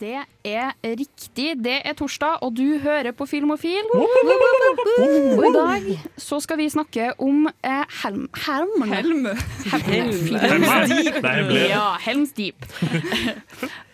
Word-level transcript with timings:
Det 0.00 0.18
er 0.44 0.72
riktig. 0.84 1.52
Det 1.64 1.74
er 1.84 1.94
torsdag, 1.98 2.38
og 2.42 2.56
du 2.56 2.78
hører 2.82 3.12
på 3.16 3.26
Filmofil. 3.26 3.88
Og 3.94 5.44
i 5.46 5.52
dag 5.54 5.88
så 6.16 6.40
skal 6.40 6.58
vi 6.60 6.68
snakke 6.72 7.12
om 7.22 7.46
eh, 7.48 7.84
Helm... 8.02 8.28
Helm? 8.46 8.82
Helm. 8.92 9.26
Helm. 9.72 10.32
Helm 10.32 10.66
Helm 10.66 11.24
Helm 11.24 11.52
Ja, 11.56 11.84
Helms 12.00 12.32
Deep. 12.32 12.66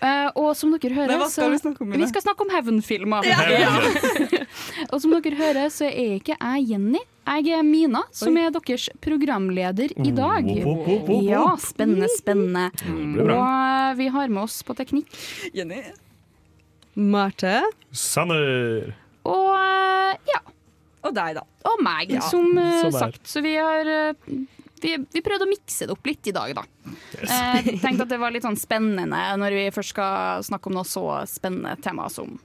uh, 0.02 0.29
og 0.41 0.55
som 0.57 0.73
dere 0.77 0.95
hører, 0.95 1.16
hva 1.19 1.29
skal 1.33 1.52
vi 1.52 1.61
snakke 1.62 1.84
om? 1.84 1.93
vi 1.99 2.10
skal 2.10 2.24
snakke 2.24 2.46
om 2.46 2.55
Heaven-filmer. 2.55 3.29
og 4.93 4.99
som 5.02 5.15
dere 5.19 5.38
hører, 5.38 5.69
så 5.74 5.88
er 5.91 6.19
ikke 6.21 6.38
jeg 6.38 6.73
Jenny. 6.73 7.02
Jeg 7.28 7.52
er 7.59 7.64
Mina, 7.66 8.00
som 8.14 8.37
er 8.41 8.50
deres 8.55 8.88
programleder 9.05 9.92
i 10.00 10.12
dag. 10.16 10.46
Wop, 10.64 10.87
wop. 10.88 11.10
Ja, 11.27 11.45
spennende, 11.60 12.09
spennende. 12.16 12.68
Og 12.88 13.32
eh, 13.37 13.91
vi 14.01 14.09
har 14.14 14.30
med 14.32 14.46
oss 14.46 14.62
på 14.64 14.77
teknikk. 14.78 15.12
Jenny. 15.56 15.82
Marte. 16.98 17.60
Sanner. 17.95 18.95
Og 19.29 19.51
eh, 19.54 20.16
ja, 20.32 20.40
Og 21.04 21.12
deg, 21.15 21.37
da. 21.38 21.45
og 21.68 21.82
meg, 21.85 22.16
Ja, 22.16 22.24
som 22.32 22.57
er. 22.59 22.88
sagt. 22.96 23.23
Så 23.29 23.42
vi 23.45 23.54
har 23.60 23.85
vi, 24.79 24.95
vi 25.13 25.23
prøvde 25.26 25.45
å 25.46 25.51
mikse 25.51 25.87
det 25.88 25.95
opp 25.95 26.07
litt 26.07 26.26
i 26.30 26.35
dag, 26.35 26.52
da. 26.54 26.65
Eh, 27.20 27.70
tenkte 27.82 28.07
at 28.07 28.13
det 28.13 28.18
var 28.24 28.32
litt 28.35 28.46
sånn 28.46 28.59
spennende 28.59 29.20
når 29.38 29.57
vi 29.59 29.65
først 29.74 29.92
skal 29.95 30.45
snakke 30.46 30.70
om 30.70 30.79
noe 30.79 30.87
så 30.88 31.04
spennende 31.29 31.76
tema 31.85 32.09
som 32.13 32.38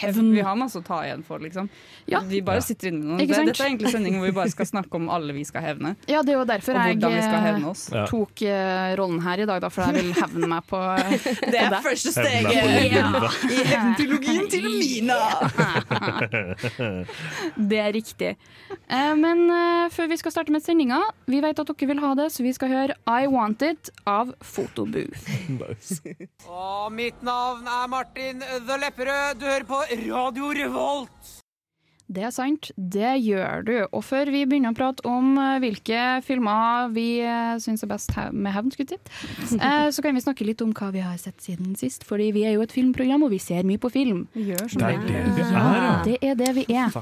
hevn. 0.00 0.32
Vi 0.34 0.44
har 0.44 0.56
masse 0.58 0.80
å 0.80 0.84
ta 0.84 1.00
igjen 1.06 1.22
for, 1.26 1.42
liksom. 1.42 1.68
Ja. 2.06 2.20
Vi 2.26 2.40
bare 2.46 2.62
sitter 2.62 2.90
inne 2.90 3.00
med 3.02 3.08
noen. 3.10 3.20
Ikke 3.20 3.28
Det- 3.28 3.36
sant? 3.36 3.46
Dette 3.52 3.64
er 3.64 3.70
egentlig 3.70 3.92
sendingen 3.92 4.20
hvor 4.20 4.30
vi 4.30 4.36
bare 4.36 4.52
skal 4.52 4.66
snakke 4.66 4.94
om 4.94 5.08
alle 5.10 5.32
vi 5.32 5.44
skal 5.44 5.62
hevne. 5.62 5.96
Ja, 6.06 6.22
det 6.22 6.34
er 6.34 6.38
jo 6.38 6.44
derfor 6.44 6.72
jeg 6.76 8.06
tok 8.10 8.42
eh, 8.42 8.96
rollen 8.96 9.20
her 9.22 9.40
i 9.40 9.46
dag, 9.46 9.60
da, 9.60 9.68
for 9.72 9.82
jeg 9.86 9.94
vil 9.94 10.12
hevne 10.16 10.48
meg 10.50 10.66
på 10.66 10.80
Det 11.52 11.60
er 11.60 11.76
første 11.82 12.12
steget 12.12 12.92
ja. 12.92 13.30
i 13.50 13.62
hevntrilogien 13.72 14.50
til 14.50 14.66
Mina. 14.66 15.18
Det 17.70 17.78
er 17.80 17.92
riktig. 17.94 18.36
Eh, 18.88 19.14
men 19.18 19.44
eh, 19.50 19.88
før 19.94 20.10
vi 20.10 20.18
skal 20.20 20.34
starte 20.34 20.52
med 20.54 20.64
sendinga, 20.64 21.00
vi 21.30 21.40
vet 21.44 21.58
at 21.58 21.70
dere 21.70 21.90
vil 21.90 22.02
ha 22.02 22.14
det, 22.18 22.28
så 22.34 22.44
vi 22.46 22.52
skal 22.56 22.72
høre 22.72 22.96
I 23.06 23.26
Want 23.30 23.62
It 23.66 23.90
av 24.06 24.34
Fotobooth. 24.42 25.26
Nice. 25.56 26.00
Og 26.50 26.90
mitt 26.92 27.22
navn 27.24 27.66
er 27.70 27.86
Martin 27.90 28.42
The 28.66 28.76
Lepperød. 28.82 29.38
Du 29.40 29.46
hører 29.46 29.66
på 29.68 29.78
Radio 29.90 30.50
Revolt. 30.50 31.42
Det 32.06 32.22
er 32.22 32.30
sant, 32.30 32.68
det 32.78 33.16
gjør 33.24 33.64
du. 33.66 33.72
Og 33.90 34.02
før 34.06 34.28
vi 34.30 34.44
begynner 34.46 34.70
å 34.70 34.78
prate 34.78 35.02
om 35.10 35.32
eh, 35.42 35.56
hvilke 35.62 36.02
filmer 36.22 36.92
vi 36.94 37.18
uh, 37.26 37.56
syns 37.62 37.82
er 37.82 37.90
best 37.90 38.12
med 38.30 38.54
hevn, 38.54 38.70
eh, 38.78 39.88
så 39.90 40.04
kan 40.04 40.14
vi 40.14 40.22
snakke 40.22 40.46
litt 40.46 40.62
om 40.62 40.70
hva 40.76 40.92
vi 40.94 41.02
har 41.02 41.18
sett 41.18 41.42
siden 41.42 41.74
sist. 41.78 42.06
Fordi 42.06 42.30
vi 42.36 42.44
er 42.46 42.54
jo 42.54 42.62
et 42.62 42.74
filmprogram, 42.74 43.26
og 43.26 43.34
vi 43.34 43.42
ser 43.42 43.66
mye 43.66 43.82
på 43.82 43.90
film. 43.90 44.28
Vi 44.38 44.46
gjør 44.52 44.70
Det 44.70 44.86
er 44.86 45.02
det 45.02 45.24
vi 45.34 45.42
er, 45.42 45.52
ja. 45.58 45.94
det 46.06 46.18
er 46.22 46.38
det 46.38 46.52
vi 46.60 46.66
er. 46.70 46.94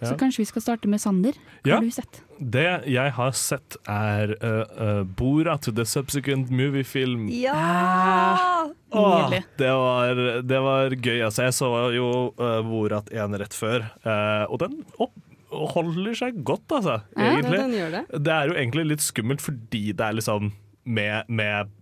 Så 0.00 0.16
kanskje 0.16 0.46
vi 0.46 0.48
skal 0.48 0.64
starte 0.64 0.88
med 0.88 1.04
Sander. 1.04 1.36
Hva 1.62 1.68
Ja. 1.68 1.76
har 1.76 1.84
du 1.84 1.92
sett? 1.92 2.22
Det 2.38 2.66
jeg 2.90 3.12
har 3.16 3.34
sett, 3.38 3.76
er 3.88 4.32
uh, 4.42 4.62
uh, 4.78 5.02
Borat, 5.18 5.68
the 5.76 5.84
subsequent 5.86 6.50
movie-film. 6.50 7.28
Ja! 7.32 8.68
Åh, 8.92 9.12
Nydelig. 9.22 9.42
det, 9.56 9.70
var, 9.72 10.22
det 10.44 10.60
var 10.64 10.96
gøy. 10.96 11.20
Altså, 11.24 11.46
jeg 11.48 11.54
så 11.56 11.68
jo 11.96 12.08
uh, 12.40 12.58
Borat 12.66 13.08
1 13.12 13.36
rett 13.40 13.54
før, 13.56 13.86
uh, 14.04 14.44
og 14.52 14.58
den 14.64 14.80
opp, 15.00 15.14
holder 15.52 16.16
seg 16.16 16.42
godt, 16.48 16.66
altså. 16.72 16.98
Ja, 17.16 17.22
Ja, 17.22 17.30
Egentlig. 17.36 17.60
den 17.60 17.76
gjør 17.78 17.94
det. 17.98 18.02
Det 18.24 18.32
er 18.34 18.50
jo 18.50 18.56
egentlig 18.56 18.84
litt 18.94 19.04
skummelt 19.04 19.44
fordi 19.44 19.84
det 19.92 20.06
er 20.06 20.16
liksom 20.16 20.52
med, 20.84 21.28
med 21.28 21.72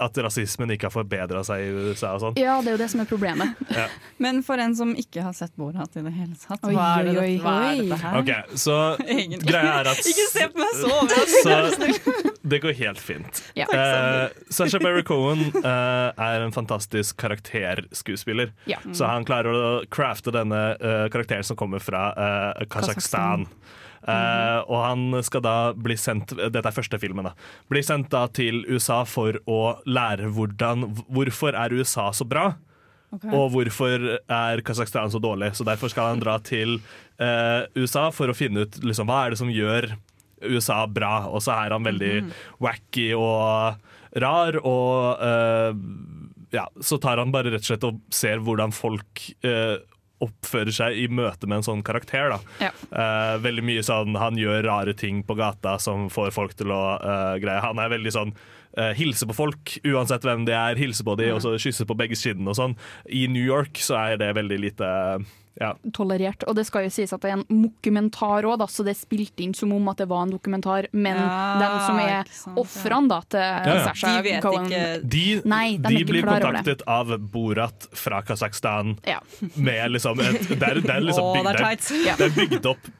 at 0.00 0.18
rasismen 0.24 0.72
ikke 0.74 0.88
har 0.88 0.94
forbedra 0.94 1.42
seg 1.46 1.64
i 1.64 1.88
USA 1.90 2.14
og 2.16 2.22
sånn. 2.22 2.38
Ja, 2.40 2.56
det 2.64 2.72
er 2.72 2.76
jo 2.76 2.80
det 2.80 2.88
som 2.92 3.02
er 3.04 3.08
problemet. 3.10 3.58
Men 4.24 4.40
for 4.46 4.60
en 4.62 4.76
som 4.78 4.94
ikke 4.98 5.24
har 5.26 5.36
sett 5.36 5.54
Borat 5.60 5.96
i 5.98 6.04
det 6.04 6.14
hele 6.14 6.36
tatt, 6.40 6.62
hva 6.64 6.88
er, 7.00 7.10
det, 7.10 7.26
hva 7.42 7.56
er 7.68 7.82
dette 7.82 7.98
her? 8.02 8.18
Okay, 8.22 8.58
Så 8.58 8.78
Egentlig. 9.06 9.42
greia 9.48 9.74
er 9.82 9.92
at 9.92 10.06
Ikke 10.12 10.28
se 10.32 10.48
på 10.52 10.62
meg 10.62 10.78
så 10.80 10.92
overrasket! 11.00 12.30
det 12.52 12.58
går 12.64 12.74
helt 12.80 13.00
fint. 13.00 13.42
Ja. 13.58 13.68
Uh, 13.70 14.32
Sasha 14.52 14.80
Berry 14.82 15.04
Cohen 15.06 15.44
uh, 15.62 16.10
er 16.16 16.42
en 16.42 16.54
fantastisk 16.54 17.16
karakterskuespiller. 17.22 18.52
Ja. 18.70 18.80
Så 18.92 19.06
han 19.08 19.26
klarer 19.28 19.54
å 19.54 19.70
crafte 19.92 20.34
denne 20.34 20.62
uh, 20.80 21.06
karakteren 21.12 21.46
som 21.46 21.58
kommer 21.58 21.82
fra 21.82 22.10
uh, 22.16 22.64
Kasakhstan. 22.72 23.46
Eh, 24.02 24.58
og 24.66 24.78
han 24.82 25.22
skal 25.22 25.44
da 25.44 25.56
bli 25.78 25.94
sendt 26.00 26.32
Dette 26.34 26.64
er 26.66 26.74
første 26.74 26.98
filmen. 26.98 27.28
da 27.28 27.36
Blir 27.70 27.84
sendt 27.86 28.10
da 28.10 28.24
til 28.34 28.64
USA 28.66 29.02
for 29.06 29.38
å 29.46 29.60
lære 29.86 30.32
hvordan 30.34 30.88
Hvorfor 31.06 31.54
er 31.54 31.74
USA 31.78 32.10
så 32.16 32.26
bra? 32.26 32.52
Og 33.12 33.50
hvorfor 33.52 34.06
er 34.16 34.62
Kasakhstan 34.64 35.12
så 35.12 35.20
dårlig? 35.20 35.52
Så 35.54 35.66
Derfor 35.68 35.92
skal 35.92 36.14
han 36.14 36.22
dra 36.22 36.38
til 36.40 36.78
eh, 37.20 37.68
USA 37.76 38.08
for 38.14 38.32
å 38.32 38.36
finne 38.36 38.64
ut 38.64 38.78
liksom, 38.82 39.10
hva 39.10 39.26
er 39.26 39.34
det 39.34 39.40
som 39.42 39.52
gjør 39.52 39.92
USA 40.42 40.86
bra. 40.88 41.28
Og 41.28 41.44
så 41.44 41.52
er 41.54 41.76
han 41.76 41.84
veldig 41.86 42.14
wacky 42.64 43.12
og 43.14 43.76
rar, 44.22 44.58
og 44.68 45.22
eh, 45.24 45.76
ja, 46.52 46.66
så 46.84 46.98
tar 47.00 47.20
han 47.20 47.32
bare 47.32 47.52
rett 47.52 47.64
og 47.64 47.70
slett 47.70 47.86
og 47.88 48.00
ser 48.12 48.42
hvordan 48.44 48.74
folk 48.76 49.22
eh, 49.46 49.78
oppfører 50.22 50.74
seg 50.74 50.98
i 50.98 51.08
møte 51.10 51.48
med 51.48 51.60
en 51.60 51.68
sånn 51.68 51.84
karakter. 51.86 52.36
Ja. 52.62 52.70
Uh, 52.92 53.36
veldig 53.42 53.64
mye 53.66 53.82
sånn 53.86 54.16
Han 54.18 54.38
gjør 54.40 54.62
rare 54.66 54.94
ting 54.98 55.22
på 55.26 55.36
gata 55.38 55.76
som 55.82 56.08
får 56.12 56.32
folk 56.34 56.56
til 56.58 56.72
å 56.74 56.82
uh, 57.02 57.36
greie. 57.42 57.62
Han 57.64 57.80
er 57.82 57.92
veldig 57.92 58.14
sånn 58.14 58.34
uh, 58.78 58.92
hilse 58.96 59.28
på 59.28 59.36
folk, 59.36 59.76
uansett 59.84 60.24
hvem 60.26 60.46
de 60.48 60.56
er. 60.56 60.80
Hilse 60.80 61.04
på 61.06 61.16
dem, 61.20 61.34
og 61.36 61.44
så 61.44 61.54
kysse 61.60 61.88
på 61.88 61.98
begge 61.98 62.18
kinn 62.18 62.46
og 62.48 62.58
sånn. 62.58 62.76
I 63.10 63.26
New 63.30 63.44
York 63.44 63.80
så 63.82 63.98
er 64.00 64.20
det 64.22 64.34
veldig 64.38 64.60
lite 64.62 64.90
ja. 65.60 65.72
Tolerert. 65.92 66.44
Og 66.48 66.56
det 66.56 66.64
skal 66.68 66.86
jo 66.86 66.92
sies 66.94 67.12
at 67.12 67.22
det 67.24 67.32
er 67.32 67.40
en 67.40 67.62
dokumentar 67.66 68.46
òg, 68.48 68.62
så 68.72 68.84
det 68.86 68.94
er 68.94 69.00
spilt 69.00 69.42
inn 69.44 69.52
som 69.56 69.72
om 69.76 69.90
at 69.92 70.00
det 70.02 70.08
var 70.10 70.24
en 70.26 70.34
dokumentar. 70.34 70.88
Men 70.92 71.18
Ja, 71.18 71.58
den 71.60 71.76
som 71.86 72.00
er 72.02 72.58
ofrene 72.62 73.20
til 73.32 73.40
ja. 73.42 73.76
Sasha 73.86 74.14
De 74.16 74.24
vet 74.26 74.42
Cohen 74.44 74.66
ikke 74.70 75.10
De, 75.12 75.24
Nei, 75.48 75.76
de 75.76 75.88
de 75.88 76.00
ikke 76.00 76.10
blir 76.12 76.26
kontaktet 76.28 76.84
av 76.88 77.12
Borat 77.32 77.88
fra 77.92 78.22
Kasakhstan 78.26 78.96
Ja. 79.08 79.20
med 79.56 79.92
liksom 79.96 80.20
et, 80.20 80.40
det, 80.48 80.62
er, 80.62 80.80
det, 80.80 80.90
er 80.90 81.04
liksom 81.04 81.24
Å, 81.24 81.32
bygd, 81.36 81.48
det 81.48 81.52
er 81.52 81.76
det, 81.76 82.02
er, 82.12 82.20
det 82.20 82.28
er 82.30 82.36
bygd 82.38 82.70
opp 82.72 82.92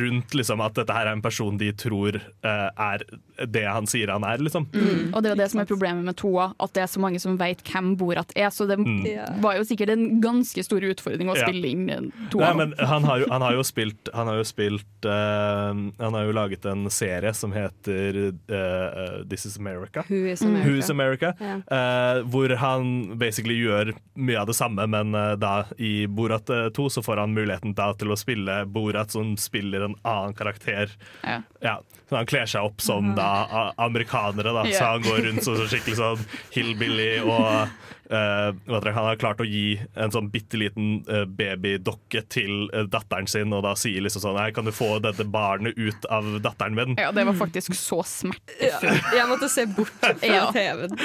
rundt 0.00 0.34
liksom 0.34 0.62
at 0.64 0.76
dette 0.78 0.94
her 0.94 1.08
er 1.08 1.16
en 1.16 1.24
person 1.24 1.56
de 1.58 1.72
tror 1.76 2.18
uh, 2.18 2.68
er 2.70 3.04
det 3.36 3.64
han 3.66 3.88
sier 3.90 4.10
han 4.12 4.24
er, 4.24 4.40
liksom. 4.42 4.68
Mm. 4.72 5.12
Og 5.12 5.22
det 5.22 5.30
er 5.30 5.34
jo 5.34 5.40
det 5.42 5.48
som 5.52 5.60
er 5.62 5.68
problemet 5.68 6.06
med 6.06 6.16
toa, 6.18 6.48
at 6.62 6.74
det 6.76 6.84
er 6.84 6.90
så 6.90 7.02
mange 7.02 7.20
som 7.22 7.36
vet 7.40 7.62
hvem 7.66 7.94
Borat 8.00 8.32
er. 8.36 8.48
Så 8.54 8.68
det 8.68 8.78
mm. 8.80 9.40
var 9.44 9.58
jo 9.58 9.66
sikkert 9.68 9.92
en 9.92 10.20
ganske 10.22 10.64
stor 10.64 10.84
utfordring 10.86 11.30
å 11.32 11.36
spille 11.38 11.72
inn 11.72 12.10
Toa. 12.32 12.52
Nei, 12.56 12.68
han 12.88 13.04
har 13.06 13.20
jo, 13.22 13.28
han 13.30 13.42
har 13.44 13.54
jo 13.54 13.62
spilt 13.66 14.08
Han 14.14 14.28
har 14.30 14.38
jo 14.40 14.44
spilt 14.46 15.06
uh, 15.06 15.70
Han 15.74 16.16
har 16.16 16.26
jo 16.26 16.34
laget 16.34 16.66
en 16.68 16.86
serie 16.92 17.32
som 17.36 17.52
heter 17.54 18.18
uh, 18.32 19.22
This 19.28 19.46
Is 19.46 19.58
America. 19.60 20.04
Who 20.08 20.24
is 20.26 20.42
America? 20.42 20.70
Who's 20.70 20.90
America? 20.90 21.34
yeah. 21.40 21.60
eh, 21.70 22.22
hvor 22.22 22.48
han 22.48 23.18
basically 23.18 23.54
gjør 23.58 23.92
mye 24.14 24.40
av 24.40 24.50
det 24.50 24.56
samme, 24.56 24.86
men 24.90 25.12
da 25.40 25.64
i 25.78 26.06
Borat 26.06 26.50
eh, 26.50 26.68
2 26.76 26.88
så 26.90 27.02
får 27.02 27.16
han 27.16 27.34
muligheten 27.34 27.74
da 27.76 27.90
til 27.98 28.12
å 28.12 28.18
spille 28.18 28.64
Borat 28.66 29.10
som 29.10 29.34
spiller 29.36 29.55
en 29.58 29.96
annen 30.02 30.34
karakter. 30.34 30.90
Ja. 31.22 31.40
Ja, 31.60 31.80
så 32.08 32.16
Han 32.16 32.26
kler 32.26 32.46
seg 32.46 32.62
opp 32.68 32.80
som 32.80 33.14
da 33.16 33.72
amerikanere, 33.76 34.52
da. 34.52 34.66
Ja. 34.68 34.78
så 34.78 34.84
han 34.92 35.02
går 35.02 35.24
rundt 35.26 35.44
som 35.44 35.56
så 35.58 35.66
skikkelig 35.70 35.96
sånn 35.98 36.26
hillbilly. 36.54 37.10
Og 37.24 37.68
eh, 38.10 38.48
heter 38.74 38.92
han 38.96 39.06
har 39.10 39.16
klart 39.20 39.40
å 39.40 39.46
gi 39.46 39.78
en 39.94 40.12
sånn 40.14 40.30
bitte 40.32 40.58
liten 40.60 41.00
uh, 41.08 41.24
babydokke 41.26 42.22
til 42.32 42.66
uh, 42.74 42.84
datteren 42.90 43.26
sin, 43.30 43.52
og 43.56 43.64
da 43.66 43.74
sier 43.78 44.02
liksom 44.04 44.22
sånn 44.24 44.36
Nei, 44.36 44.50
kan 44.52 44.66
du 44.68 44.72
få 44.74 44.98
dette 45.00 45.24
barnet 45.24 45.78
ut 45.78 46.04
av 46.12 46.26
datteren 46.44 46.74
min? 46.76 46.96
ja, 47.00 47.10
det 47.14 47.24
var 47.24 47.36
faktisk 47.38 47.74
så 47.78 48.02
smertefullt. 48.06 49.06
Ja, 49.12 49.22
jeg 49.22 49.28
måtte 49.30 49.48
se 49.52 49.64
bort 49.66 49.92
fra 50.00 50.12
Ja. 50.26 50.50
TV-en. 50.52 50.96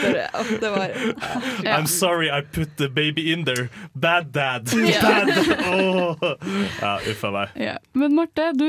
Det 0.62 0.70
var 0.74 0.92
Ja. 1.64 1.78
I'm 1.78 1.88
sorry 1.88 2.30
I 2.30 2.42
put 2.42 2.76
the 2.78 2.90
baby 2.90 3.32
in 3.32 3.46
there. 3.46 3.70
Bad 3.94 4.32
dad. 4.34 4.68
Ja. 4.74 5.02
Bad 5.06 5.28
dad. 5.28 5.66
Åh. 5.72 6.36
Ja, 6.82 6.94
uff 7.12 7.24
a 7.24 7.32
meg. 7.32 7.56
Ja. 7.56 7.76
Men 7.94 8.16
Marte, 8.16 8.52
du, 8.58 8.68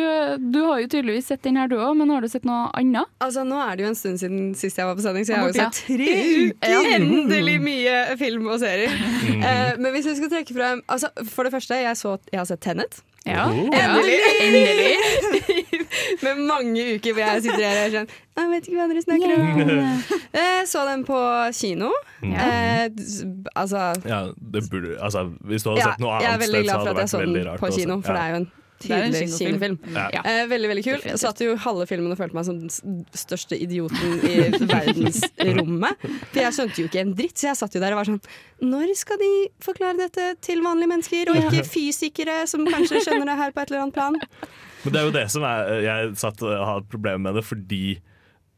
du 0.52 0.60
har 0.68 0.80
jo 0.82 0.88
tydeligvis 0.92 1.26
sett 1.32 1.42
den 1.46 1.56
her 1.60 1.68
du 1.70 1.76
òg, 1.78 1.94
men 1.98 2.10
har 2.12 2.22
du 2.22 2.28
sett 2.30 2.46
noe 2.48 2.68
annet? 2.78 3.08
Altså, 3.22 3.44
Nå 3.48 3.58
er 3.62 3.76
det 3.78 3.84
jo 3.86 3.90
en 3.92 3.98
stund 3.98 4.20
siden 4.22 4.52
sist 4.58 4.78
jeg 4.78 4.86
var 4.88 4.96
på 4.98 5.04
sending, 5.04 5.26
så 5.26 5.34
jeg 5.34 5.42
har 5.42 5.50
jo 5.50 5.58
sett 5.58 5.80
tre 5.86 6.12
uker! 6.46 6.72
Ja. 6.72 6.80
Endelig 6.96 7.56
mye 7.62 7.96
film 8.22 8.46
og 8.54 8.60
serier. 8.62 8.92
Mm. 9.22 9.38
Uh, 9.38 9.72
men 9.78 9.92
hvis 9.94 10.06
vi 10.08 10.12
skal 10.18 10.30
trekke 10.32 10.54
frem 10.54 10.80
altså, 10.90 11.08
For 11.30 11.46
det 11.46 11.52
første, 11.54 11.76
jeg, 11.78 11.96
så, 11.96 12.16
jeg 12.32 12.40
har 12.40 12.46
sett 12.48 12.60
Tenet. 12.64 12.96
Ja. 13.26 13.44
Oh. 13.46 13.70
Endelig! 13.70 14.16
Endelig. 14.42 14.96
Med 16.24 16.40
mange 16.48 16.84
uker 16.96 17.14
hvor 17.14 17.22
jeg 17.22 17.42
sitter 17.44 17.62
her 17.62 17.76
og 17.78 17.84
er 17.86 17.92
sånn 17.94 18.08
Jeg 18.40 18.50
vet 18.52 18.66
ikke 18.68 18.78
hva 18.80 18.86
dere 18.90 19.02
snakker 19.04 19.34
om. 19.36 19.44
Jeg 20.34 20.66
så 20.72 20.82
den 20.88 21.04
på 21.06 21.20
kino. 21.58 21.92
Eh, 22.26 22.86
s- 22.98 23.22
altså 23.54 23.84
Ja, 24.10 24.20
det 24.56 24.64
burde, 24.72 24.96
altså, 24.98 25.28
hvis 25.46 25.62
du 25.66 25.70
hadde 25.72 25.84
ja, 25.84 25.92
sett 25.92 26.02
noe 26.02 26.18
Jeg 26.18 26.26
er 26.26 26.34
annet 26.34 26.44
veldig 26.46 26.58
sted, 26.58 26.66
så 26.66 26.66
glad 26.66 26.74
hadde 26.74 26.88
for 26.88 26.90
det 26.90 26.90
at 26.90 26.96
jeg 26.96 27.02
vært 27.02 27.14
så 27.14 27.22
veldig 27.22 27.38
den 27.42 27.48
rart. 27.52 27.62
på 27.62 27.72
kino, 27.78 28.00
for 28.02 28.18
det 28.18 28.22
er 28.26 28.34
jo 28.34 28.42
Det 28.42 28.42
er 28.42 28.42
en 28.42 28.50
tydelig 28.82 29.22
kinofilm. 29.22 29.78
kinofilm. 29.78 29.96
Ja. 29.96 30.22
Eh, 30.22 30.42
veldig 30.50 30.70
veldig 30.72 30.84
kul. 30.86 31.06
Jeg 31.08 31.20
satt 31.22 31.42
jo 31.44 31.56
halve 31.64 31.86
filmen 31.90 32.14
og 32.14 32.20
følte 32.20 32.38
meg 32.38 32.48
som 32.48 32.60
den 32.62 33.02
største 33.16 33.58
idioten 33.58 34.18
i 34.28 34.34
verdensrommet. 34.74 36.06
For 36.32 36.42
jeg 36.42 36.58
skjønte 36.58 36.82
jo 36.82 36.90
ikke 36.90 37.04
en 37.04 37.14
dritt, 37.18 37.36
så 37.38 37.50
jeg 37.50 37.60
satt 37.62 37.78
jo 37.78 37.82
der 37.84 37.96
og 37.96 38.02
var 38.02 38.10
sånn 38.10 38.20
Når 38.62 38.94
skal 38.98 39.20
de 39.22 39.32
forklare 39.64 39.98
dette 40.02 40.28
til 40.44 40.62
vanlige 40.64 40.92
mennesker, 40.94 41.32
og 41.32 41.40
ikke 41.46 41.66
fysikere 41.76 42.42
som 42.50 42.66
kanskje 42.68 43.04
skjønner 43.06 43.32
det 43.32 43.40
her 43.40 43.54
på 43.54 43.64
et 43.64 43.72
eller 43.74 43.86
annet 43.86 43.98
plan? 43.98 44.20
Men 44.82 44.94
det 44.94 44.98
er 44.98 45.06
jo 45.06 45.14
det 45.14 45.28
som 45.30 45.44
er 45.46 45.76
Jeg 45.84 46.14
satt 46.18 46.42
og 46.42 46.64
har 46.66 46.88
problemer 46.90 47.30
med 47.30 47.38
det 47.38 47.46
fordi 47.46 47.84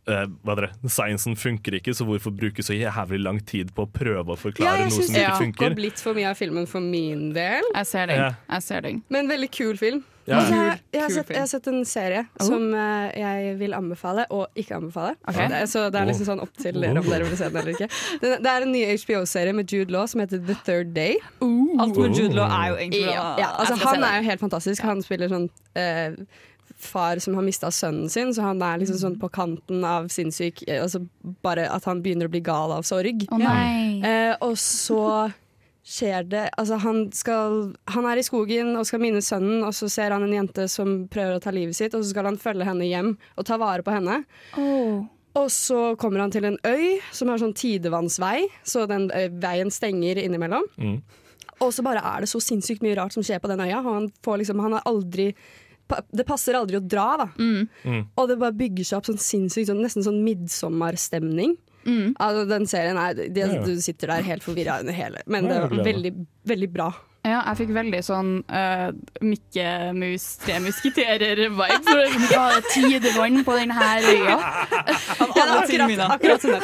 Uh, 0.04 0.26
hva 0.44 0.52
det, 0.58 0.66
Sciencen 0.84 1.32
funker 1.32 1.78
ikke, 1.78 1.94
så 1.96 2.04
hvorfor 2.04 2.32
bruke 2.36 2.60
så 2.60 2.74
jævlig 2.76 3.22
lang 3.24 3.38
tid 3.48 3.70
på 3.72 3.86
å 3.86 3.88
prøve 3.88 4.34
å 4.34 4.36
forklare 4.36 4.82
ja, 4.82 4.88
noe 4.90 4.92
som 4.92 5.06
det 5.08 5.22
ikke 5.22 5.30
ja. 5.30 5.38
funker? 5.40 5.76
blitt 5.78 6.02
for 6.04 6.18
mye 6.18 6.28
av 6.28 6.36
filmen 6.36 6.68
for 6.68 6.84
min 6.84 7.30
del. 7.32 7.64
Jeg 7.70 7.88
ser 7.88 8.10
den. 8.12 8.20
Ja. 8.20 8.34
Jeg 8.50 8.66
ser 8.66 8.84
den. 8.84 9.00
Men 9.14 9.32
veldig 9.32 9.48
kul 9.56 9.80
film. 9.80 10.02
Ja. 10.24 10.38
Jeg, 10.40 10.78
jeg, 10.94 11.02
har 11.02 11.10
sett, 11.12 11.30
jeg 11.34 11.42
har 11.42 11.48
sett 11.50 11.66
en 11.68 11.82
serie 11.84 12.22
som 12.40 12.70
uh, 12.72 13.10
jeg 13.12 13.56
vil 13.60 13.74
anbefale 13.76 14.24
og 14.32 14.56
ikke 14.56 14.78
anbefale. 14.78 15.18
Okay. 15.28 15.50
Det, 15.52 15.60
så 15.68 15.84
det 15.92 16.00
er 16.00 16.08
liksom 16.08 16.30
sånn 16.30 16.40
opp 16.44 16.54
til 16.56 16.80
dere 16.80 17.02
om 17.02 17.10
dere 17.10 17.28
vil 17.28 17.36
se 17.36 17.50
den 17.50 17.60
eller 17.60 17.76
ikke. 17.76 17.90
Det, 18.22 18.30
det 18.46 18.54
er 18.54 18.64
en 18.64 18.72
ny 18.72 18.86
HBO-serie 19.04 19.56
med 19.56 19.74
Jude 19.74 19.92
Law 19.92 20.08
som 20.08 20.24
heter 20.24 20.40
The 20.48 20.56
Third 20.64 20.94
Day. 20.96 21.20
Alt 21.44 22.00
med 22.00 22.16
Jude 22.16 22.32
Law 22.38 22.48
er 22.48 22.72
jo 22.72 22.80
egentlig 22.80 23.04
bra. 23.10 23.28
Ja, 23.42 23.52
altså, 23.60 23.76
han 23.84 24.08
er 24.08 24.18
jo 24.20 24.26
helt 24.30 24.44
fantastisk. 24.46 24.88
Han 24.88 25.04
spiller 25.04 25.32
sånn 25.32 25.48
uh, 25.76 26.42
far 26.84 27.18
som 27.18 27.34
har 27.34 27.42
mista 27.42 27.70
sønnen 27.70 28.08
sin, 28.10 28.32
så 28.34 28.48
han 28.48 28.62
er 28.64 28.80
liksom 28.82 28.98
sånn 29.00 29.20
på 29.20 29.28
kanten 29.32 29.84
av 29.86 30.08
sinnssyk. 30.12 30.64
eh, 30.68 30.82
Altså 30.82 31.04
bare 31.44 31.68
at 31.70 31.84
han 31.88 32.02
begynner 32.02 32.28
å 32.28 32.32
bli 32.32 32.42
gal 32.44 32.72
av 32.72 32.82
sorg. 32.82 33.26
Oh, 33.30 33.38
nei. 33.40 34.00
Eh, 34.04 34.34
og 34.40 34.56
så 34.60 35.30
skjer 35.84 36.24
det 36.28 36.44
Altså, 36.56 36.78
han 36.80 37.10
skal 37.12 37.74
Han 37.92 38.06
er 38.08 38.20
i 38.20 38.24
skogen 38.26 38.72
og 38.78 38.86
skal 38.88 39.02
minne 39.02 39.22
sønnen, 39.24 39.62
og 39.66 39.74
så 39.76 39.88
ser 39.92 40.14
han 40.14 40.24
en 40.24 40.32
jente 40.32 40.68
som 40.72 41.04
prøver 41.12 41.36
å 41.36 41.42
ta 41.44 41.52
livet 41.54 41.76
sitt, 41.76 41.94
og 41.94 42.04
så 42.04 42.14
skal 42.14 42.30
han 42.30 42.40
følge 42.40 42.68
henne 42.68 42.88
hjem 42.88 43.14
og 43.36 43.48
ta 43.48 43.58
vare 43.60 43.84
på 43.84 43.94
henne. 43.94 44.22
Oh. 44.60 45.04
Og 45.34 45.50
så 45.50 45.96
kommer 45.98 46.22
han 46.22 46.30
til 46.30 46.46
en 46.46 46.60
øy 46.62 47.02
som 47.12 47.28
har 47.28 47.42
sånn 47.42 47.56
tidevannsvei, 47.58 48.46
så 48.62 48.86
den 48.86 49.08
veien 49.42 49.72
stenger 49.74 50.20
innimellom. 50.22 50.66
Mm. 50.78 51.00
Og 51.62 51.72
så 51.74 51.82
bare 51.86 52.02
er 52.06 52.22
det 52.22 52.30
så 52.30 52.40
sinnssykt 52.42 52.84
mye 52.84 52.96
rart 52.98 53.14
som 53.14 53.24
skjer 53.26 53.42
på 53.42 53.50
den 53.50 53.62
øya. 53.64 53.80
og 53.82 53.90
Han, 53.90 54.08
får 54.24 54.40
liksom, 54.42 54.62
han 54.62 54.78
har 54.78 54.86
aldri 54.90 55.32
det 56.16 56.24
passer 56.24 56.56
aldri 56.56 56.78
å 56.78 56.80
dra, 56.80 57.08
da. 57.20 57.26
Mm. 57.36 58.06
Og 58.16 58.28
det 58.30 58.38
bare 58.40 58.56
bygger 58.56 58.86
seg 58.88 58.98
opp 58.98 59.08
sånn 59.10 59.20
sinnssykt, 59.20 59.68
sånn, 59.68 59.82
nesten 59.84 60.06
sånn 60.06 60.22
midsommerstemning. 61.86 62.16
Altså, 62.20 62.44
den 62.58 62.66
serien 62.66 62.96
er 62.96 63.12
de, 63.12 63.40
Ja. 63.40 63.64
Du 63.64 63.80
sitter 63.80 64.06
der 64.06 64.22
helt 64.22 64.42
forvirra 64.44 64.80
under 64.80 64.92
hele, 64.92 65.16
men 65.26 65.44
Ja, 65.44 65.54
det 65.54 65.70
var 65.70 65.84
veldig, 65.84 66.12
veldig 66.44 66.72
bra. 66.72 66.92
Ja, 67.24 67.38
jeg 67.48 67.56
fikk 67.62 67.70
veldig 67.72 68.00
sånn 68.04 68.30
uh, 68.52 68.90
Mikke 69.24 69.68
Mus 69.96 70.26
Tre 70.42 70.58
Musketerer-vibe. 70.60 71.78
For 71.86 72.02
å 72.04 72.40
ha 72.42 72.58
tidevann 72.68 73.40
på 73.46 73.54
denne 73.56 73.86
øya. 74.04 74.34
Av 75.24 75.32
alle 75.32 75.62
ting, 75.70 75.86
Mina. 75.88 76.10
akkurat 76.18 76.44
sånn. 76.44 76.60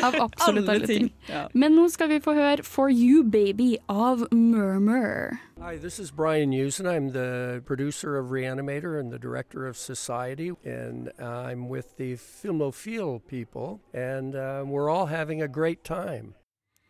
Av 0.00 0.16
absolutt 0.24 0.70
alle 0.72 0.88
ting. 0.88 1.10
Men 1.52 1.76
nå 1.76 1.90
skal 1.92 2.08
vi 2.14 2.20
få 2.24 2.32
høre 2.38 2.64
For 2.64 2.88
You 2.88 3.26
Baby 3.28 3.74
av 3.92 4.24
Murmur. 4.32 5.36
Hi, 5.60 5.76
this 5.76 5.98
is 5.98 6.10
Brian 6.10 6.52
Usen. 6.52 6.86
I'm 6.86 7.12
the 7.12 7.60
producer 7.66 8.16
of 8.16 8.32
Reanimator 8.32 8.98
and 8.98 9.12
the 9.12 9.18
director 9.18 9.66
of 9.66 9.76
Society, 9.76 10.52
and 10.64 11.12
I'm 11.20 11.68
with 11.68 11.96
the 11.96 12.16
Filmophile 12.16 13.20
people, 13.28 13.80
and 13.92 14.34
uh, 14.34 14.64
we're 14.66 14.88
all 14.88 15.06
having 15.06 15.42
a 15.42 15.48
great 15.48 15.84
time. 15.84 16.34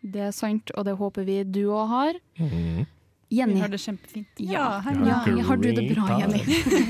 Det 0.04 0.26
er 0.28 0.34
sant, 0.36 0.72
og 0.76 0.84
det 0.84 0.98
håper 1.00 1.24
vi 1.24 1.40
du 1.48 1.62
òg 1.72 1.88
har. 1.88 2.20
Mm. 2.36 2.84
Vi 3.34 3.60
har 3.60 3.68
det 3.68 3.80
kjempefint. 3.82 4.28
Ja, 4.38 4.82
ja, 4.86 5.22
ja, 5.26 5.42
har 5.48 5.56
du 5.56 5.66
det 5.72 5.84
bra, 5.90 6.18
Jenny? 6.20 6.42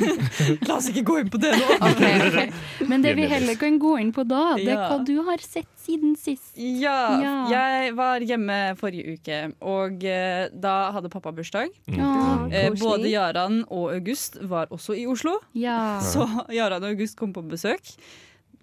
La 0.69 0.76
oss 0.76 0.90
ikke 0.90 1.05
gå 1.06 1.16
inn 1.22 1.31
på 1.32 1.38
det 1.40 1.55
nå. 1.56 1.76
okay, 1.88 2.19
okay. 2.26 2.50
Men 2.90 3.05
det 3.05 3.14
vi 3.16 3.28
heller 3.31 3.56
kan 3.61 3.78
gå 3.81 3.94
inn 4.02 4.11
på 4.14 4.26
da, 4.28 4.43
det 4.58 4.75
er 4.75 4.82
hva 4.90 4.99
du 5.06 5.14
har 5.28 5.40
sett 5.44 5.70
siden 5.81 6.16
sist. 6.20 6.52
Ja, 6.58 6.99
Ja. 7.22 7.32
jeg 7.52 7.94
var 7.96 8.25
hjemme 8.25 8.58
forrige 8.81 9.16
uke, 9.16 9.40
og 9.62 10.05
uh, 10.05 10.44
da 10.52 10.75
hadde 10.96 11.12
pappa 11.12 11.32
bursdag. 11.32 11.72
Ja. 11.94 12.12
Uh, 12.50 12.70
både 12.82 13.08
Jaran 13.14 13.62
og 13.70 13.94
August 13.94 14.37
var 14.43 14.69
også 14.75 14.99
i 15.00 15.06
Oslo, 15.08 15.38
ja. 15.56 16.00
så 16.05 16.26
Jaran 16.52 16.84
og 16.84 16.93
August 16.93 17.16
kom 17.20 17.32
på 17.32 17.44
besøk. 17.46 17.94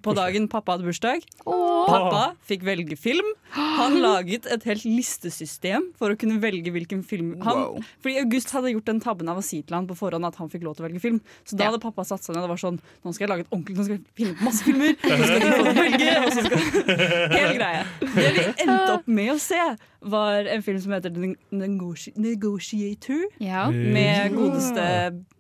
På 0.02 0.14
dagen 0.18 0.48
pappa 0.52 0.74
hadde 0.78 0.86
bursdag. 0.88 1.24
Åh. 1.46 1.86
Pappa 1.88 2.24
fikk 2.48 2.64
velge 2.68 2.98
film. 2.98 3.26
Han 3.52 3.98
laget 4.02 4.46
et 4.48 4.64
helt 4.64 4.86
listesystem 4.88 5.90
for 6.00 6.14
å 6.14 6.18
kunne 6.20 6.38
velge 6.40 6.72
hvilken 6.72 7.02
film 7.04 7.34
han 7.44 7.82
Fordi 8.00 8.14
August 8.22 8.54
hadde 8.56 8.72
gjort 8.72 8.86
den 8.88 9.02
tabben 9.04 9.28
av 9.28 9.42
å 9.42 9.44
si 9.44 9.60
til 9.62 9.76
han 9.76 9.88
på 9.90 9.98
forhånd 10.00 10.24
at 10.30 10.38
han 10.40 10.48
fikk 10.50 10.64
lov 10.64 10.78
til 10.78 10.86
å 10.86 10.88
velge 10.88 11.02
film. 11.04 11.20
Så 11.44 11.58
da 11.58 11.66
Ja. 11.66 11.72
hadde 11.72 11.82
pappa 11.84 12.06
satt 12.08 12.24
seg 12.24 12.36
ned 12.38 12.46
og 12.48 12.54
var 12.54 12.62
sånn 12.62 12.80
Nå 13.04 13.14
skal 13.14 13.28
jeg 13.28 13.32
lage 13.34 13.46
et 13.46 13.52
ordentlig 13.52 13.76
Nå 13.78 13.84
skal 13.84 13.98
jeg 13.98 14.06
finne 14.16 14.32
opp 14.38 14.44
masse 14.48 14.64
filmer. 14.64 14.96
Så 15.04 15.24
skal 15.28 15.40
de 15.40 15.52
få 15.52 15.76
velge. 15.82 16.12
Og 16.22 16.32
så 16.32 16.46
skal 16.48 16.60
Hele 17.38 17.54
greie. 17.60 17.84
Det 18.02 18.32
vi 18.38 18.46
endte 18.66 18.94
opp 18.96 19.08
med 19.08 19.34
å 19.36 19.40
se, 19.40 19.62
var 20.02 20.48
en 20.50 20.64
film 20.66 20.80
som 20.82 20.92
heter 20.96 21.12
The 21.14 21.36
Negoti- 21.54 22.14
Negotiator. 22.18 23.22
Ja. 23.44 23.68
Med 23.70 24.34
godeste 24.34 24.86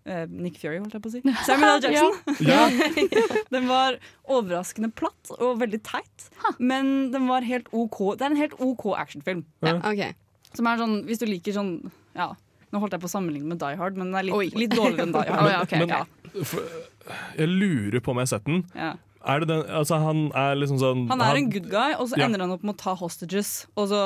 eh, 0.05 0.25
Nick 0.29 0.59
Fury, 0.61 0.77
holdt 0.83 0.93
jeg 0.93 1.01
på 1.01 1.09
å 1.09 1.15
si. 1.15 1.21
Samuel 1.47 1.79
L. 1.79 1.87
Jackson. 1.87 2.13
Ja. 2.45 2.67
Den 3.55 3.67
var 3.71 3.97
overraskende 4.51 4.92
platt 4.95 5.31
og 5.39 5.59
veldig 5.62 5.80
teit, 5.83 6.30
men 6.59 7.12
den 7.12 7.27
var 7.27 7.42
helt 7.48 7.68
OK. 7.71 8.15
Det 8.18 8.21
er 8.27 8.31
en 8.36 8.38
helt 8.42 8.53
OK 8.59 8.86
actionfilm. 8.98 9.45
Ok. 9.63 10.03
Som 10.53 10.68
er 10.68 10.77
sånn, 10.77 11.03
hvis 11.07 11.19
du 11.21 11.25
liker 11.25 11.53
sånn 11.56 11.92
Ja, 12.15 12.33
nå 12.71 12.80
holdt 12.83 12.92
jeg 12.92 13.01
på 13.01 13.07
å 13.07 13.13
sammenligne 13.13 13.48
med 13.48 13.59
Die 13.59 13.75
Hard, 13.80 13.95
men 13.98 14.12
den 14.12 14.15
er 14.19 14.27
litt, 14.27 14.56
litt 14.59 14.71
dårligere 14.75 15.07
enn 15.07 15.13
Die 15.15 15.24
Hard. 15.31 15.45
Å, 15.45 15.51
ja, 15.53 15.62
ok. 15.63 15.71
Men- 15.80 15.88
ja, 15.88 16.03
Jeg 17.38 17.48
lurer 17.50 18.00
på 18.03 18.12
om 18.12 18.19
jeg 18.19 18.27
har 18.27 18.33
sett 18.38 18.45
den. 18.50 18.65
ja. 18.75 18.94
Er 19.21 19.38
det 19.44 19.51
den 19.51 19.59
altså, 19.69 20.00
Han 20.01 20.31
er 20.33 20.56
liksom 20.57 20.80
sånn 20.81 21.04
Han 21.12 21.21
er 21.21 21.36
en 21.38 21.50
good 21.54 21.68
guy, 21.69 21.92
og 21.94 22.07
så 22.09 22.18
Ja. 22.18 22.25
ender 22.25 22.39
han 22.42 22.50
opp 22.56 22.63
med 22.65 22.74
å 22.74 22.77
ta 22.81 22.95
hostages. 22.97 23.68
Og 23.77 23.89
så, 23.92 24.00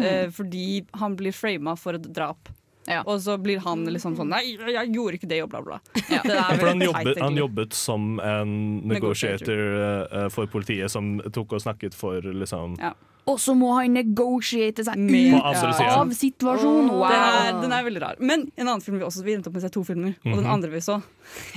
eh, 0.00 0.28
fordi 0.30 0.86
han 0.94 1.16
blir 1.16 1.32
frama 1.34 1.76
for 1.76 1.94
et 1.98 2.02
drap. 2.14 2.48
Ja. 2.90 3.02
Og 3.06 3.20
så 3.22 3.36
blir 3.40 3.60
han 3.64 3.84
liksom 3.86 4.16
sånn 4.18 4.28
Nei, 4.32 4.42
jeg 4.58 4.90
gjorde 4.94 5.18
ikke 5.20 5.28
det, 5.30 5.42
og 5.44 5.50
bla, 5.52 5.60
bla. 5.62 5.78
Ja. 6.10 6.22
For 6.58 6.66
han 6.72 6.80
jobbet, 6.82 7.20
han 7.22 7.36
jobbet 7.38 7.72
som 7.78 8.18
en 8.20 8.56
negotiator 8.90 9.62
uh, 10.10 10.28
for 10.34 10.46
politiet 10.50 10.90
som 10.90 11.20
tok 11.32 11.52
og 11.58 11.62
snakket 11.62 11.94
for 11.94 12.20
liksom 12.20 12.76
Ja. 12.80 12.92
Og 13.28 13.36
så 13.38 13.52
må 13.54 13.68
han 13.76 13.92
negotiate 13.94 14.82
seg 14.82 14.96
Med- 14.98 15.34
ut 15.36 15.42
Ja. 15.78 16.00
av 16.00 16.08
situasjonen. 16.16 16.88
Wow. 16.90 17.06
Den, 17.06 17.20
er, 17.20 17.60
den 17.62 17.72
er 17.76 17.84
veldig 17.84 18.00
rar. 18.02 18.16
Men 18.18 18.48
en 18.56 18.66
annen 18.66 18.80
film 18.82 18.98
vi 18.98 19.04
også 19.04 19.22
Vi 19.22 19.34
endte 19.36 19.48
opp 19.52 19.54
med 19.54 19.62
å 19.62 19.66
se 19.68 19.72
to 19.76 19.84
filmer. 19.84 20.16
Og 20.24 20.34
den 20.40 20.44
Mhm. 20.44 20.50
andre 20.54 20.70
vi 20.70 20.80
så 20.80 21.02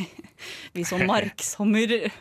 Vi 0.75 0.84
så 0.84 0.98
'Marksommer', 1.00 2.12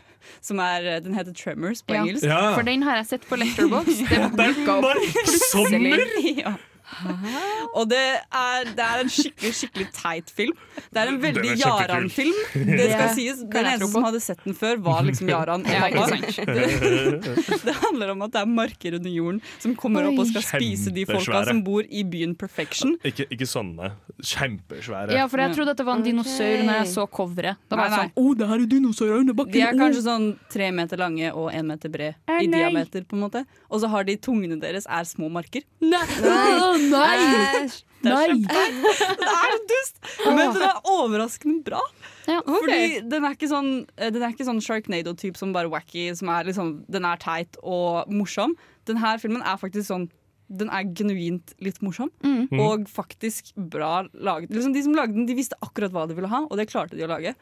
som 0.41 0.59
er 0.61 1.01
Den 1.01 1.15
heter 1.15 1.33
'Tremors' 1.35 1.83
på 1.85 1.95
engelsk. 1.95 2.25
Ja! 2.25 2.55
For 2.55 2.63
den 2.63 2.83
har 2.83 2.97
jeg 2.97 3.07
sett 3.07 3.29
på 3.29 3.37
Letterbox. 3.37 3.87
Det 4.09 4.19
er 4.19 4.31
dukka 4.31 4.79
opp 4.79 4.85
marksommer! 4.85 6.07
Ja. 6.45 6.55
Og 7.79 7.89
det 7.91 8.01
er, 8.01 8.69
det 8.77 8.85
er 8.85 9.03
en 9.03 9.11
skikkelig 9.13 9.53
skikkelig 9.57 9.87
teit 9.97 10.33
film. 10.33 10.57
Det 10.93 11.01
er 11.03 11.11
en 11.11 11.19
veldig. 11.23 11.55
Jaran-film. 11.63 12.39
Det 12.53 12.87
skal 12.91 13.03
Det 13.03 13.09
sies. 13.17 13.43
Den 13.43 13.69
eneste 13.69 13.89
som 13.93 14.07
hadde 14.07 14.21
sett 14.25 14.45
den 14.45 14.57
før, 14.59 14.81
var 14.85 15.03
liksom 15.07 15.31
Jaran 15.31 15.65
Ja. 15.73 15.89
Det, 15.89 17.63
det 17.65 17.75
handler 17.81 18.13
om 18.13 18.25
at 18.27 18.35
det 18.35 18.41
er 18.43 18.49
marker 18.51 18.97
under 18.99 19.13
jorden 19.13 19.41
som 19.63 19.75
kommer 19.79 20.07
opp 20.09 20.21
og 20.23 20.29
skal 20.31 20.45
spise 20.45 20.93
de 20.95 21.05
folka 21.09 21.45
som 21.49 21.63
bor 21.65 21.87
i 21.89 22.05
byen 22.09 22.35
Perfection. 22.39 22.97
Ikke, 23.07 23.27
ikke 23.33 23.49
sånne. 23.49 23.93
Kjempesvære. 24.23 25.17
Ja, 25.17 25.27
for 25.31 25.43
jeg 25.43 25.57
trodde 25.57 25.75
at 25.75 25.81
det 25.81 25.87
var 25.87 26.01
en 26.01 26.05
dinosaur 26.07 26.65
når 26.67 26.81
jeg 26.81 26.91
så 26.93 27.07
coveret. 27.07 27.61
Da 27.71 27.79
var 27.79 27.89
Nei, 27.89 27.99
jeg 28.03 28.13
sånn 28.13 28.25
Å, 28.25 28.35
det 28.39 28.51
her 28.51 28.65
er 28.65 28.71
dinosaurer 28.73 29.23
under 29.23 29.39
bakken! 29.39 29.57
De 29.57 29.65
er 29.67 29.79
kanskje 29.79 30.05
sånn 30.07 30.29
tre 30.53 30.71
meter 30.75 31.01
lange 31.01 31.33
og 31.33 31.51
én 31.53 31.67
meter 31.69 31.93
bred 31.93 32.19
i 32.43 32.49
nei. 32.51 32.63
diameter. 32.63 33.07
på 33.09 33.19
en 33.19 33.25
måte 33.25 33.45
Og 33.69 33.83
så 33.83 33.91
har 33.93 34.07
de 34.09 34.17
tungene 34.21 34.59
deres 34.63 34.87
er 34.89 35.09
små 35.09 35.31
marker. 35.33 35.65
Nei! 35.83 36.05
Nei! 36.23 36.82
Nei. 36.91 37.69
Det 38.03 38.11
er 38.13 39.53
så 39.53 39.59
dust! 39.71 40.01
Men 40.27 40.55
den 40.57 40.65
er 40.67 40.81
overraskende 40.91 41.63
bra. 41.67 41.81
Ja, 42.27 42.41
Fordi 42.47 43.01
den 43.11 43.25
er 43.29 43.37
ikke 43.37 43.51
sånn, 43.51 43.69
eh, 43.97 44.11
den 44.15 44.23
er 44.27 44.33
ikke 44.35 44.47
sånn 44.49 44.59
Sharknado-type 44.63 45.39
som 45.39 45.53
bare 45.55 45.71
wacky, 45.71 46.09
som 46.19 46.29
er 46.35 46.49
liksom, 46.51 46.73
den 46.91 47.07
er 47.07 47.21
teit 47.23 47.59
og 47.63 48.11
morsom. 48.11 48.57
Denne 48.91 49.15
filmen 49.23 49.43
er 49.47 49.61
faktisk 49.61 49.87
sånn 49.93 50.09
den 50.53 50.69
er 50.69 50.85
genuint 50.85 51.55
litt 51.65 51.79
morsom, 51.81 52.11
Mm. 52.21 52.59
og 52.61 52.83
faktisk 52.91 53.55
bra 53.57 54.03
laget. 54.13 54.51
Liksom 54.53 54.75
de 54.75 54.83
som 54.85 54.93
lagde 54.99 55.15
den, 55.17 55.25
de 55.25 55.35
visste 55.39 55.57
akkurat 55.65 55.91
hva 55.95 56.03
de 56.07 56.15
ville 56.19 56.29
ha, 56.29 56.43
og 56.45 56.59
det 56.61 56.67
klarte 56.69 56.93
de 56.99 57.07
å 57.07 57.09
lage. 57.09 57.33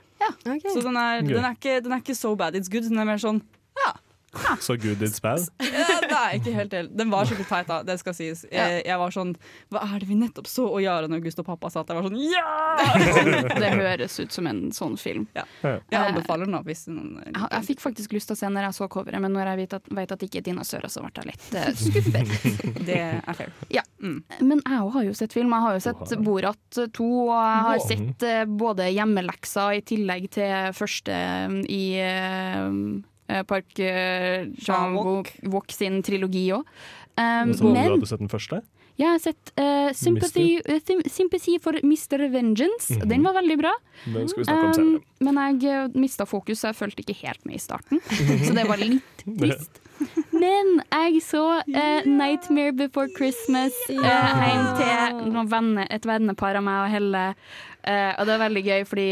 Ok. 0.46 0.62
Så 0.70 0.80
den 0.84 0.94
er, 0.96 1.22
den, 1.26 1.42
er 1.42 1.56
ikke, 1.56 1.80
den 1.82 1.92
er 1.96 2.04
ikke 2.04 2.14
so 2.14 2.36
bad 2.36 2.54
it's 2.54 2.70
good. 2.70 2.84
Den 2.86 3.00
er 3.02 3.08
mer 3.08 3.18
sånn 3.18 3.40
Så 4.60 4.76
good 4.76 5.02
it's 5.02 5.20
bad. 5.22 5.40
ja, 5.58 5.98
Nei, 6.10 6.38
ikke 6.38 6.52
helt 6.54 6.74
helt. 6.74 6.92
Den 6.96 7.10
var 7.10 7.26
skikkelig 7.26 7.48
teit, 7.48 7.68
da. 7.70 7.80
Det 7.86 7.96
skal 8.00 8.14
sies. 8.14 8.44
Jeg, 8.50 8.82
jeg 8.86 8.98
var 9.00 9.14
sånn 9.14 9.32
Hva 9.72 9.82
er 9.86 10.02
det 10.02 10.08
vi 10.10 10.18
nettopp 10.18 10.48
så? 10.50 10.66
Og 10.70 10.84
når 10.84 11.18
August 11.18 11.42
og 11.42 11.48
pappa 11.48 11.70
sa 11.72 11.82
at 11.82 11.90
jeg 11.90 11.98
var 11.98 12.08
sånn 12.08 12.20
Ja! 12.22 13.56
Det 13.60 13.72
høres 13.74 14.18
ut 14.20 14.34
som 14.34 14.46
en 14.50 14.62
sånn 14.74 14.96
film. 15.00 15.26
Ja. 15.36 15.44
Jeg 15.62 15.98
anbefaler 15.98 16.46
den, 16.46 16.54
da, 16.56 16.62
hvis 16.66 16.86
noen 16.90 17.18
Jeg, 17.24 17.42
jeg 17.42 17.66
fikk 17.72 17.84
faktisk 17.84 18.14
lyst 18.16 18.30
til 18.30 18.38
å 18.38 18.40
se 18.40 18.50
når 18.50 18.68
jeg 18.68 18.78
så 18.78 18.88
coveret, 18.92 19.22
men 19.22 19.34
når 19.34 19.52
jeg 19.52 19.60
vet 19.64 19.76
at, 19.80 19.90
vet 20.00 20.14
at 20.14 20.22
det 20.22 20.30
ikke 20.30 20.42
er 20.42 20.46
dinosaurer, 20.50 20.92
så 20.92 21.02
ble 21.04 21.12
jeg 21.20 21.30
litt 21.32 21.48
uh, 21.56 21.70
skuffet. 21.76 22.34
Det 22.90 22.98
er 23.00 23.36
fair. 23.36 23.52
Ja. 23.72 23.82
Men 24.00 24.62
jeg 24.62 24.80
òg 24.80 24.92
har 24.94 25.04
jo 25.06 25.14
sett 25.16 25.34
film. 25.36 25.52
Jeg 25.54 25.66
har 25.66 25.76
jo 25.76 25.82
sett 25.84 26.14
Borat 26.24 26.80
2, 26.96 27.08
og 27.26 27.32
jeg 27.34 27.66
har 27.66 27.82
sett 27.84 28.26
uh, 28.26 28.42
både 28.60 28.88
hjemmelekser 28.94 29.80
i 29.80 29.84
tillegg 29.86 30.30
til 30.34 30.74
første 30.76 31.14
eh, 31.14 31.56
i 31.70 31.84
eh, 32.00 32.68
Park 33.48 33.78
uh, 33.78 34.48
Jean 34.60 34.96
Wok 34.96 35.32
Wok 35.52 35.72
sin 35.74 36.02
trilogi 36.06 36.48
òg. 36.56 36.68
Um, 37.20 37.54
Så 37.54 37.66
du 37.66 37.74
hadde 37.76 38.08
sett 38.08 38.22
den 38.22 38.32
første? 38.32 38.62
jeg 39.00 39.08
har 39.08 39.20
sett 39.22 39.52
uh, 39.56 39.90
Sympathy, 39.96 40.60
uh, 40.60 41.04
Sympathy 41.08 41.56
for 41.62 41.78
Mr. 41.82 42.26
Vengeance. 42.32 42.92
Mhm. 42.96 43.08
Den 43.08 43.24
var 43.24 43.36
veldig 43.38 43.56
bra. 43.60 43.72
Den 44.04 44.28
skal 44.28 44.42
vi 44.42 44.48
snakke 44.48 44.82
om 44.82 44.90
Um, 44.90 45.02
men 45.20 45.60
jeg 45.60 45.90
mista 45.94 46.24
fokus, 46.24 46.60
så 46.60 46.70
jeg 46.70 46.76
fulgte 46.78 47.02
ikke 47.04 47.16
helt 47.26 47.44
med 47.44 47.58
i 47.58 47.60
starten. 47.60 48.00
Så 48.46 48.54
det 48.56 48.64
var 48.68 48.80
litt 48.80 49.20
trist. 49.20 49.80
Men 50.32 50.80
jeg 50.80 51.20
så 51.20 51.42
uh, 51.60 52.00
'Nightmare 52.06 52.72
Before 52.72 53.08
Christmas' 53.12 53.76
eh, 53.90 53.98
hjem 54.00 54.70
til 54.78 55.32
noen 55.34 55.50
venner, 55.50 55.86
et 55.90 56.06
vennepar 56.08 56.56
av 56.56 56.64
meg 56.64 56.86
og 56.86 56.90
Helle. 56.94 57.24
Eh, 57.80 58.12
og 58.18 58.26
det 58.28 58.34
var 58.34 58.42
veldig 58.44 58.62
gøy 58.66 58.82
fordi 58.84 59.08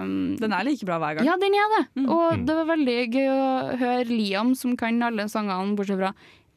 um, 0.00 0.36
Den 0.40 0.54
er 0.56 0.64
like 0.64 0.86
bra 0.88 0.96
hver 1.02 1.18
gang. 1.18 1.26
Ja, 1.28 1.36
den 1.40 1.56
er 1.56 1.74
det. 1.74 1.82
Og 2.08 2.46
det 2.48 2.56
var 2.56 2.70
veldig 2.70 2.96
gøy 3.12 3.28
å 3.28 3.42
høre 3.76 4.06
Liam, 4.08 4.54
som 4.56 4.76
kan 4.80 5.02
alle 5.04 5.28
sangene 5.28 5.76
bortsett 5.76 6.00
fra 6.00 6.14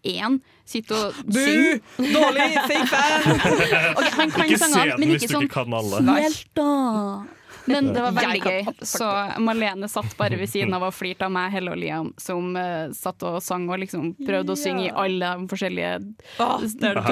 én, 0.08 0.40
sitte 0.70 0.96
og 0.96 1.18
synge. 1.36 1.82
Dårlig 1.98 2.48
fake 2.70 2.88
fan! 2.88 3.42
okay, 4.00 4.14
han 4.16 4.32
kan 4.32 4.46
Ikke 4.46 4.62
sangene, 4.62 4.96
men 5.02 5.18
ikke 5.18 5.32
sånn 5.34 5.50
ikke 5.50 5.66
alle. 5.82 6.02
Helt 6.22 6.48
da. 6.56 6.70
Men 7.66 7.94
det 7.94 8.02
var 8.02 8.12
veldig 8.16 8.42
gøy. 8.44 8.68
Så 8.88 9.08
Malene 9.44 9.90
satt 9.92 10.16
bare 10.18 10.38
ved 10.40 10.50
siden 10.50 10.74
av 10.78 10.84
og 10.88 10.94
flirte 10.96 11.26
av 11.28 11.34
meg, 11.34 11.52
Helle 11.54 11.74
og 11.74 11.80
Liam, 11.82 12.12
som 12.22 12.54
uh, 12.58 12.90
satt 12.96 13.24
og 13.28 13.40
sang 13.44 13.68
og 13.70 13.80
liksom 13.84 14.14
prøvde 14.26 14.56
å 14.56 14.60
synge 14.60 14.88
i 14.88 14.92
alle 14.94 15.34
de 15.40 15.50
forskjellige 15.52 15.92
oh, 16.40 16.62
det 16.64 16.90
er 16.90 17.00
det 17.00 17.04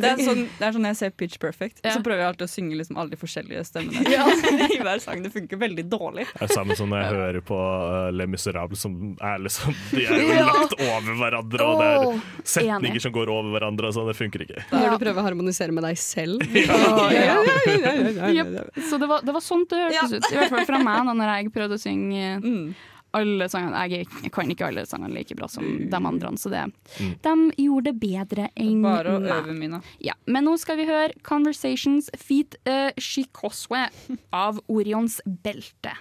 Det 0.00 0.10
er 0.10 0.22
sånn, 0.24 0.42
det 0.58 0.66
er 0.68 0.76
sånn 0.76 0.88
jeg 0.90 0.98
ser 1.00 1.14
Pitch 1.14 1.38
Perfect, 1.42 1.80
Ja. 1.84 1.94
så 1.96 2.02
prøver 2.04 2.24
jeg 2.24 2.32
alltid 2.32 2.46
å 2.46 2.52
synge 2.54 2.78
liksom 2.80 2.98
alle 3.00 3.14
de 3.14 3.20
forskjellige 3.20 3.64
stemmene 3.68 4.68
i 4.74 4.80
hver 4.82 5.02
sang. 5.04 5.22
Det 5.24 5.32
funker 5.34 5.60
veldig 5.60 5.86
dårlig. 5.92 6.26
Det 6.34 6.48
er 6.48 6.54
samme 6.54 6.76
som 6.78 6.90
når 6.92 7.04
jeg 7.04 7.14
hører 7.18 7.40
på 7.52 7.58
uh, 7.60 8.08
Le 8.14 8.26
Miserable, 8.30 8.78
som 8.78 8.96
er 9.22 9.42
liksom 9.44 9.74
De 9.92 10.04
er 10.06 10.20
jo 10.20 10.28
Ja. 10.34 10.46
lagt 10.50 10.74
over 10.80 11.18
hverandre, 11.20 11.64
og 11.70 11.80
det 11.80 11.88
er 11.92 12.20
setninger 12.44 12.90
enig. 12.96 13.02
som 13.04 13.12
går 13.14 13.30
over 13.32 13.54
hverandre, 13.54 13.88
og 13.90 13.96
sånn. 13.96 14.08
Det 14.10 14.16
funker 14.18 14.44
ikke. 14.46 14.64
Når 14.72 14.96
du 14.96 15.04
prøver 15.04 15.22
å 15.22 15.26
harmonisere 15.28 15.72
med 15.74 15.84
deg 15.86 15.98
selv. 16.00 16.42
Ja. 16.54 18.28
ja. 18.32 18.44
Så 18.90 18.98
det 18.98 19.06
var, 19.10 19.22
det 19.24 19.32
var 19.36 19.40
sånt 19.44 19.70
det 19.70 19.83
hørtes 19.92 20.12
ut. 20.18 20.32
I 20.32 20.36
hvert 20.40 20.50
fall 20.50 20.66
fra 20.66 20.78
meg 20.82 21.06
da 21.06 21.14
når 21.14 21.32
jeg 21.36 21.52
prøvde 21.54 21.78
å 21.78 21.82
synge 21.82 22.42
Mm. 22.42 22.74
alle 23.14 23.48
sangene. 23.48 23.82
Jeg, 23.88 24.08
jeg 24.24 24.32
kan 24.32 24.50
ikke 24.50 24.66
alle 24.66 24.82
sangene 24.86 25.14
like 25.14 25.36
bra 25.38 25.46
som 25.46 25.62
de 25.90 25.96
andre, 25.96 26.28
så 26.36 26.50
det, 26.50 26.64
Mm. 27.00 27.12
de 27.22 27.64
gjorde 27.64 27.84
det 27.84 28.00
bedre 28.00 28.48
enn 28.56 28.82
Bare 28.82 29.06
å 29.16 29.20
meg. 29.20 29.30
øve, 29.44 29.54
Mina. 29.58 29.82
Ja, 30.00 30.14
men 30.26 30.44
nå 30.44 30.56
skal 30.58 30.76
vi 30.76 30.86
høre 30.86 31.12
'Conversations 31.22 32.10
Feet 32.16 32.56
uh, 32.66 32.90
Shikoswe' 32.98 33.90
av 34.32 34.58
Orions 34.68 35.20
belte. 35.26 35.92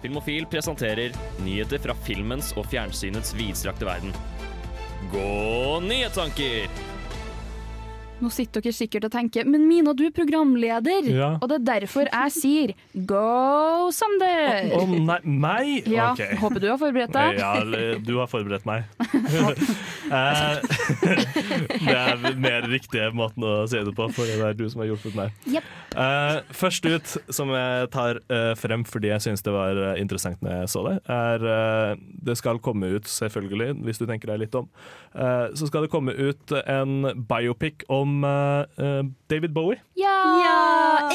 Filmofil 0.00 0.46
presenterer 0.46 1.12
nyheter 1.42 1.78
fra 1.80 1.92
filmens 1.94 2.52
og 2.56 2.64
fjernsynets 2.66 3.34
vidstrakte 3.34 3.84
verden. 3.84 4.12
Gå 5.12 5.80
nyhetstanker! 5.82 6.68
Nå 8.18 8.30
sitter 8.34 8.64
dere 8.64 8.74
sikkert 8.74 9.06
og 9.06 9.12
tenker 9.14 9.46
Men 9.46 9.66
Mina, 9.68 9.92
du 9.94 10.04
er 10.08 10.14
programleder, 10.14 11.06
Ja. 11.06 11.28
og 11.40 11.48
det 11.50 11.60
er 11.60 11.66
derfor 11.80 12.08
jeg 12.10 12.34
sier 12.34 12.72
go 13.06 13.90
Sander! 13.94 14.72
Å 14.74 14.82
nei, 14.90 15.18
meg? 15.24 15.86
Ja, 15.88 16.12
okay. 16.12 16.34
Håper 16.40 16.60
du 16.62 16.68
har 16.70 16.78
forberedt 16.80 17.14
deg. 17.14 17.38
Ja, 17.38 17.52
du 18.02 18.14
har 18.18 18.30
forberedt 18.30 18.66
meg. 18.68 18.88
Eh, 20.08 20.62
det 21.84 21.92
er 21.92 22.22
mer 22.40 22.64
riktige 22.70 23.10
måten 23.12 23.44
å 23.44 23.66
si 23.68 23.76
det 23.84 23.92
på, 23.92 24.06
for 24.16 24.24
det 24.24 24.38
er 24.40 24.54
du 24.56 24.62
som 24.72 24.80
har 24.80 24.88
hjulpet 24.88 25.18
meg. 25.18 25.34
Yep. 25.52 25.66
Uh, 25.92 26.38
først 26.56 26.86
ut, 26.88 27.12
som 27.34 27.52
jeg 27.52 27.90
tar 27.92 28.20
uh, 28.32 28.54
frem 28.56 28.86
fordi 28.88 29.10
jeg 29.10 29.24
syns 29.26 29.44
det 29.44 29.52
var 29.52 29.76
eh, 29.82 30.00
interessant 30.00 30.40
når 30.44 30.62
jeg 30.62 30.70
så 30.72 30.84
det, 30.86 30.94
er 31.12 31.44
uh, 31.44 32.00
Det 32.24 32.38
skal 32.40 32.60
komme 32.64 32.88
ut, 32.94 33.08
selvfølgelig, 33.08 33.76
hvis 33.84 34.00
du 34.00 34.06
tenker 34.08 34.32
deg 34.32 34.40
litt 34.46 34.56
om, 34.56 34.70
eh, 35.12 35.46
så 35.52 35.68
skal 35.68 35.84
det 35.84 35.92
komme 35.92 36.14
ut 36.16 36.56
en 36.64 37.10
biopic 37.28 37.84
om 37.92 38.07
eh, 38.24 38.84
uh, 38.84 39.02
David 39.30 39.54
Bowie. 39.56 39.80
Ja, 39.98 40.14
ja 40.44 40.56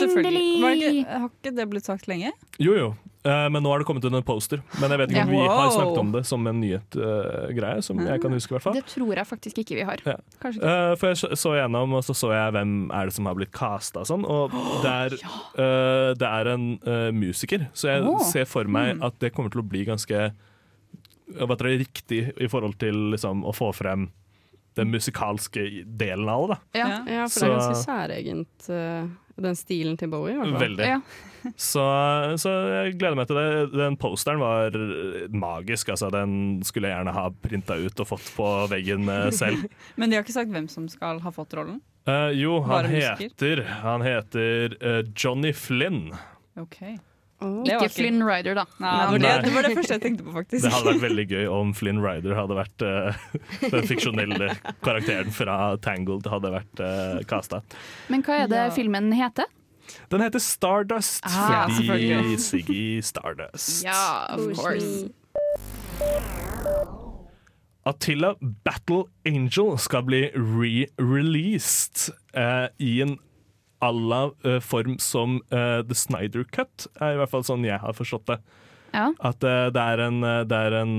endelig! 0.01 0.45
Var 0.61 0.77
ikke, 0.77 1.07
har 1.09 1.31
ikke 1.31 1.55
det 1.57 1.67
blitt 1.71 1.89
sagt 1.89 2.07
lenge? 2.11 2.33
Jo, 2.61 2.77
jo. 2.77 2.93
Eh, 3.23 3.49
men 3.49 3.63
nå 3.63 3.71
har 3.71 3.79
det 3.79 3.87
kommet 3.87 4.03
ut 4.03 4.11
en 4.11 4.25
poster. 4.25 4.59
Men 4.81 4.91
jeg 4.91 4.99
vet 4.99 5.13
ikke 5.13 5.23
om 5.23 5.31
vi 5.31 5.43
har 5.47 5.69
snakket 5.71 5.99
om 6.01 6.11
det 6.11 6.23
som 6.27 6.47
en 6.49 6.59
nyhetgreie. 6.59 7.79
Uh, 7.79 7.85
som 7.85 8.01
jeg 8.03 8.23
kan 8.23 8.35
huske 8.35 8.51
i 8.51 8.55
hvert 8.57 8.65
fall. 8.65 8.75
Det 8.75 8.89
tror 8.91 9.13
jeg 9.15 9.29
faktisk 9.29 9.61
ikke 9.63 9.77
vi 9.79 9.85
har. 9.87 10.03
Ja. 10.07 10.17
Ikke. 10.35 10.51
Eh, 10.59 10.95
for 10.99 11.13
jeg 11.13 11.21
så- 11.21 11.35
så 11.39 11.53
gjennom, 11.55 11.93
og 11.93 12.03
så 12.03 12.15
så 12.15 12.33
jeg 12.33 12.51
hvem 12.51 12.91
er 12.91 13.05
det 13.05 13.13
som 13.13 13.25
har 13.25 13.35
blitt 13.35 13.51
casta 13.51 14.01
og 14.01 14.07
sånn. 14.07 14.25
Og 14.27 14.51
det 14.83 14.91
er, 14.91 15.13
eh, 15.55 16.13
det 16.19 16.27
er 16.27 16.47
en 16.47 16.79
musiker, 17.15 17.69
så 17.73 17.95
jeg 17.95 18.03
oh. 18.03 18.19
ser 18.19 18.45
for 18.45 18.65
meg 18.65 19.01
at 19.01 19.17
det 19.19 19.33
kommer 19.33 19.49
til 19.49 19.61
å 19.61 19.69
bli 19.69 19.85
ganske 19.85 20.33
heter 21.33 21.79
riktig 21.79 22.33
i 22.37 22.47
forhold 22.47 22.77
til 22.77 22.93
liksom, 23.13 23.45
å 23.45 23.53
få 23.55 23.73
frem 23.73 24.11
den 24.79 24.93
musikalske 24.93 25.67
delen 25.85 26.29
av 26.29 26.47
det. 26.47 26.55
da. 26.55 26.79
Ja. 26.79 26.87
Ja, 27.07 27.27
for 27.27 27.45
det 27.45 27.51
er 27.51 27.59
ganske 27.59 27.83
særegent, 27.83 28.69
eh, 28.69 29.11
den 29.43 29.55
stilen 29.57 29.97
til 29.97 30.11
Bowie. 30.13 30.35
i. 30.37 30.57
Veldig. 30.59 30.89
Ja. 30.95 30.99
Så, 31.59 31.83
så 32.39 32.51
jeg 32.71 32.93
gleder 32.95 33.17
meg 33.19 33.25
til 33.27 33.35
det. 33.35 33.47
Den 33.75 33.97
posteren 33.99 34.39
var 34.39 34.71
magisk. 35.35 35.89
Altså, 35.91 36.07
den 36.13 36.61
skulle 36.63 36.87
jeg 36.87 37.01
gjerne 37.01 37.15
ha 37.17 37.25
printa 37.43 37.75
ut 37.75 37.99
og 37.99 38.07
fått 38.13 38.29
på 38.37 38.47
veggen 38.71 39.11
selv. 39.35 39.65
Men 39.99 40.07
de 40.07 40.15
har 40.15 40.23
ikke 40.23 40.37
sagt 40.37 40.53
hvem 40.55 40.69
som 40.71 40.87
skal 40.87 41.19
ha 41.19 41.33
fått 41.35 41.57
rollen? 41.59 41.81
Uh, 42.07 42.31
jo, 42.31 42.61
han 42.67 42.87
heter, 42.87 43.65
han 43.83 44.07
heter 44.07 44.77
uh, 44.79 45.01
Johnny 45.11 45.51
Flynn. 45.51 46.13
Ok. 46.59 46.79
Det 47.65 47.75
Ikke 47.77 47.89
Flynn 47.93 48.21
Rider, 48.25 48.55
da. 48.59 48.65
Nei, 48.83 48.91
det, 48.93 49.07
var 49.11 49.23
det, 49.23 49.31
det 49.45 49.53
var 49.55 49.67
det 49.67 49.73
første 49.77 49.93
jeg 49.97 50.03
tenkte 50.05 50.25
på, 50.27 50.33
faktisk. 50.35 50.63
Det 50.65 50.71
hadde 50.73 50.89
vært 50.93 51.03
veldig 51.03 51.25
gøy 51.31 51.47
om 51.53 51.73
Flynn 51.77 51.99
Rider 52.03 52.35
hadde 52.37 52.57
vært 52.59 52.85
uh, 52.87 53.25
den 53.63 53.87
fiksjonelle 53.89 54.51
karakteren 54.85 55.33
fra 55.35 55.57
Tangled 55.83 56.29
hadde 56.31 56.53
vært 56.55 56.83
uh, 56.83 57.19
casta. 57.29 57.61
Men 58.13 58.23
hva 58.25 58.43
er 58.45 58.47
det 58.51 58.63
Ja. 58.67 58.71
filmen 58.75 59.11
heter? 59.17 59.49
Den 60.09 60.21
heter 60.23 60.39
Stardust 60.39 61.25
Ah, 61.27 61.67
fordi. 61.67 62.37
Siggy 62.39 63.01
Stardust. 63.03 63.83
Ja, 63.83 64.27
of 64.31 64.53
course. 64.55 65.09
Attila 67.85 68.35
Battle 68.63 69.03
Angel 69.27 69.77
skal 69.77 70.05
bli 70.07 70.21
re-released 70.37 72.13
eh, 72.33 72.67
i 72.79 72.93
en 73.03 73.17
à 73.83 73.91
la 73.91 74.23
uh, 74.45 74.59
form 74.63 74.97
som 74.99 75.41
uh, 75.51 75.81
The 75.83 75.97
Snyder 75.97 76.45
Cut, 76.51 76.87
er 77.01 77.15
i 77.15 77.19
hvert 77.19 77.33
fall 77.33 77.45
sånn 77.47 77.67
jeg 77.67 77.81
har 77.83 77.97
forstått 77.97 78.29
det. 78.31 78.39
Ja. 78.93 79.09
At 79.25 79.41
eh, 79.41 79.71
det 79.73 79.81
er 79.81 80.01
en, 80.05 80.19
det 80.45 80.53
er 80.53 80.75
en 80.77 80.91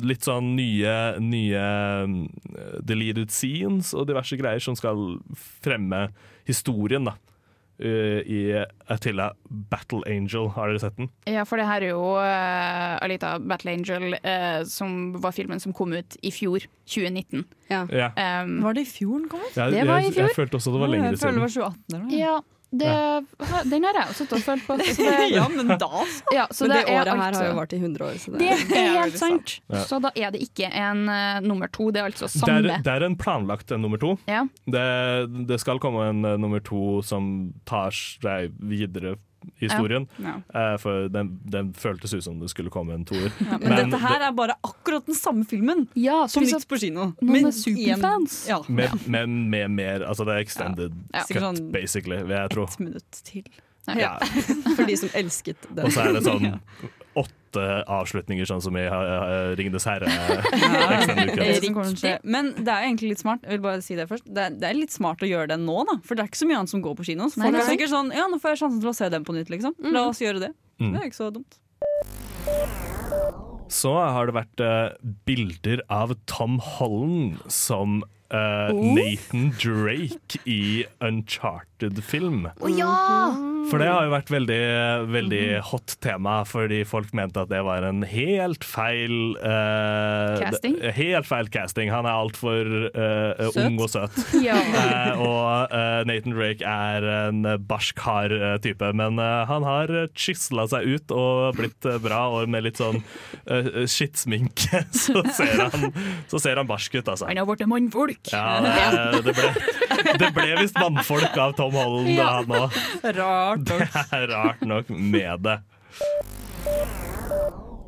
litt 0.00 0.24
sånn 0.24 0.54
nye, 0.56 0.94
nye 1.20 1.64
deleted 2.80 3.28
scenes 3.28 3.90
og 3.92 4.06
diverse 4.08 4.38
greier 4.40 4.64
som 4.64 4.78
skal 4.78 5.18
fremme 5.60 6.06
historien, 6.48 7.04
da. 7.10 7.18
Eh, 7.78 8.20
I 8.26 8.38
Attila 8.90 9.30
Battle 9.70 10.02
Angel, 10.10 10.48
har 10.54 10.68
dere 10.72 10.82
sett 10.82 10.96
den? 10.98 11.10
Ja, 11.28 11.44
for 11.48 11.60
det 11.60 11.66
her 11.68 11.84
er 11.86 11.92
jo 11.92 12.02
uh, 12.16 12.98
Alita 13.04 13.36
Battle 13.38 13.74
Angel, 13.76 14.16
uh, 14.18 14.60
som 14.68 15.14
var 15.22 15.34
filmen 15.36 15.60
som 15.62 15.72
kom 15.76 15.92
ut 15.96 16.16
i 16.22 16.32
fjor, 16.34 16.66
2019. 16.88 17.44
Ja. 17.70 17.84
Ja. 17.92 18.10
Um, 18.42 18.58
Var 18.64 18.78
det 18.78 18.86
i 18.86 18.90
fjor 18.90 19.18
den 19.18 19.28
kom 19.28 19.40
ut? 19.44 19.56
Ja, 19.56 19.70
Det 19.70 19.86
var 19.86 20.00
i 20.00 20.10
fjor. 20.10 20.26
jeg 20.28 20.36
følte 20.36 20.56
også 20.60 20.72
det 20.72 20.80
var 20.80 20.88
jeg 20.92 21.02
lengre 21.02 21.16
føler 21.20 21.38
det 21.38 21.46
var 21.46 21.54
2018 21.58 21.94
eller 21.94 22.04
noe. 22.06 22.18
ja, 22.18 22.36
det, 22.70 23.24
den 23.70 23.84
har 23.88 23.96
jeg 23.96 24.08
jo 24.10 24.14
sittet 24.18 24.34
og 24.36 24.42
følt 24.44 24.64
på. 24.66 24.76
Så 24.84 24.96
det, 25.00 25.28
ja, 25.38 25.44
men 25.48 25.70
da 25.80 25.88
så. 25.88 26.34
ja, 26.34 26.46
så 26.52 26.66
Men 26.66 26.74
det, 26.76 26.80
det 26.86 26.94
året 26.98 27.08
her 27.08 27.22
altså- 27.24 27.42
har 27.42 27.48
jo 27.48 27.54
vart 27.56 27.72
i 27.72 27.76
100 27.80 28.04
år. 28.04 28.18
Så 28.20 28.32
det, 28.34 28.50
Det 28.68 28.76
er 28.82 28.90
helt 28.98 29.18
sant. 29.18 29.54
Ja. 29.72 29.84
Så 29.88 30.00
da 30.04 30.10
er 30.14 30.30
det 30.34 30.42
ikke 30.44 30.68
en 30.68 31.04
uh, 31.08 31.40
nummer 31.46 31.70
to, 31.72 31.90
det 31.90 32.02
er 32.02 32.10
altså 32.10 32.28
Det 32.28 32.42
samme. 32.42 32.68
er, 32.74 32.82
det 32.84 32.92
er 32.92 33.06
en 33.06 33.16
planlagt 33.16 33.72
en 33.72 33.80
nummer 33.80 33.98
to. 34.02 34.18
Ja. 34.28 34.44
Det, 34.66 34.84
det 35.48 35.60
skal 35.60 35.80
komme 35.80 36.08
en 36.10 36.24
uh, 36.24 36.36
nummer 36.36 36.60
to 36.60 37.00
som 37.06 37.54
tar 37.68 37.90
seg 37.96 38.52
videre 38.60 39.16
historien. 39.60 40.06
Ja. 40.22 40.34
Eh, 40.54 40.76
for 40.82 41.08
den, 41.12 41.40
den 41.44 41.72
føltes 41.74 42.14
ut 42.14 42.24
som 42.24 42.40
det 42.40 42.50
skulle 42.52 42.70
komme 42.74 42.94
en 42.94 43.04
toer. 43.08 43.30
Ja, 43.38 43.58
men, 43.58 43.68
Men 43.68 43.90
dette 43.90 44.00
her 44.02 44.24
er 44.28 44.32
bare 44.36 44.56
akkurat 44.66 45.06
den 45.06 45.14
samme 45.18 45.44
filmen 45.48 45.86
Ja, 45.98 46.26
som 46.28 46.42
gikk 46.46 46.66
på 46.68 46.78
kino. 46.80 47.12
noen 47.20 47.32
Men 47.32 47.46
er 47.50 47.56
superfans. 47.56 48.38
Men 48.46 48.52
Ja, 48.54 48.60
Med, 48.68 49.06
med, 49.06 49.28
med 49.54 49.70
mer 49.70 50.04
Altså 50.08 50.24
det 50.28 50.34
er 50.36 50.44
extended 50.44 50.92
Ja. 51.14 51.24
cut, 51.28 51.42
sånn 51.42 51.72
basically, 51.72 52.22
vil 52.22 52.36
jeg 52.36 52.50
tro. 52.50 52.64
ett 52.64 52.78
minutt 52.78 53.22
til. 53.24 53.44
Ja. 53.88 54.18
for 54.76 54.84
de 54.84 54.96
som 55.00 55.08
elsket 55.16 55.56
den. 55.70 55.86
Og 55.86 55.92
så 55.94 56.02
er 56.04 56.12
det 56.18 56.24
sånn 56.26 56.60
åtte 57.18 57.64
avslutninger, 57.90 58.46
sånn 58.48 58.60
som 58.62 58.76
i 58.78 58.84
uh, 58.86 59.54
Ringenes 59.58 59.86
herre. 59.88 60.08
Det 60.08 61.44
er 61.44 61.68
å 61.72 61.84
skje. 61.96 62.14
Men 62.22 62.52
det 62.56 62.70
er 62.70 62.88
egentlig 62.88 63.14
litt 63.14 63.22
smart. 63.22 63.44
Jeg 63.44 63.58
vil 63.58 63.64
bare 63.64 63.82
si 63.84 63.96
Det 63.98 64.04
først 64.10 64.26
Det 64.26 64.42
er, 64.44 64.56
det 64.60 64.68
er 64.68 64.76
litt 64.76 64.94
smart 64.94 65.22
å 65.24 65.28
gjøre 65.28 65.50
det 65.52 65.58
nå, 65.62 65.78
da. 65.88 65.98
For 66.06 66.18
det 66.18 66.24
er 66.24 66.30
ikke 66.30 66.42
så 66.42 66.48
mye 66.50 66.58
annet 66.60 66.72
som 66.74 66.82
går 66.84 66.98
på 66.98 67.08
kino. 67.08 67.30
Så 67.32 67.40
Nei, 67.40 67.48
folk 67.48 67.58
er 67.58 67.64
er 67.64 67.72
sikkert 67.72 67.92
sånn 67.94 68.12
Ja, 68.16 68.26
nå 68.30 68.40
får 68.42 68.54
jeg 68.54 68.62
sjansen 68.64 68.82
til 68.84 68.92
å 68.92 68.96
se 68.98 69.08
den 69.14 69.26
på 69.26 69.36
nytt, 69.36 69.52
liksom. 69.54 69.76
La 69.94 70.04
oss 70.10 70.22
gjøre 70.22 70.44
det. 70.48 70.52
Mm. 70.82 70.92
Det 70.92 71.00
er 71.00 71.08
ikke 71.08 71.20
så 71.20 71.30
dumt. 71.34 71.58
Så 73.72 73.92
har 73.96 74.28
det 74.28 74.36
vært 74.36 74.62
uh, 74.64 74.94
bilder 75.28 75.82
av 75.92 76.14
Tom 76.30 76.60
Holland 76.76 77.42
som 77.52 78.00
Uh, 78.28 78.68
Oh. 78.68 78.94
Nathan 78.94 79.54
Drake 79.56 80.36
i 80.44 80.84
Uncharted-film. 81.82 82.48
Å 82.58 82.70
ja! 82.74 82.94
For 83.68 83.76
det 83.82 83.88
har 83.90 84.06
jo 84.06 84.12
vært 84.14 84.30
veldig, 84.32 84.58
veldig 85.12 85.40
Mhm. 85.58 85.62
hot 85.68 85.96
tema, 86.00 86.42
fordi 86.48 86.86
folk 86.88 87.12
mente 87.12 87.36
at 87.42 87.50
det 87.50 87.60
var 87.62 87.82
en 87.84 88.00
helt 88.02 88.64
feil 88.64 89.36
uh, 89.36 90.38
Casting? 90.40 90.78
Helt 90.80 91.26
feil 91.28 91.48
casting. 91.52 91.90
Han 91.92 92.06
er 92.06 92.16
altfor 92.16 92.64
uh, 92.96 93.50
ung 93.66 93.76
og 93.78 93.90
søt. 93.90 94.16
Ja. 94.48 94.56
uh, 94.56 95.20
og 95.20 95.68
uh, 95.74 96.04
Nathan 96.08 96.32
Drake 96.32 96.64
er 96.64 97.04
en 97.28 97.42
barsk, 97.68 97.98
hard 97.98 98.32
eh, 98.32 98.56
type, 98.62 98.88
men 98.96 99.18
eh, 99.18 99.44
han 99.48 99.62
har 99.66 99.90
chisla 100.16 100.64
seg 100.70 100.86
ut 100.86 101.10
og 101.12 101.56
blitt 101.58 101.84
eh, 101.84 101.98
bra, 102.00 102.22
og 102.38 102.48
med 102.48 102.64
litt 102.64 102.78
sånn 102.80 103.02
uh, 103.50 103.84
skittsminke 103.90 104.84
så 105.04 105.20
ser 105.34 105.60
han, 105.66 105.90
så 106.30 106.40
ser 106.40 106.56
han 106.60 106.68
barsk 106.70 106.94
ut, 107.00 107.08
altså. 107.10 107.26
Han 107.28 107.36
har 107.42 107.48
blitt 107.50 107.66
mannfolk. 107.68 108.30
Ja, 108.32 108.62
det, 108.64 109.22
det 109.28 109.34
ble, 109.36 109.52
det 110.22 110.30
ble 110.36 110.48
visst 110.62 110.78
mannfolk 110.80 111.36
av 111.36 111.52
Tom 111.58 111.67
Holland, 111.74 112.08
Ja. 112.14 112.42
òg. 112.42 112.78
Rart 113.18 113.64
Det 113.68 113.80
er 114.12 114.26
rart 114.32 114.60
nok 114.66 114.88
med 114.90 115.40
det. 115.46 115.58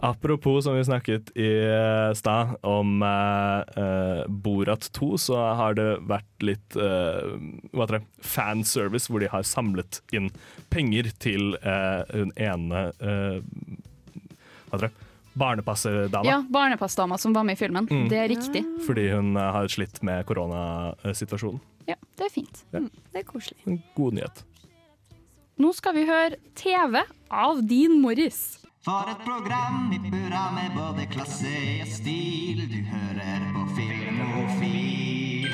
Apropos, 0.02 0.64
som 0.64 0.74
vi 0.74 0.84
snakket 0.84 1.28
i 1.36 1.48
eh, 1.68 2.12
stad, 2.16 2.54
om 2.64 3.02
eh, 3.02 3.82
eh, 3.82 4.22
Borat 4.28 4.86
2, 4.96 5.10
så 5.20 5.36
har 5.58 5.74
det 5.76 5.88
vært 6.08 6.46
litt 6.46 6.76
eh, 6.80 7.34
hva 7.74 7.84
heter 7.84 7.98
det, 7.98 8.06
fanservice, 8.24 9.10
hvor 9.12 9.20
de 9.20 9.28
har 9.28 9.44
samlet 9.44 9.98
inn 10.16 10.30
penger 10.72 11.10
til 11.20 11.52
eh, 11.60 12.00
hun 12.16 12.32
ene 12.40 12.86
eh, 12.96 13.44
Hva 14.70 14.78
heter 14.78 14.86
det? 14.88 14.92
Barnepassedama. 15.40 16.24
Ja, 16.26 16.40
barnepassdama 16.48 17.18
som 17.20 17.36
var 17.36 17.44
med 17.46 17.54
i 17.54 17.60
filmen. 17.60 17.84
Mm. 17.86 18.08
Det 18.10 18.18
er 18.24 18.32
riktig. 18.32 18.64
Fordi 18.88 19.04
hun 19.12 19.36
har 19.38 19.68
slitt 19.70 20.00
med 20.02 20.24
koronasituasjonen. 20.26 21.60
Ja. 21.86 21.99
Ja. 22.70 22.80
Det 23.12 23.22
er 23.22 23.26
koselig. 23.28 23.58
En 23.66 23.80
god 23.96 24.16
nyhet. 24.18 24.44
Nå 25.60 25.72
skal 25.76 25.96
vi 25.98 26.06
høre 26.08 26.38
TV 26.56 27.02
av 27.28 27.60
Dean 27.68 27.98
Morris. 28.00 28.60
For 28.86 29.10
et 29.12 29.20
program 29.26 29.90
i 29.92 29.98
burra 30.06 30.46
med 30.56 30.72
både 30.72 31.04
klasse 31.12 31.50
og 31.82 31.90
stil. 31.92 32.62
Du 32.70 32.78
hører 32.88 33.42
på 33.52 33.64
Filmofil. 33.76 35.50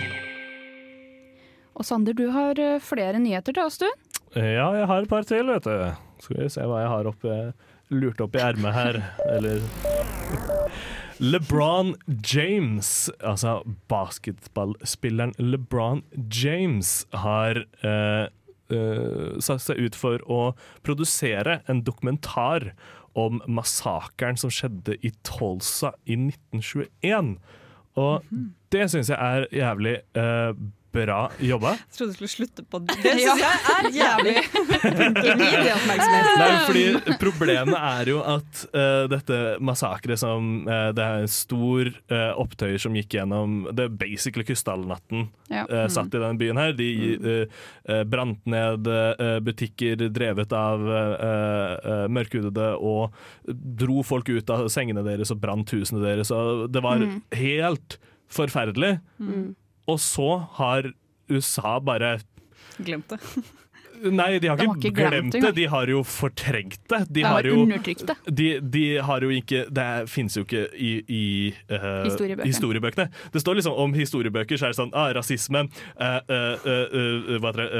Og 1.77 1.85
Sander, 1.85 2.15
du 2.15 2.29
har 2.31 2.61
eh, 2.63 2.79
flere 2.81 3.19
nyheter 3.19 3.57
til 3.57 3.67
oss, 3.67 3.81
du. 3.83 3.89
Ja, 4.37 4.69
jeg 4.77 4.87
har 4.87 5.03
et 5.03 5.11
par 5.11 5.27
til, 5.27 5.51
vet 5.51 5.67
du. 5.67 5.75
Skal 6.23 6.39
vi 6.45 6.49
se 6.55 6.65
hva 6.69 6.85
jeg 6.85 6.93
har 6.93 7.11
oppe, 7.11 7.35
lurt 7.93 8.23
opp 8.23 8.39
i 8.39 8.45
ermet 8.47 8.77
her. 8.77 9.01
Eller 9.35 9.59
LeBron 11.19 11.95
James, 12.35 13.11
altså 13.25 13.63
basketballspilleren 13.89 15.33
LeBron 15.39 16.03
James, 16.29 17.07
har 17.13 17.63
eh, 17.81 18.27
eh, 18.69 19.39
satt 19.41 19.65
seg 19.65 19.81
ut 19.81 19.97
for 19.97 20.21
å 20.29 20.41
produsere 20.85 21.63
en 21.73 21.81
dokumentar 21.87 22.75
om 23.17 23.41
massakren 23.49 24.37
som 24.37 24.53
skjedde 24.53 24.99
i 25.01 25.15
Tulsa 25.25 25.95
i 26.05 26.19
1921. 26.21 27.37
Og 27.97 28.29
det 28.75 28.91
syns 28.93 29.09
jeg 29.09 29.17
er 29.17 29.49
jævlig 29.57 29.97
eh, 30.21 30.53
bra 30.97 31.19
jobba. 31.45 31.75
Jeg 31.79 31.97
trodde 31.99 32.12
du 32.12 32.17
skulle 32.19 32.33
slutte 32.35 32.65
på 32.73 32.81
det. 32.87 32.97
Det 33.05 33.12
syns 33.21 33.43
jeg 33.45 33.59
er 33.76 33.91
jævlig. 34.00 34.37
Nei, 35.17 36.50
fordi 36.67 36.85
Problemet 37.21 37.76
er 37.78 38.11
jo 38.11 38.21
at 38.25 38.63
uh, 38.75 39.04
dette 39.11 39.39
massakret 39.65 40.21
som 40.21 40.63
uh, 40.69 40.91
Det 40.97 41.04
er 41.04 41.25
en 41.25 41.30
stor 41.32 41.91
uh, 42.13 42.32
opptøyer 42.43 42.80
som 42.82 42.97
gikk 42.97 43.17
gjennom 43.19 43.59
Det 43.76 43.87
er 43.89 43.97
basically 44.02 44.47
Krystallnatten 44.49 45.26
Ja. 45.52 45.65
uh, 45.71 45.87
satt 45.93 46.11
i 46.15 46.19
denne 46.23 46.39
byen 46.41 46.59
her. 46.61 46.73
De 46.76 46.89
uh, 47.23 48.02
brant 48.11 48.41
ned 48.50 48.89
butikker 49.47 50.06
drevet 50.13 50.52
av 50.56 50.82
uh, 50.82 52.06
mørkhudede 52.13 52.73
og 52.82 53.15
dro 53.78 54.02
folk 54.06 54.28
ut 54.32 54.50
av 54.52 54.67
sengene 54.73 55.04
deres 55.06 55.30
og 55.35 55.41
brant 55.43 55.71
husene 55.75 56.02
deres. 56.04 56.32
Og 56.35 56.67
det 56.73 56.82
var 56.85 56.97
Mm. 56.97 57.19
helt 57.37 57.99
forferdelig. 58.32 58.95
Mm. 59.21 59.50
Og 59.89 60.01
så 60.03 60.31
har 60.59 60.93
USA 61.31 61.79
bare 61.81 62.19
Glemt 62.79 63.09
det. 63.09 63.21
Nei, 64.13 64.37
de 64.39 64.49
har 64.51 64.59
De 64.61 64.67
har 64.69 64.77
ikke 64.77 64.91
glemt 64.93 65.15
glemt 65.15 65.33
det 65.33 65.39
engang. 65.41 65.55
de 65.57 65.65
har 65.73 65.87
jo 65.89 66.03
fortrengt 66.05 66.83
det. 66.93 66.99
De 67.09 67.15
De 67.17 67.23
har 67.25 67.33
har 67.39 67.47
jo 67.49 67.63
undertrykt 67.63 68.03
det. 68.11 68.17
de, 68.37 68.49
de 68.61 68.83
har 69.01 69.25
jo 69.25 69.31
ikke 69.33 69.63
Det 69.73 69.87
finnes 70.13 70.37
jo 70.37 70.43
ikke 70.45 70.67
i, 70.77 70.91
i 71.09 71.23
uh, 71.73 72.05
Historiebøkene. 72.05 72.45
historiebøkene. 72.51 73.07
Det 73.33 73.41
står 73.41 73.55
liksom 73.57 73.73
om 73.87 73.95
historiebøker, 73.97 74.61
så 74.61 74.69
er 74.69 74.75
det 74.75 74.81
sånn 74.83 74.93
ah, 74.93 75.09
rasisme, 75.17 75.65
uh, 75.97 76.21
uh, 76.29 76.69
eh, 76.69 76.87
eh, 76.93 77.41
hva 77.41 77.55
heter 77.55 77.63
det, 77.63 77.71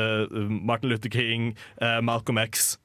eh, 0.40 0.49
Martin 0.73 0.88
Luther 0.95 1.12
King, 1.12 1.51
eh, 1.85 2.01
Malcolm 2.01 2.38
X. 2.47 2.79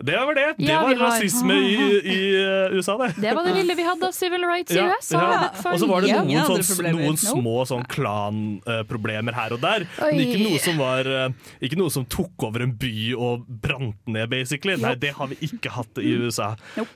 Det 0.00 0.14
var 0.14 0.34
det! 0.36 0.46
Det 0.58 0.68
Ja, 0.68 0.82
var 0.86 0.94
rasisme 1.00 1.54
i, 1.58 1.74
i 2.06 2.18
eh, 2.38 2.74
USA, 2.76 2.94
det. 3.00 3.08
Det 3.18 3.32
var 3.34 3.44
det 3.48 3.54
lille 3.56 3.74
vi 3.74 3.82
hadde 3.86 4.06
av 4.06 4.12
civil 4.14 4.44
rights 4.46 4.70
i 4.70 4.78
USA. 4.78 5.18
ja. 5.18 5.30
ja. 5.64 5.72
Og 5.72 5.80
så 5.82 5.88
var 5.90 6.04
det 6.06 6.12
noen, 6.14 6.44
sånn, 6.46 6.62
problemer. 6.68 7.00
noen 7.02 7.18
små 7.18 7.54
sånn 7.66 7.86
klanproblemer 7.90 9.34
her 9.36 9.56
og 9.56 9.62
der. 9.64 9.86
Oi. 10.04 10.12
Men 10.12 10.22
ikke 10.26 10.44
noe 10.44 10.60
som 10.62 10.78
var 10.80 11.10
eh, 11.10 11.26
Ikke 11.66 11.78
noe 11.80 11.90
som 11.94 12.06
tok 12.06 12.46
over 12.48 12.64
en 12.66 12.76
by 12.78 12.94
og 13.18 13.48
brant 13.48 13.98
ned, 14.06 14.28
basically. 14.32 14.76
Nei, 14.80 14.94
det 15.00 15.14
har 15.18 15.30
vi 15.32 15.40
ikke 15.48 15.72
hatt 15.74 15.98
i 16.02 16.14
USA. 16.22 16.52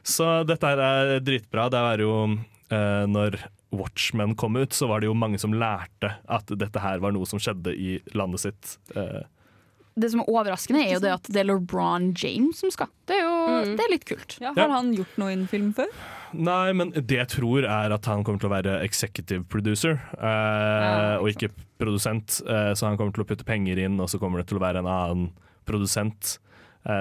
Så 0.06 0.30
dette 0.48 0.70
her 0.72 0.82
er 0.86 1.16
dritbra. 1.24 1.68
Det 1.72 1.82
er 1.92 2.04
jo 2.06 2.14
eh, 2.30 3.04
Når 3.10 3.40
Watchmen 3.72 4.34
kom 4.36 4.56
ut, 4.60 4.74
så 4.76 4.86
var 4.90 5.00
det 5.00 5.08
jo 5.08 5.14
mange 5.16 5.38
som 5.40 5.54
lærte 5.56 6.14
at 6.28 6.50
dette 6.60 6.82
her 6.82 7.00
var 7.00 7.14
noe 7.16 7.24
som 7.28 7.40
skjedde 7.40 7.72
i 7.72 7.94
landet 8.14 8.42
sitt. 8.46 8.74
Eh, 8.94 9.22
Det 9.98 10.09
som 10.11 10.20
er 10.22 10.28
overraskende, 10.33 10.81
er 10.87 10.94
jo 10.94 11.00
det 11.05 11.11
at 11.12 11.22
det 11.28 11.37
er 11.42 11.44
LeBron 11.50 12.14
James 12.16 12.59
som 12.62 12.70
skal. 12.72 12.88
Det 13.07 13.16
er 13.18 13.22
jo 13.26 13.33
Mm. 13.42 13.76
det 13.76 13.85
er 13.85 13.90
litt 13.90 14.05
kult. 14.09 14.38
Ja, 14.40 14.52
Ja. 14.57 14.62
har 14.62 14.70
han 14.70 14.94
gjort 14.94 15.18
noe 15.18 15.33
innen 15.33 15.46
film 15.48 15.74
før? 15.74 15.87
Nei, 16.33 16.72
men 16.72 16.92
det 16.92 17.09
jeg 17.11 17.28
tror 17.28 17.64
er 17.68 17.92
at 17.92 18.05
han 18.07 18.24
kommer 18.24 18.40
til 18.40 18.48
å 18.48 18.62
være 18.62 18.83
executive 18.83 19.44
producer, 19.48 20.00
eh, 20.16 20.22
Ja, 20.22 21.18
og 21.20 21.28
ikke 21.28 21.50
produsent. 21.78 22.40
Eh, 22.46 22.72
så 22.72 22.87
han 22.88 22.96
kommer 22.96 23.12
til 23.12 23.24
å 23.24 23.26
putte 23.28 23.44
penger 23.44 23.76
inn, 23.78 24.00
og 24.00 24.09
så 24.09 24.18
kommer 24.18 24.38
det 24.38 24.46
til 24.48 24.59
å 24.59 24.62
være 24.62 24.78
en 24.78 24.87
annen 24.87 25.31
produsent 25.66 26.38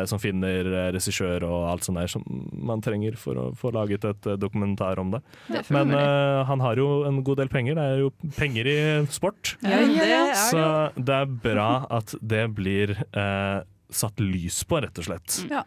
som 0.05 0.19
finner 0.21 0.67
eh, 0.67 0.89
regissør 0.93 1.45
og 1.47 1.69
alt 1.71 1.87
sånt 1.87 1.97
der 1.97 2.11
som 2.11 2.25
man 2.53 2.83
trenger 2.85 3.17
for 3.19 3.39
å 3.39 3.45
få 3.57 3.71
laget 3.73 4.05
et 4.05 4.29
eh, 4.29 4.37
dokumentar 4.37 5.01
om 5.01 5.15
det. 5.15 5.21
Det 5.47 5.63
Men 5.73 5.93
eh, 5.97 6.41
han 6.49 6.61
har 6.61 6.77
jo 6.77 7.03
en 7.09 7.21
god 7.25 7.41
del 7.41 7.51
penger. 7.51 7.79
Det 7.79 7.87
er 7.89 8.03
jo 8.03 8.11
penger 8.37 8.69
i 8.69 8.77
sport. 9.09 9.55
Ja, 9.65 9.81
det 9.81 10.21
Så 10.47 10.63
det 11.01 11.19
er 11.23 11.35
bra 11.49 11.69
at 11.89 12.15
det 12.21 12.45
blir 12.57 12.95
eh, 12.99 13.59
satt 13.91 14.21
lys 14.21 14.61
på, 14.69 14.83
rett 14.85 15.01
og 15.01 15.09
slett. 15.09 15.41
Ja. 15.51 15.65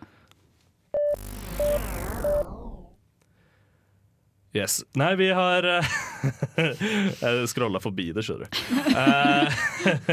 Yes. 4.54 4.84
Nei, 4.94 5.16
vi 5.18 5.32
har 5.34 5.66
eh, 5.66 5.82
Jeg 7.24 7.48
scrolla 7.50 7.80
forbi 7.82 8.12
det, 8.14 8.22
skjønner 8.22 8.46
du. 8.46 8.54
Eh, 8.94 9.50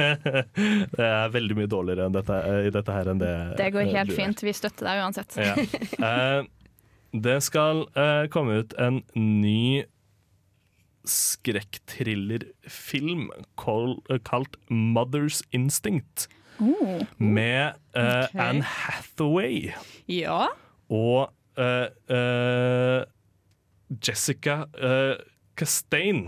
det 0.96 1.06
er 1.06 1.30
veldig 1.36 1.56
mye 1.60 1.70
dårligere 1.70 2.10
dette, 2.16 2.34
i 2.66 2.72
dette 2.74 2.90
her 2.96 3.06
enn 3.14 3.22
det 3.22 3.54
Det 3.60 3.70
går 3.76 3.84
eh, 3.86 3.94
helt 4.00 4.14
fint. 4.18 4.42
Vi 4.42 4.54
støtter 4.58 4.84
deg 4.90 4.98
uansett. 5.06 5.30
Ja. 5.38 5.54
Eh, 6.02 6.42
det 7.12 7.44
skal 7.46 7.86
eh, 7.94 8.26
komme 8.34 8.58
ut 8.64 8.74
en 8.82 9.04
ny 9.14 9.86
skrekkthrillerfilm 11.06 13.30
eh, 13.30 13.46
kalt 14.26 14.58
Mother's 14.70 15.44
Instinct. 15.54 16.28
Oh. 16.62 17.02
Med 17.18 17.74
uh, 17.98 18.26
okay. 18.26 18.38
Anne 18.38 18.62
Hathaway 18.62 19.74
Ja. 20.06 20.54
og 20.94 21.34
uh, 21.58 21.90
eh, 22.06 23.02
Jessica 24.00 24.70
eh, 24.74 25.18
Castain. 25.62 26.24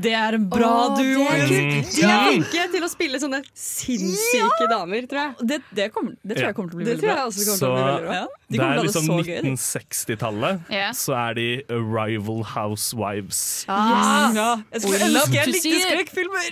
Det 0.00 0.12
er 0.14 0.36
en 0.38 0.44
bra 0.50 0.70
Åh, 0.86 0.98
duo! 1.00 1.24
kult. 1.26 1.90
De 1.96 2.04
er 2.06 2.20
flinke 2.28 2.66
til 2.72 2.84
å 2.86 2.90
spille 2.92 3.18
sånne 3.20 3.40
sinnssyke 3.58 4.68
damer, 4.70 5.06
tror 5.10 5.20
jeg. 5.24 5.48
Det, 5.50 5.58
det, 5.76 5.86
kom, 5.94 6.12
det 6.22 6.36
tror 6.38 6.46
jeg 6.50 6.56
kommer 6.56 6.70
til 6.70 6.78
å 6.78 6.80
bli 6.80 6.86
Det 6.86 6.94
veldig 6.94 7.02
tror 7.02 7.10
bra. 7.10 7.16
jeg 7.18 7.30
også 7.32 7.46
kommer 7.48 7.58
til 7.58 7.66
å 7.66 7.74
bli 7.74 7.88
veldig 7.90 8.06
bra. 8.10 8.20
De 8.50 8.58
det 8.58 8.66
er 8.66 8.80
liksom 8.82 9.04
det 9.06 9.10
så 9.10 9.16
gøy. 9.30 9.40
de. 9.42 9.50
1960-tallet. 9.50 10.62
yeah. 10.74 10.92
Så 11.00 11.14
er 11.14 11.34
de 11.38 11.46
Rival 11.70 12.40
Housewives. 12.54 13.40
Ah, 13.70 14.30
ja. 14.34 14.48
Jeg 14.74 14.82
skulle 14.84 15.00
Oh, 15.00 15.06
ønske 15.10 15.36
jeg 15.38 15.52
likte 15.54 15.80
skrekkfilmer! 15.84 16.48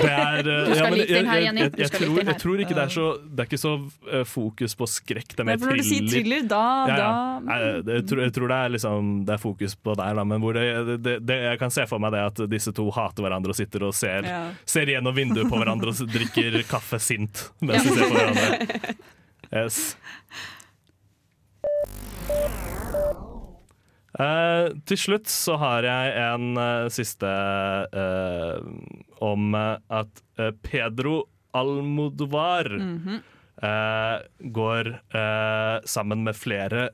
Det 0.00 0.10
er, 0.10 0.38
eh, 0.38 0.44
Du 0.44 0.74
skal 0.74 0.76
ja, 0.76 0.90
men 0.90 0.98
like 1.00 1.14
den 1.14 1.26
her, 1.30 1.36
jeg, 1.40 1.46
Jenny. 1.48 1.60
jeg, 1.64 1.72
jeg, 1.80 1.90
tror, 1.94 2.20
jeg 2.30 2.36
tror 2.42 2.62
ikke 2.64 2.76
det 2.78 2.84
er 2.84 2.92
så 2.94 3.06
Det 3.22 3.42
er 3.44 3.48
ikke 3.50 3.60
så 3.60 3.72
eh, 4.12 4.24
fokus 4.30 4.76
på 4.78 4.88
skrekk. 4.90 5.34
Det 5.36 5.44
er 5.44 5.48
mer 5.50 5.60
du 5.80 5.84
sier 5.86 6.06
thriller, 6.10 6.46
da, 6.50 6.62
Ja, 6.90 6.94
ja. 6.94 6.96
da 7.00 7.10
Nei, 7.50 7.58
jeg, 7.94 8.06
tror, 8.10 8.22
jeg 8.26 8.34
tror 8.36 8.52
det 8.54 8.58
er, 8.64 8.72
liksom, 8.76 9.10
det 9.28 9.34
er 9.36 9.42
fokus 9.42 9.76
på 9.76 9.94
der, 10.00 10.14
da, 10.20 10.24
men 10.32 10.42
hvor 10.44 10.56
det, 10.58 10.66
det, 11.06 11.16
det, 11.28 11.38
jeg 11.50 11.59
kan 11.60 11.70
se 11.74 11.84
for 11.90 12.00
meg 12.02 12.12
det 12.16 12.22
at 12.30 12.40
disse 12.50 12.72
to 12.76 12.88
hater 12.96 13.22
hverandre 13.26 13.52
og 13.54 13.58
sitter 13.60 13.84
og 13.86 13.94
ser, 13.96 14.24
Ja. 14.26 14.40
ser 14.68 14.90
gjennom 14.90 15.14
vinduet 15.16 15.48
på 15.50 15.60
hverandre 15.60 15.92
og 15.94 16.10
drikker 16.10 16.58
kaffe 16.72 16.98
sint 17.00 17.46
mens 17.60 17.84
de 17.86 17.94
ser 17.94 18.08
på 18.08 18.16
hverandre. 18.16 18.96
Yes. 19.50 19.80
Uh, 24.20 24.74
til 24.90 24.98
slutt 24.98 25.30
så 25.30 25.54
har 25.60 25.86
jeg 25.86 26.14
en 26.18 26.48
uh, 26.58 26.88
siste 26.92 27.28
uh, 27.94 28.58
om 29.22 29.54
at 29.54 30.22
Pedro 30.66 31.22
Almodovar 31.56 32.68
Mhm. 32.80 33.20
eh, 33.62 34.18
går 34.54 34.88
sammen 35.84 36.22
med 36.24 36.36
flere 36.38 36.84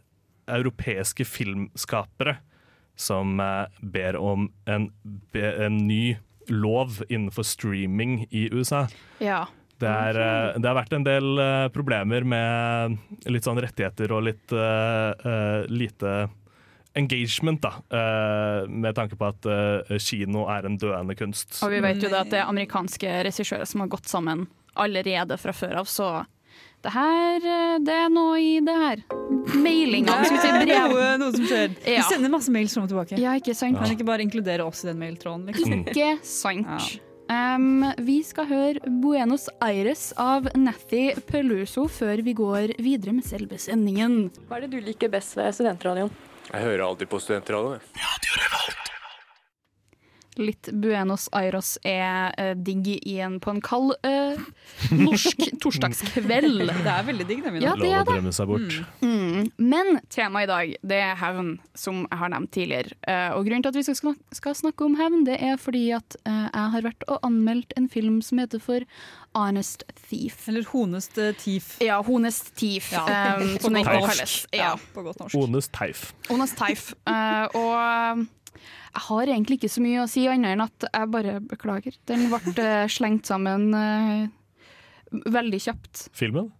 europeiske 0.49 1.25
filmskapere 1.29 2.39
som 2.97 3.41
eh, 3.41 3.67
ber 3.81 4.17
om 4.17 4.49
en, 4.67 4.89
be, 5.33 5.45
en 5.67 5.77
ny 5.87 6.17
lov 6.49 7.03
innenfor 7.09 7.47
streaming 7.47 8.27
i 8.31 8.49
USA. 8.53 8.87
Ja. 9.19 9.45
Det, 9.77 9.89
er, 9.89 10.17
eh, 10.17 10.57
det 10.57 10.71
har 10.71 10.79
vært 10.79 10.97
en 10.97 11.05
del 11.05 11.39
eh, 11.43 11.69
problemer 11.75 12.25
med 12.25 12.97
litt 13.29 13.45
sånn 13.45 13.61
rettigheter 13.61 14.15
og 14.17 14.25
litt 14.31 14.55
eh, 14.57 15.13
eh, 15.13 15.67
lite 15.69 16.17
engagement, 16.97 17.61
da. 17.61 17.75
eh, 17.93 18.69
med 18.73 18.97
tanke 18.97 19.19
på 19.21 19.27
at 19.29 19.49
eh, 19.53 19.99
kino 20.01 20.47
er 20.49 20.65
en 20.65 20.79
døende 20.81 21.17
kunst. 21.19 21.59
Og 21.61 21.75
vi 21.75 21.83
vet 21.85 22.01
jo 22.01 22.09
det 22.09 22.23
at 22.23 22.31
det 22.33 22.41
er 22.41 22.49
amerikanske 22.49 23.19
regissører 23.29 23.69
som 23.69 23.85
har 23.85 23.93
gått 23.93 24.09
sammen 24.09 24.47
allerede 24.81 25.37
fra 25.41 25.53
før 25.57 25.83
av, 25.83 25.91
så 25.93 26.09
det 26.87 26.92
her 26.94 27.46
eh, 27.53 27.79
Det 27.85 27.96
er 28.07 28.12
noe 28.12 28.37
i 28.40 28.53
det 28.64 28.77
her. 28.81 29.03
Mailinga, 29.57 30.20
skulle 30.25 30.38
vi 30.38 30.44
si 30.44 30.53
Det 30.53 30.61
er 30.62 30.68
brev. 30.68 30.94
noe, 30.94 31.09
noe 31.22 31.35
som 31.35 31.49
skjer. 31.49 31.75
Vi 31.87 31.99
sender 32.11 32.33
masse 32.33 32.53
mails 32.55 32.75
fram 32.77 32.87
og 32.87 32.92
tilbake. 32.94 33.18
Ja, 33.22 33.35
ikke 33.38 33.55
sant? 33.59 33.79
Kan 33.83 33.92
ikke 33.94 34.07
bare 34.09 34.25
inkludere 34.27 34.66
oss 34.66 34.85
i 34.85 34.90
den 34.90 35.03
mailtråden? 35.03 35.46
Liksom? 35.51 35.83
Ikke 35.87 36.14
sant. 36.27 36.96
Um, 37.27 37.83
vi 38.07 38.20
skal 38.22 38.46
høre 38.46 38.90
Buenos 39.03 39.49
Aires 39.64 40.12
av 40.20 40.46
Nathy 40.55 41.09
Peluso 41.27 41.88
før 41.90 42.22
vi 42.22 42.37
går 42.38 42.77
videre 42.79 43.16
med 43.16 43.27
selve 43.27 43.59
sendingen. 43.59 44.29
Hva 44.46 44.61
er 44.61 44.66
det 44.68 44.77
du 44.77 44.87
liker 44.92 45.11
best 45.11 45.35
ved 45.38 45.51
studentradioen? 45.59 46.12
Jeg 46.53 46.62
hører 46.62 46.87
alltid 46.87 47.11
på 47.11 47.18
studentradioen. 47.18 47.83
jeg. 47.83 48.86
Litt 50.40 50.70
Buenos 50.72 51.29
Aires 51.37 51.77
er 51.87 52.35
uh, 52.37 52.53
digg 52.57 52.88
i 52.96 53.16
en, 53.25 53.38
på 53.42 53.55
en 53.55 53.62
kald 53.64 53.94
uh, 54.07 54.42
norsk 54.92 55.46
torsdagskveld. 55.62 56.64
Det 56.87 56.92
er 56.92 57.07
veldig 57.07 57.27
digg, 57.27 57.42
det. 57.44 57.53
Mina. 57.55 57.64
Ja, 57.64 57.75
det 57.79 57.88
Lov 57.90 58.03
å 58.03 58.12
drømme 58.12 58.35
seg 58.35 58.51
bort. 58.51 58.79
Mm. 59.01 59.51
Men 59.59 60.01
temaet 60.12 60.46
i 60.46 60.51
dag 60.51 60.75
det 60.92 61.01
er 61.03 61.16
hevn, 61.20 61.57
som 61.79 62.05
jeg 62.05 62.20
har 62.20 62.33
nevnt 62.33 62.53
tidligere. 62.55 62.96
Uh, 63.07 63.37
og 63.38 63.46
Grunnen 63.46 63.64
til 63.64 63.72
at 63.72 63.79
vi 63.79 63.87
skal, 63.87 63.99
snak 64.01 64.37
skal 64.37 64.57
snakke 64.59 64.87
om 64.87 64.96
hevn, 64.99 65.25
det 65.27 65.38
er 65.42 65.57
fordi 65.61 65.85
at 65.96 66.16
eh, 66.27 66.46
jeg 66.46 66.72
har 66.72 66.85
vært 66.85 67.05
og 67.11 67.22
anmeldt 67.27 67.75
en 67.79 67.88
film 67.90 68.18
som 68.25 68.40
heter 68.40 68.62
for 68.62 68.85
Honest 69.37 69.85
Thief. 70.09 70.49
Eller 70.49 70.66
Honest 70.72 71.18
uh, 71.18 71.33
Thief. 71.38 71.77
Ja, 71.85 72.01
Honest 72.03 72.55
Thief, 72.57 72.92
Ja. 72.92 73.37
Um, 73.37 73.59
som 73.61 73.75
den 73.75 73.85
kalles. 73.85 74.46
Ja. 74.53 74.75
På 74.94 75.03
godt 75.03 75.20
norsk. 75.20 75.37
Honest 75.37 75.72
Teif. 75.72 76.12
Honest 76.31 76.57
Teif. 76.59 76.92
Eh, 77.07 77.46
og 77.55 78.27
jeg 78.57 79.05
har 79.09 79.29
egentlig 79.29 79.61
ikke 79.61 79.73
så 79.77 79.85
mye 79.85 80.03
å 80.03 80.09
si 80.11 80.27
annet 80.31 80.57
enn 80.57 80.64
at 80.64 80.88
jeg 80.88 81.12
bare 81.12 81.38
beklager. 81.45 81.97
Den 82.09 82.29
ble 82.33 82.57
eh, 82.64 82.88
slengt 82.92 83.29
sammen 83.29 83.69
eh, 83.77 84.27
veldig 85.11 85.61
kjapt. 85.62 86.09
Filmen? 86.16 86.51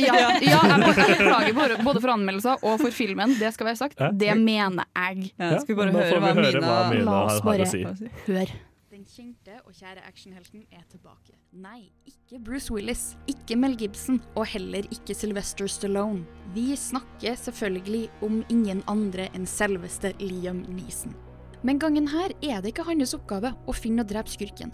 Ja, 0.00 0.14
ja 0.16 0.30
jeg, 0.40 0.80
beklager 1.18 1.54
både, 1.56 1.78
både 1.84 2.02
for 2.02 2.14
anmeldelser 2.14 2.66
og 2.66 2.80
for 2.80 2.94
filmen, 2.94 3.36
det 3.40 3.52
skal 3.56 3.72
være 3.72 3.80
sagt. 3.84 4.02
Det 4.18 4.34
mener 4.38 4.88
jeg. 4.96 5.32
Ja, 5.36 5.56
skal 5.60 5.74
vi 5.74 5.80
bare 5.82 5.94
høre 5.96 6.10
vi 6.10 6.20
hva 6.20 6.34
høre 6.34 6.52
Mina, 6.52 6.68
hva 6.68 6.82
Mina 6.92 7.08
La 7.08 7.22
oss 7.28 7.42
bare 7.44 7.68
si. 7.68 7.84
høre. 8.26 8.60
Den 8.92 9.06
kjente 9.08 9.54
og 9.64 9.72
kjære 9.72 10.02
actionhelten 10.04 10.66
er 10.68 10.82
tilbake. 10.92 11.32
Nei, 11.56 11.88
ikke 12.04 12.38
Bruce 12.44 12.72
Willis, 12.72 13.14
ikke 13.30 13.56
Mel 13.56 13.72
Gibson 13.80 14.20
og 14.36 14.44
heller 14.52 14.84
ikke 14.92 15.16
Sylvester 15.16 15.70
Stallone. 15.70 16.26
Vi 16.52 16.76
snakker 16.76 17.38
selvfølgelig 17.40 18.06
om 18.22 18.42
ingen 18.52 18.84
andre 18.92 19.30
enn 19.32 19.48
selveste 19.48 20.12
Liam 20.20 20.60
Neeson. 20.68 21.16
Men 21.62 21.78
gangen 21.78 22.08
her 22.10 22.32
er 22.42 22.62
det 22.62 22.72
ikke 22.72 22.86
hans 22.88 23.14
oppgave 23.14 23.52
å 23.66 23.74
finne 23.76 24.02
og 24.02 24.10
drepe 24.10 24.30
skurken. 24.32 24.72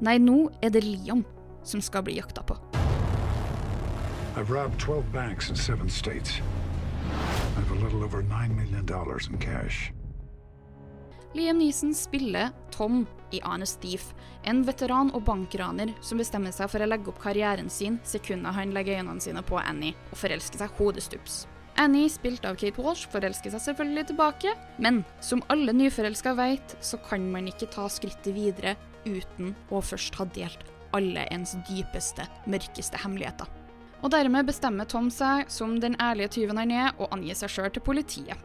Nei, 0.00 0.18
nå 0.22 0.50
er 0.62 0.70
det 0.70 0.84
Liam 0.86 1.24
som 1.66 1.82
skal 1.82 2.04
bli 2.06 2.18
jakta 2.18 2.44
på. 2.46 2.56
I've 4.36 4.50
robbed 4.50 4.78
12 4.78 5.04
banks 5.12 5.50
in 5.50 5.56
seven 5.56 5.90
states. 5.90 6.40
I 7.56 7.60
have 7.60 7.70
a 7.70 7.80
little 7.84 8.04
over 8.04 8.22
$9 8.22 8.56
million 8.56 8.86
in 9.30 9.38
cash. 9.38 9.92
Liam 11.34 11.58
Neeson 11.58 11.94
spiller 11.94 12.50
Tom 12.70 13.06
i 13.30 13.40
Honest 13.44 13.80
Thief, 13.80 14.10
en 14.44 14.62
veteran 14.64 15.10
og 15.16 15.24
bankraner 15.24 15.94
som 16.04 16.20
bestemmer 16.20 16.52
seg 16.52 16.68
for 16.68 16.84
å 16.84 16.88
legge 16.88 17.08
opp 17.08 17.22
karrieren 17.22 17.70
sin 17.72 17.96
sekundet 18.04 18.52
han 18.52 18.74
legger 18.76 19.00
øynene 19.00 19.24
sine 19.24 19.40
på 19.42 19.56
Annie 19.60 19.96
og 20.10 20.20
forelsker 20.20 20.60
seg 20.60 20.76
hodestups. 20.76 21.46
Annie, 21.82 22.10
spilt 22.10 22.44
av 22.46 22.54
Kate 22.54 22.78
Walsh, 22.78 23.08
forelsker 23.10 23.50
seg 23.50 23.62
selvfølgelig 23.64 24.04
tilbake, 24.12 24.52
men 24.78 25.00
som 25.18 25.40
alle 25.50 25.72
nyforelska 25.74 26.36
vet, 26.38 26.76
så 26.78 27.00
kan 27.08 27.24
man 27.32 27.48
ikke 27.50 27.66
ta 27.74 27.88
skrittet 27.90 28.36
videre 28.36 28.76
uten 29.02 29.50
å 29.66 29.80
først 29.82 30.14
ha 30.20 30.28
delt 30.30 30.62
alle 30.94 31.24
ens 31.34 31.56
dypeste, 31.66 32.28
mørkeste 32.46 33.00
hemmeligheter. 33.02 33.50
Og 34.02 34.12
dermed 34.14 34.46
bestemmer 34.46 34.86
Tom 34.86 35.08
seg, 35.10 35.50
som 35.50 35.74
den 35.82 35.96
ærlige 35.98 36.30
tyven 36.36 36.60
han 36.62 36.70
er, 36.70 36.92
å 37.02 37.08
angi 37.16 37.34
seg 37.34 37.50
sjøl 37.50 37.74
til 37.74 37.82
politiet. 37.82 38.38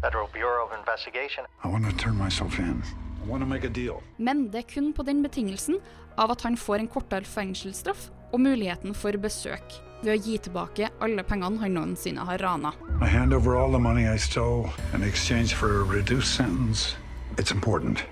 Federal 0.00 0.32
Bureau 0.32 0.64
of 0.64 0.72
Investigation. 0.78 1.44
I 1.60 1.68
want 1.68 1.84
to 1.90 1.92
turn 2.00 2.16
myself 2.16 2.56
in. 2.58 2.80
I 3.20 3.28
want 3.28 3.44
to 3.44 3.48
make 3.50 3.68
a 3.68 3.72
deal. 3.82 4.00
Men 4.16 4.46
det 4.48 4.64
er 4.64 4.72
kun 4.78 4.94
på 4.96 5.04
den 5.04 5.20
betingelsen 5.20 5.76
av 6.16 6.32
at 6.32 6.48
han 6.48 6.56
får 6.56 6.80
en 6.80 6.88
kortere 6.88 7.28
fengselsstraff 7.28 8.08
og 8.32 8.40
muligheten 8.40 8.96
for 8.96 9.16
besøk, 9.20 9.80
ved 10.02 10.12
å 10.14 10.18
gi 10.20 10.38
tilbake 10.38 10.90
alle 11.00 11.24
pengene 11.26 11.60
han 11.60 11.74
noensinne 11.76 12.24
har 12.26 12.38
rana. 12.42 12.72
I 13.00 13.06
hand 13.06 13.32
over 13.32 13.56
all 13.56 13.72
the 13.72 13.78
money 13.78 14.08
I 14.08 14.16
stole 14.16 14.70
in 14.94 15.02
exchange 15.02 15.54
for 15.54 15.80
a 15.80 15.84
reduced 15.84 16.34
sentence. 16.34 16.96
It's 17.38 17.52
important. 17.52 18.04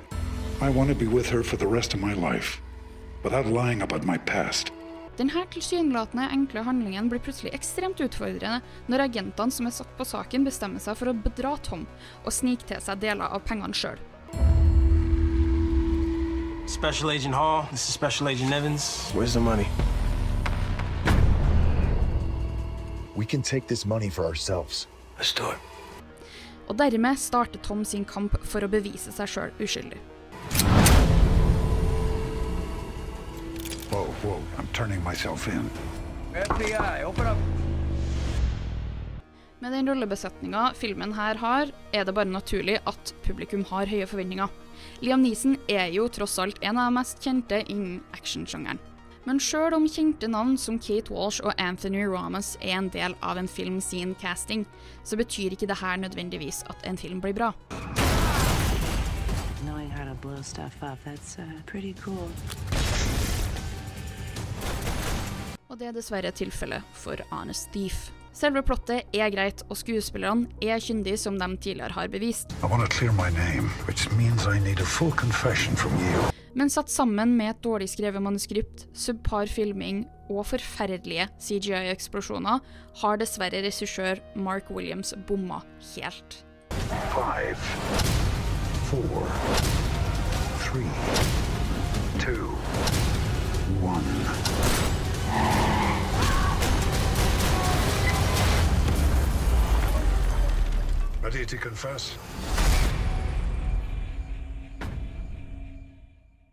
I 0.61 0.71
want 0.71 0.89
to 0.89 0.95
be 0.95 1.07
with 1.07 1.31
her 1.31 1.43
for 1.43 1.57
the 1.57 1.67
rest 1.67 1.95
of 1.95 2.01
my 2.01 2.15
life 2.15 2.61
without 3.23 3.47
lying 3.47 3.83
about 3.83 4.05
my 4.05 4.19
past. 4.19 4.73
Denne 5.19 5.43
tilsynelatende 5.51 6.29
enkle 6.31 6.63
handlingen 6.63 7.09
blir 7.11 7.19
plutselig 7.19 7.51
ekstremt 7.57 7.99
utfordrende 8.01 8.61
når 8.87 9.09
agentene 9.09 9.51
som 9.51 9.67
er 9.67 9.75
satt 9.75 9.91
på 9.99 10.07
saken, 10.07 10.47
bestemmer 10.47 10.79
seg 10.79 10.95
for 11.01 11.11
å 11.11 11.17
bedra 11.17 11.57
Tom 11.67 11.89
og 12.23 12.31
snike 12.35 12.69
til 12.71 12.79
seg 12.85 13.03
deler 13.03 13.27
av 13.27 13.43
pengene 13.49 13.75
sjøl. 13.75 13.99
Special 16.69 17.11
Agent 17.11 17.35
Hall, 17.35 17.67
this 17.73 17.89
is 17.89 17.95
Special 17.95 18.29
Agent 18.29 18.53
Evans. 18.53 19.11
Where's 19.15 19.35
the 19.35 19.41
money? 19.41 19.67
We 23.19 23.27
can 23.27 23.43
take 23.43 23.67
this 23.67 23.85
money 23.85 24.11
for 24.11 24.25
ourselves. 24.25 24.87
Let's 25.19 25.33
do 25.35 25.51
it. 25.51 25.59
Og 26.69 26.77
dermed 26.79 27.19
starter 27.19 27.59
Tom 27.59 27.81
sin 27.85 28.05
kamp 28.05 28.37
for 28.47 28.63
å 28.63 28.69
bevise 28.71 29.11
seg 29.11 29.31
sjøl 29.33 29.55
uskyldig. 29.59 29.99
Whoa, 33.91 34.05
whoa, 34.23 34.39
I'm 34.59 34.69
turning 34.73 35.03
myself 35.03 35.49
in. 35.51 35.67
FBI, 36.45 37.03
open 37.09 37.27
up. 37.27 37.41
Med 39.59 39.75
den 39.75 39.91
rollebesetninga 39.91 40.69
filmen 40.79 41.17
her 41.19 41.41
har, 41.43 41.73
er 41.91 42.07
det 42.07 42.15
bare 42.15 42.31
naturlig 42.31 42.79
at 42.87 43.15
publikum 43.27 43.65
har 43.73 43.91
høye 43.91 44.07
forventninger. 44.07 44.53
Liam 45.03 45.27
Neeson 45.27 45.59
er 45.67 45.91
jo 45.91 46.07
tross 46.07 46.39
alt 46.39 46.63
en 46.63 46.79
av 46.79 46.87
de 46.93 47.01
mest 47.01 47.27
kjente 47.27 47.65
innen 47.67 47.99
actionsjangeren. 48.15 48.79
Men 49.25 49.41
sjøl 49.43 49.75
om 49.75 49.89
kjente 49.89 50.29
navn 50.31 50.57
som 50.59 50.79
Kate 50.79 51.13
Walsh 51.13 51.43
og 51.45 51.55
Anthony 51.59 52.05
Ramos 52.07 52.57
er 52.61 52.77
en 52.79 52.91
del 52.95 53.17
av 53.23 53.41
en 53.41 53.49
film 53.49 53.81
sin 53.81 54.15
casting, 54.21 54.67
så 55.05 55.19
betyr 55.19 55.57
ikke 55.57 55.71
det 55.71 55.81
her 55.81 55.97
nødvendigvis 55.97 56.63
at 56.71 56.87
en 56.87 56.99
film 56.99 57.21
blir 57.21 57.35
bra. 57.35 57.53
Knowing 59.65 59.91
how 59.91 60.05
to 60.05 60.15
blow 60.21 60.43
stuff 60.43 60.83
up, 60.83 60.99
that's 61.05 61.39
uh, 61.39 61.45
pretty 61.67 61.95
cool. 62.05 62.31
Og 65.69 65.79
det 65.79 65.87
er 65.91 65.93
dessverre 65.93 66.31
tilfellet 66.33 66.83
for 66.97 67.17
Honest 67.31 67.69
Thief. 67.75 68.11
Selve 68.39 68.63
plottet 68.63 69.03
er 69.13 69.31
greit, 69.35 69.63
og 69.69 69.77
skuespillerne 69.77 70.47
er 70.63 70.81
kyndige 70.81 71.17
som 71.19 71.39
de 71.41 71.57
tidligere 71.59 71.93
har 71.93 72.09
bevist. 72.09 72.47
I 72.55 72.57
Men 76.55 76.71
satt 76.73 76.91
sammen 76.91 77.37
med 77.37 77.53
et 77.53 77.63
dårlig 77.65 77.91
skrevet 77.93 78.23
manuskript, 78.25 78.87
subpar 78.97 79.51
filming 79.51 80.05
og 80.29 80.47
forferdelige 80.51 81.29
CGI-eksplosjoner, 81.41 82.61
har 83.03 83.21
dessverre 83.21 83.63
regissør 83.65 84.23
Mark 84.37 84.71
Williams 84.71 85.15
bomma 85.29 85.63
helt. 85.95 86.43
Five, 87.13 87.57
four, 88.89 89.27
three, 90.65 90.89
two. 92.19 92.55
Ready 101.23 101.45
to 101.45 101.59
confess? 101.59 102.17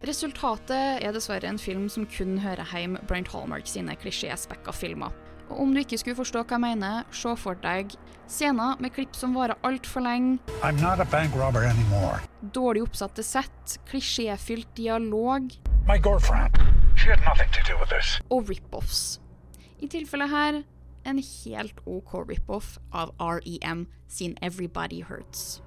Resultatet 0.06 1.02
er 1.02 1.14
dessverre 1.16 1.50
en 1.50 1.58
film 1.58 1.88
som 1.90 2.04
kun 2.06 2.36
hører 2.44 2.68
hjem 2.70 2.94
Brent 3.10 3.32
Hallmark 3.34 3.66
sine 3.66 3.96
klisjéspekka 3.98 4.70
filmer. 4.76 5.10
Og 5.50 5.64
om 5.64 5.72
du 5.74 5.80
ikke 5.82 5.98
skulle 5.98 6.18
forstå 6.20 6.44
hva 6.44 6.60
jeg 6.60 6.62
mener, 6.62 7.08
se 7.10 7.34
for 7.42 7.58
deg 7.64 7.96
scener 8.30 8.78
med 8.82 8.94
klipp 8.94 9.18
som 9.18 9.34
varer 9.34 9.58
altfor 9.66 10.06
lenge, 10.06 10.38
I'm 10.62 10.78
not 10.82 11.02
a 11.02 11.10
bank 11.10 11.34
robber 11.34 11.66
anymore. 11.66 12.22
dårlig 12.54 12.86
oppsatte 12.86 13.24
sett, 13.26 13.80
klisjéfylt 13.90 14.70
dialog 14.78 15.50
My 15.88 15.98
girlfriend. 15.98 16.54
She 16.96 17.10
had 17.10 17.20
nothing 17.26 17.50
to 17.54 17.62
do 17.66 17.78
with 17.80 17.90
this. 17.90 18.22
og 18.30 18.50
rip-offs. 18.50 19.20
I 19.82 19.88
tilfellet 19.88 20.30
her 20.30 20.64
en 21.06 21.18
helt 21.18 21.82
OK 21.86 22.14
rip-off 22.30 22.78
av 22.94 23.14
REM 23.20 23.88
sin 24.08 24.38
Everybody 24.42 25.02
Hurts. 25.02 25.65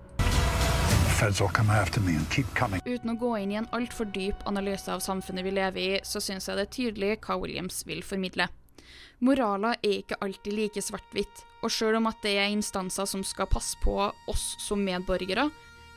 Uten 1.18 3.10
å 3.10 3.16
gå 3.18 3.30
inn 3.40 3.50
i 3.50 3.56
en 3.58 3.66
altfor 3.74 4.06
dyp 4.14 4.44
analyse 4.46 4.92
av 4.92 5.00
samfunnet 5.02 5.42
vi 5.42 5.50
lever 5.56 5.80
i, 5.82 6.00
så 6.06 6.22
syns 6.22 6.46
jeg 6.46 6.54
det 6.54 6.66
er 6.68 6.74
tydelig 6.76 7.16
hva 7.24 7.34
Williams 7.42 7.80
vil 7.88 8.04
formidle. 8.06 8.46
Moraler 9.18 9.74
er 9.82 9.96
ikke 9.98 10.18
alltid 10.22 10.54
like 10.54 10.82
svart-hvitt, 10.84 11.42
og 11.66 11.72
sjøl 11.74 11.98
om 11.98 12.06
at 12.06 12.22
det 12.22 12.36
er 12.38 12.52
instanser 12.54 13.08
som 13.10 13.24
skal 13.26 13.50
passe 13.50 13.74
på 13.82 13.96
oss 14.30 14.44
som 14.62 14.84
medborgere, 14.86 15.48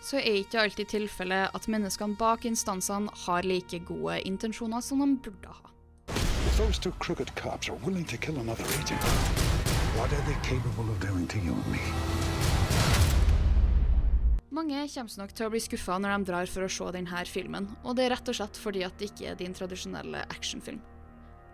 så 0.01 0.17
er 0.17 0.39
ikke 0.39 0.63
alltid 0.63 0.89
tilfellet 0.89 1.53
at 1.53 1.69
menneskene 1.69 2.17
bak 2.17 2.49
instansene 2.49 3.13
har 3.27 3.45
like 3.45 3.83
gode 3.85 4.17
intensjoner 4.25 4.81
som 4.81 5.05
de 5.05 5.11
burde 5.21 5.53
ha. 5.53 5.69
Agent, 8.81 9.05
what 9.95 10.11
are 10.11 10.25
they 10.25 10.37
capable 10.41 10.89
of 10.89 10.99
doing 10.99 11.27
to 11.27 11.37
you 11.37 11.53
and 11.53 11.71
me? 11.71 12.20
Mange 14.51 14.81
kommer 14.91 15.21
nok 15.21 15.31
til 15.31 15.47
å 15.47 15.51
bli 15.53 15.59
skuffa 15.63 15.95
når 15.95 16.11
de 16.11 16.27
drar 16.27 16.49
for 16.51 16.67
å 16.67 16.71
se 16.75 16.87
denne 16.91 17.19
filmen, 17.23 17.69
og 17.87 17.95
det 17.95 18.03
er 18.03 18.11
rett 18.17 18.31
og 18.33 18.35
slett 18.35 18.57
fordi 18.59 18.81
at 18.83 18.97
det 18.99 19.07
ikke 19.07 19.29
er 19.31 19.37
din 19.39 19.53
tradisjonelle 19.55 20.25
actionfilm. 20.27 20.81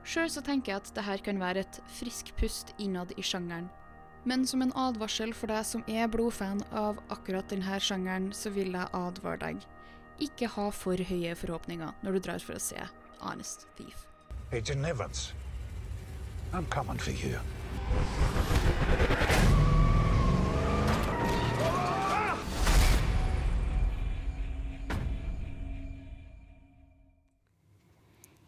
Sjøl 0.08 0.32
så 0.34 0.42
tenker 0.42 0.72
jeg 0.72 0.82
at 0.82 0.90
dette 0.96 1.18
kan 1.28 1.38
være 1.38 1.62
et 1.62 1.78
frisk 2.00 2.32
pust 2.40 2.74
innad 2.82 3.14
i 3.14 3.22
sjangeren. 3.22 3.68
Men 4.26 4.48
som 4.50 4.64
en 4.66 4.74
advarsel 4.74 5.36
for 5.38 5.54
deg 5.54 5.68
som 5.68 5.84
er 5.86 6.10
blodfan 6.10 6.64
av 6.74 6.98
akkurat 7.14 7.46
denne 7.54 7.78
sjangeren, 7.78 8.32
så 8.34 8.50
vil 8.56 8.74
jeg 8.74 8.90
advare 8.98 9.44
deg. 9.46 9.62
Ikke 10.24 10.50
ha 10.56 10.70
for 10.74 10.98
høye 10.98 11.36
forhåpninger 11.38 12.02
når 12.02 12.18
du 12.18 12.24
drar 12.32 12.42
for 12.42 12.58
å 12.58 12.64
se 12.64 12.82
Honest 13.22 13.68
Thief. 13.78 14.08
Agent 14.52 14.90
Evans, 14.90 15.34
I'm 16.52 16.66
coming 16.74 16.98
for 16.98 17.12
you. 17.12 17.38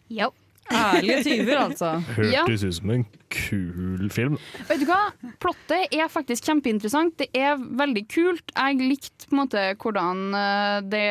Ja. 0.09 0.29
Ærlige 0.69 1.23
tyver, 1.25 1.57
altså. 1.63 1.87
Ja. 2.29 2.43
Hørtes 2.43 2.63
ut 2.63 2.75
som 2.77 2.91
en 2.93 3.05
kul 3.33 4.09
film. 4.13 4.35
Vet 4.69 4.83
du 4.83 4.85
hva? 4.89 4.99
Plottet 5.41 5.95
er 5.95 6.11
faktisk 6.13 6.45
kjempeinteressant. 6.45 7.15
Det 7.17 7.29
er 7.33 7.57
veldig 7.57 8.03
kult. 8.11 8.53
Jeg 8.53 8.77
likte 8.83 9.29
på 9.29 9.33
en 9.37 9.41
måte 9.43 9.63
hvordan 9.81 10.27
eh, 10.37 10.77
det 10.91 11.07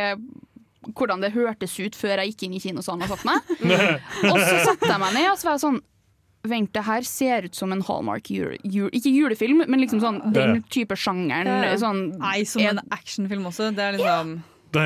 hvordan 0.96 1.20
det 1.20 1.34
hørtes 1.34 1.74
ut 1.82 1.96
før 1.98 2.22
jeg 2.22 2.32
gikk 2.32 2.46
inn 2.46 2.56
i 2.56 2.62
kinosalen 2.62 3.04
og 3.04 3.10
satte 3.12 3.28
meg. 3.28 3.52
Og 4.30 4.38
så 4.40 4.60
satte 4.70 4.88
jeg 4.88 5.00
meg 5.02 5.16
ned 5.18 5.26
og 5.28 5.36
så 5.36 5.50
var 5.50 5.58
jeg 5.58 5.64
sånn 5.66 5.80
Vent, 6.48 6.70
det 6.72 6.84
her 6.86 7.02
ser 7.04 7.48
ut 7.48 7.56
som 7.58 7.72
en 7.74 7.80
Hallmark 7.84 8.28
jule, 8.30 8.56
jule, 8.62 8.88
Ikke 8.94 9.10
julefilm, 9.10 9.64
men 9.66 9.82
liksom 9.82 9.98
sånn 10.00 10.20
den 10.32 10.62
type 10.70 10.96
sjangeren. 10.96 11.66
Sånn, 11.82 12.04
Nei, 12.22 12.44
som 12.48 12.62
en 12.62 12.78
actionfilm 12.94 13.48
også. 13.50 13.72
Det 13.74 13.84
er 13.84 13.98
liksom 13.98 14.30
Det, 14.72 14.84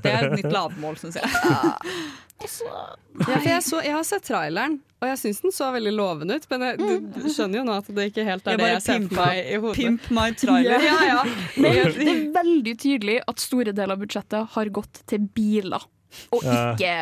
Det 0.00 0.10
er 0.14 0.30
et 0.30 0.38
nytt 0.40 0.48
lavmål, 0.56 0.96
syns 0.98 1.20
jeg. 1.20 1.28
Ja, 1.44 1.76
for 2.36 3.46
jeg, 3.46 3.62
så, 3.64 3.80
jeg 3.84 3.94
har 3.96 4.04
sett 4.04 4.26
traileren, 4.28 4.76
og 5.00 5.08
jeg 5.08 5.18
syns 5.20 5.40
den 5.44 5.54
så 5.54 5.70
veldig 5.74 5.92
lovende 5.96 6.36
ut. 6.36 6.46
Men 6.52 6.64
jeg, 6.66 6.78
du, 6.80 7.08
du 7.16 7.28
skjønner 7.32 7.60
jo 7.60 7.64
nå 7.68 7.76
at 7.80 7.90
det 7.96 8.06
ikke 8.10 8.24
helt 8.26 8.46
er 8.46 8.56
Jeg 8.56 8.60
det 8.60 8.70
jeg 8.70 8.84
ser 8.84 9.06
for 9.08 9.20
meg 9.22 9.40
i 9.40 9.58
hodet. 9.62 9.76
Pimp 9.80 10.08
my 10.16 10.28
trailer. 10.36 10.86
Ja, 10.86 10.96
ja. 11.08 11.18
Men 11.56 11.76
det 11.96 12.08
er 12.12 12.22
veldig 12.36 12.74
tydelig 12.82 13.18
at 13.24 13.44
store 13.44 13.72
deler 13.76 13.96
av 13.96 14.04
budsjettet 14.04 14.56
har 14.56 14.72
gått 14.80 15.02
til 15.08 15.28
biler. 15.36 15.88
Og 16.32 16.44
ikke 16.44 16.92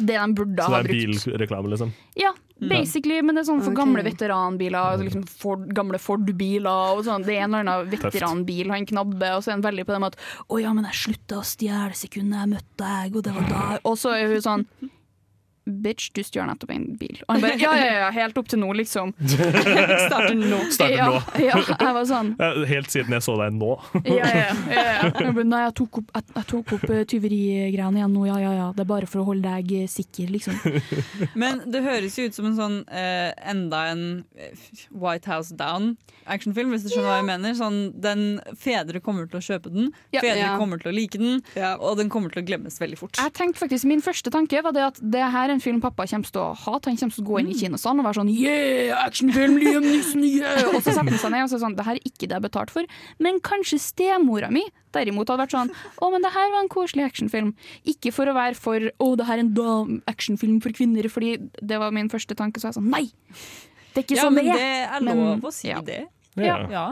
det 0.00 0.16
de 0.16 0.26
burde 0.36 0.64
ha 0.64 0.68
brukt. 0.68 0.68
Så 0.68 0.72
det 0.72 0.78
er 0.78 0.88
brukt. 0.88 1.26
bilreklame, 1.26 1.72
liksom? 1.74 1.94
Ja, 2.20 2.32
basically, 2.60 3.20
men 3.22 3.36
det 3.36 3.44
er 3.44 3.48
sånn 3.50 3.62
for 3.62 3.72
okay. 3.72 3.80
gamle 3.82 4.04
veteranbiler, 4.06 4.78
altså 4.78 5.06
liksom 5.08 5.24
Ford, 5.28 5.64
gamle 5.74 6.00
Ford-biler 6.00 6.96
og 6.96 7.04
sånn. 7.06 7.24
Det 7.26 7.36
er 7.36 7.46
en 7.46 7.54
eller 7.54 7.64
annen 7.64 7.92
veteranbil 7.92 8.72
han 8.74 8.88
knabber, 8.88 9.36
og 9.36 9.44
så 9.44 9.52
er 9.52 9.58
han 9.58 9.66
veldig 9.66 9.86
på 9.86 9.94
det 9.94 10.02
med 10.04 10.14
at 10.14 10.20
'Å 10.48 10.60
ja, 10.62 10.74
men 10.76 10.88
jeg 10.90 11.00
slutta 11.02 11.40
å 11.40 11.46
stjele 11.46 11.98
sekundet 11.98 12.40
jeg 12.40 12.52
møtte 12.54 12.84
deg', 12.84 13.16
og 13.16 13.24
det 13.26 13.34
var 13.34 13.48
da 13.50 13.78
Og 13.84 13.98
så 13.98 14.14
er 14.14 14.28
hun 14.32 14.44
sånn 14.44 14.66
Bitch, 15.64 16.10
du 16.12 16.20
stjal 16.24 16.44
nettopp 16.50 16.70
en 16.74 16.84
bil. 17.00 17.16
Og 17.24 17.34
han 17.34 17.40
bare 17.44 17.56
ja, 17.62 17.70
ja, 17.80 17.92
ja, 18.02 18.08
helt 18.12 18.36
opp 18.36 18.48
til 18.52 18.60
nå, 18.60 18.68
liksom. 18.76 19.14
Starter 19.24 20.34
nå. 20.36 20.58
Starter 20.74 20.96
ja, 20.98 21.06
nå. 21.08 21.20
Ja, 21.40 21.56
jeg 21.64 21.94
var 21.96 22.04
sånn 22.08 22.34
Helt 22.72 22.90
siden 22.92 23.14
jeg 23.16 23.24
så 23.24 23.36
deg 23.40 23.56
nå. 23.56 23.70
ja, 24.04 24.18
ja, 24.28 24.42
ja, 24.68 24.84
ja. 24.84 25.08
Jeg 25.08 25.32
bare, 25.38 25.46
Nei, 25.48 25.62
jeg 25.64 25.74
tok 25.80 26.00
opp, 26.02 26.12
jeg, 26.18 26.28
jeg 26.36 26.48
tok 26.50 26.74
opp 26.76 26.84
eh, 26.92 27.02
tyverigreiene 27.14 28.00
igjen 28.02 28.14
nå, 28.16 28.26
ja, 28.28 28.36
ja, 28.42 28.52
ja. 28.58 28.66
Det 28.76 28.84
er 28.84 28.90
bare 28.90 29.08
for 29.08 29.22
å 29.22 29.26
holde 29.30 29.54
deg 29.56 29.72
eh, 29.78 29.88
sikker, 29.90 30.32
liksom. 30.34 30.58
Men 31.40 31.62
det 31.70 31.82
høres 31.84 32.18
jo 32.20 32.28
ut 32.28 32.36
som 32.36 32.48
en 32.50 32.58
sånn 32.58 32.76
eh, 32.92 33.30
enda 33.54 33.84
en 33.94 34.04
eh, 34.36 34.52
White 34.92 35.30
House 35.32 35.56
Down-actionfilm, 35.56 36.74
hvis 36.74 36.86
du 36.86 36.92
skjønner 36.92 37.10
hva 37.10 37.18
jeg 37.22 37.28
mener. 37.30 37.56
Sånn, 37.58 37.80
den 38.04 38.24
Fedre 38.60 39.00
kommer 39.04 39.28
til 39.30 39.40
å 39.40 39.44
kjøpe 39.48 39.72
den, 39.74 39.90
fedre 40.12 40.36
Ja. 40.42 40.54
kommer 40.60 40.80
til 40.82 40.92
å 40.92 40.94
like 40.96 41.20
den, 41.20 41.40
og 41.80 41.96
den 42.00 42.12
kommer 42.12 42.32
til 42.34 42.42
å 42.44 42.46
glemmes 42.48 42.76
veldig 42.82 43.00
fort. 43.00 43.18
Jeg 43.20 43.34
tenkte 43.36 43.64
faktisk, 43.64 43.88
Min 43.88 44.02
første 44.04 44.32
tanke 44.32 44.60
var 44.64 44.74
det 44.76 44.84
at 44.86 45.00
det 45.00 45.24
her 45.34 45.50
er 45.52 45.53
en 45.54 45.62
film 45.62 45.80
pappa 45.82 46.06
kommer 46.10 46.30
til 46.30 46.40
å 46.42 46.46
hate. 46.58 46.90
Han 46.90 46.98
kommer 47.00 47.14
til 47.16 47.24
å 47.24 47.28
gå 47.28 47.40
inn 47.40 47.50
i 47.52 47.56
kinosalen 47.58 48.02
og 48.02 48.08
være 48.08 48.18
sånn 48.20 48.32
Yeah, 48.34 48.94
actionfilm, 49.04 49.56
Liam 49.62 49.86
Neeson, 49.86 50.24
yeah! 50.28 50.62
Og 50.70 50.80
så 50.80 50.92
setter 50.92 51.12
han 51.14 51.20
seg 51.22 51.34
ned 51.34 51.46
og 51.46 51.52
så 51.52 51.58
er 51.58 51.64
sånn 51.64 51.76
Det 51.78 51.86
her 51.88 52.00
er 52.00 52.08
ikke 52.10 52.24
det 52.26 52.32
jeg 52.32 52.38
har 52.38 52.46
betalt 52.46 52.74
for. 52.74 52.90
Men 53.22 53.40
kanskje 53.44 53.80
stemora 53.82 54.50
mi 54.54 54.64
derimot 54.94 55.30
hadde 55.32 55.42
vært 55.46 55.56
sånn 55.56 55.72
Å, 55.74 56.10
men 56.12 56.22
det 56.26 56.34
her 56.36 56.52
var 56.52 56.60
en 56.64 56.72
koselig 56.72 57.06
actionfilm. 57.08 57.54
Ikke 57.94 58.12
for 58.14 58.30
å 58.30 58.36
være 58.36 58.58
for 58.58 58.90
Å, 58.92 59.08
det 59.18 59.28
her 59.30 59.40
er 59.40 59.46
en 59.48 60.00
actionfilm 60.10 60.60
for 60.64 60.74
kvinner, 60.76 61.08
fordi 61.10 61.36
det 61.62 61.80
var 61.82 61.94
min 61.94 62.10
første 62.12 62.36
tanke. 62.38 62.62
Så 62.62 62.70
jeg 62.70 62.78
sånn 62.78 62.90
Nei! 62.92 63.06
Det 63.94 64.02
er 64.02 64.06
ikke 64.08 64.18
ja, 64.18 64.26
sånn 64.26 64.34
men 64.34 64.50
det 64.50 64.58
det 64.58 64.70
er 64.98 65.04
Men- 65.06 65.24
lov 65.24 65.50
å 65.50 65.54
si 65.54 65.68
ja. 65.70 65.80
det. 65.84 66.04
Ja. 66.34 66.58
Ja. 66.70 66.86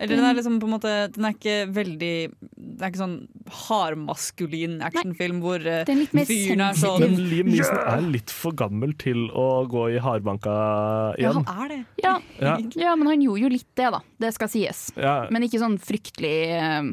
Eller 0.00 0.16
den 0.16 0.24
er 0.24 0.36
liksom 0.36 0.58
på 0.60 0.68
en 0.68 0.74
måte 0.74 0.90
Den 1.12 1.26
er 1.28 1.34
ikke 1.36 1.56
veldig 1.76 2.12
Det 2.56 2.80
er 2.84 2.88
ikke 2.92 3.02
sånn 3.02 3.16
hardmaskulin 3.54 4.78
actionfilm 4.86 5.40
hvor 5.44 5.64
er 5.64 5.88
mer 5.88 6.28
fyren 6.28 6.64
er 6.64 6.74
Men 6.74 6.80
sånn 6.80 7.18
Liam 7.30 7.50
Neeson 7.50 7.80
er 7.82 8.06
litt 8.16 8.32
for 8.34 8.56
gammel 8.56 8.94
til 9.00 9.28
å 9.30 9.64
gå 9.70 9.88
i 9.94 10.00
hardbanka 10.02 10.54
igjen. 11.18 11.26
Ja, 11.26 11.36
han 11.36 11.64
er 11.64 11.74
det. 11.74 11.80
Ja. 12.02 12.14
Ja. 12.40 12.56
ja, 12.78 12.96
men 12.96 13.10
han 13.10 13.22
gjorde 13.24 13.44
jo 13.44 13.52
litt 13.52 13.68
det, 13.78 13.90
da. 13.96 14.02
Det 14.20 14.32
skal 14.36 14.52
sies. 14.52 14.88
Ja. 14.96 15.14
Men 15.32 15.46
ikke 15.46 15.62
sånn 15.62 15.78
fryktelig 15.82 16.36
eh, 16.56 16.90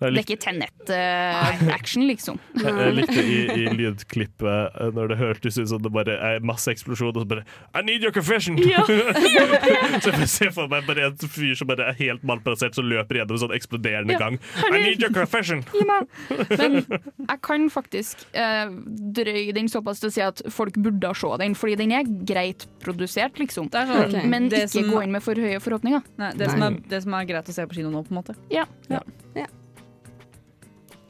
Det 0.00 0.08
er 0.10 0.18
ikke 0.24 0.36
Tenet-action, 0.42 2.02
liksom. 2.12 2.38
Jeg, 2.58 2.72
jeg 2.74 2.94
likte 2.98 3.22
i, 3.22 3.36
i 3.62 3.64
lydklippet 3.78 4.48
eh, 4.80 4.90
når 4.96 5.12
det 5.12 5.18
hørtes 5.20 5.58
ut 5.60 5.68
som 5.70 5.82
det 5.84 5.92
bare 5.94 6.16
er 6.32 6.42
masse 6.44 6.70
eksplosjon, 6.72 7.12
og 7.14 7.22
så 7.24 7.28
bare 7.30 7.44
I 7.78 7.84
need 7.86 8.02
your 8.04 8.12
confession! 8.14 8.58
Ja. 8.58 8.82
så 10.04 10.12
jeg 10.18 10.28
ser 10.32 10.52
for 10.56 10.68
meg 10.72 10.86
bare 10.88 11.06
en 11.10 11.16
fyr 11.30 11.54
som 11.58 11.70
bare 11.70 11.86
er 11.92 11.98
helt 12.00 12.24
malplassert, 12.26 12.76
som 12.76 12.88
løper 12.90 13.20
gjennom 13.20 13.38
en 13.38 13.42
sånn 13.46 13.56
eksploderende 13.56 14.16
Ja. 14.16 14.20
gang. 14.26 14.38
I 14.68 14.82
need 14.82 15.02
your 15.02 15.14
confession! 15.14 15.64
Men 15.78 16.80
jeg 16.84 17.40
kan 17.46 17.68
faktisk 17.72 18.26
eh, 18.36 18.68
drøye 19.16 19.54
den 19.56 19.70
såpass 19.72 20.02
til 20.02 20.10
å 20.10 20.14
si 20.18 20.24
at 20.26 20.42
folk 20.52 20.76
burde 20.84 21.14
se 21.18 21.32
den, 21.40 21.56
fordi 21.58 21.78
den 21.84 21.94
er 21.96 22.08
greit 22.28 22.66
produsert, 22.84 23.38
liksom. 23.40 23.70
sånn, 23.72 23.94
okay. 24.04 24.26
Men 24.28 24.50
det 24.52 24.66
ikke 24.66 24.74
som- 24.82 24.90
gå 24.94 25.02
inn 25.06 25.14
med 25.14 25.22
for 25.24 25.38
høye 25.38 25.60
forhåpninger. 25.62 26.02
Nei, 26.20 26.32
det, 26.38 26.50
Som 26.50 26.62
er, 26.66 26.80
det 26.90 27.02
som 27.06 27.14
er 27.14 27.24
greit 27.30 27.48
å 27.48 27.54
se 27.56 27.66
på 27.66 27.78
kino 27.80 27.90
nå, 27.94 28.04
på 28.06 28.12
en 28.14 28.20
måte. 28.22 28.36
Ja. 28.52 28.66
Ja. 28.90 29.00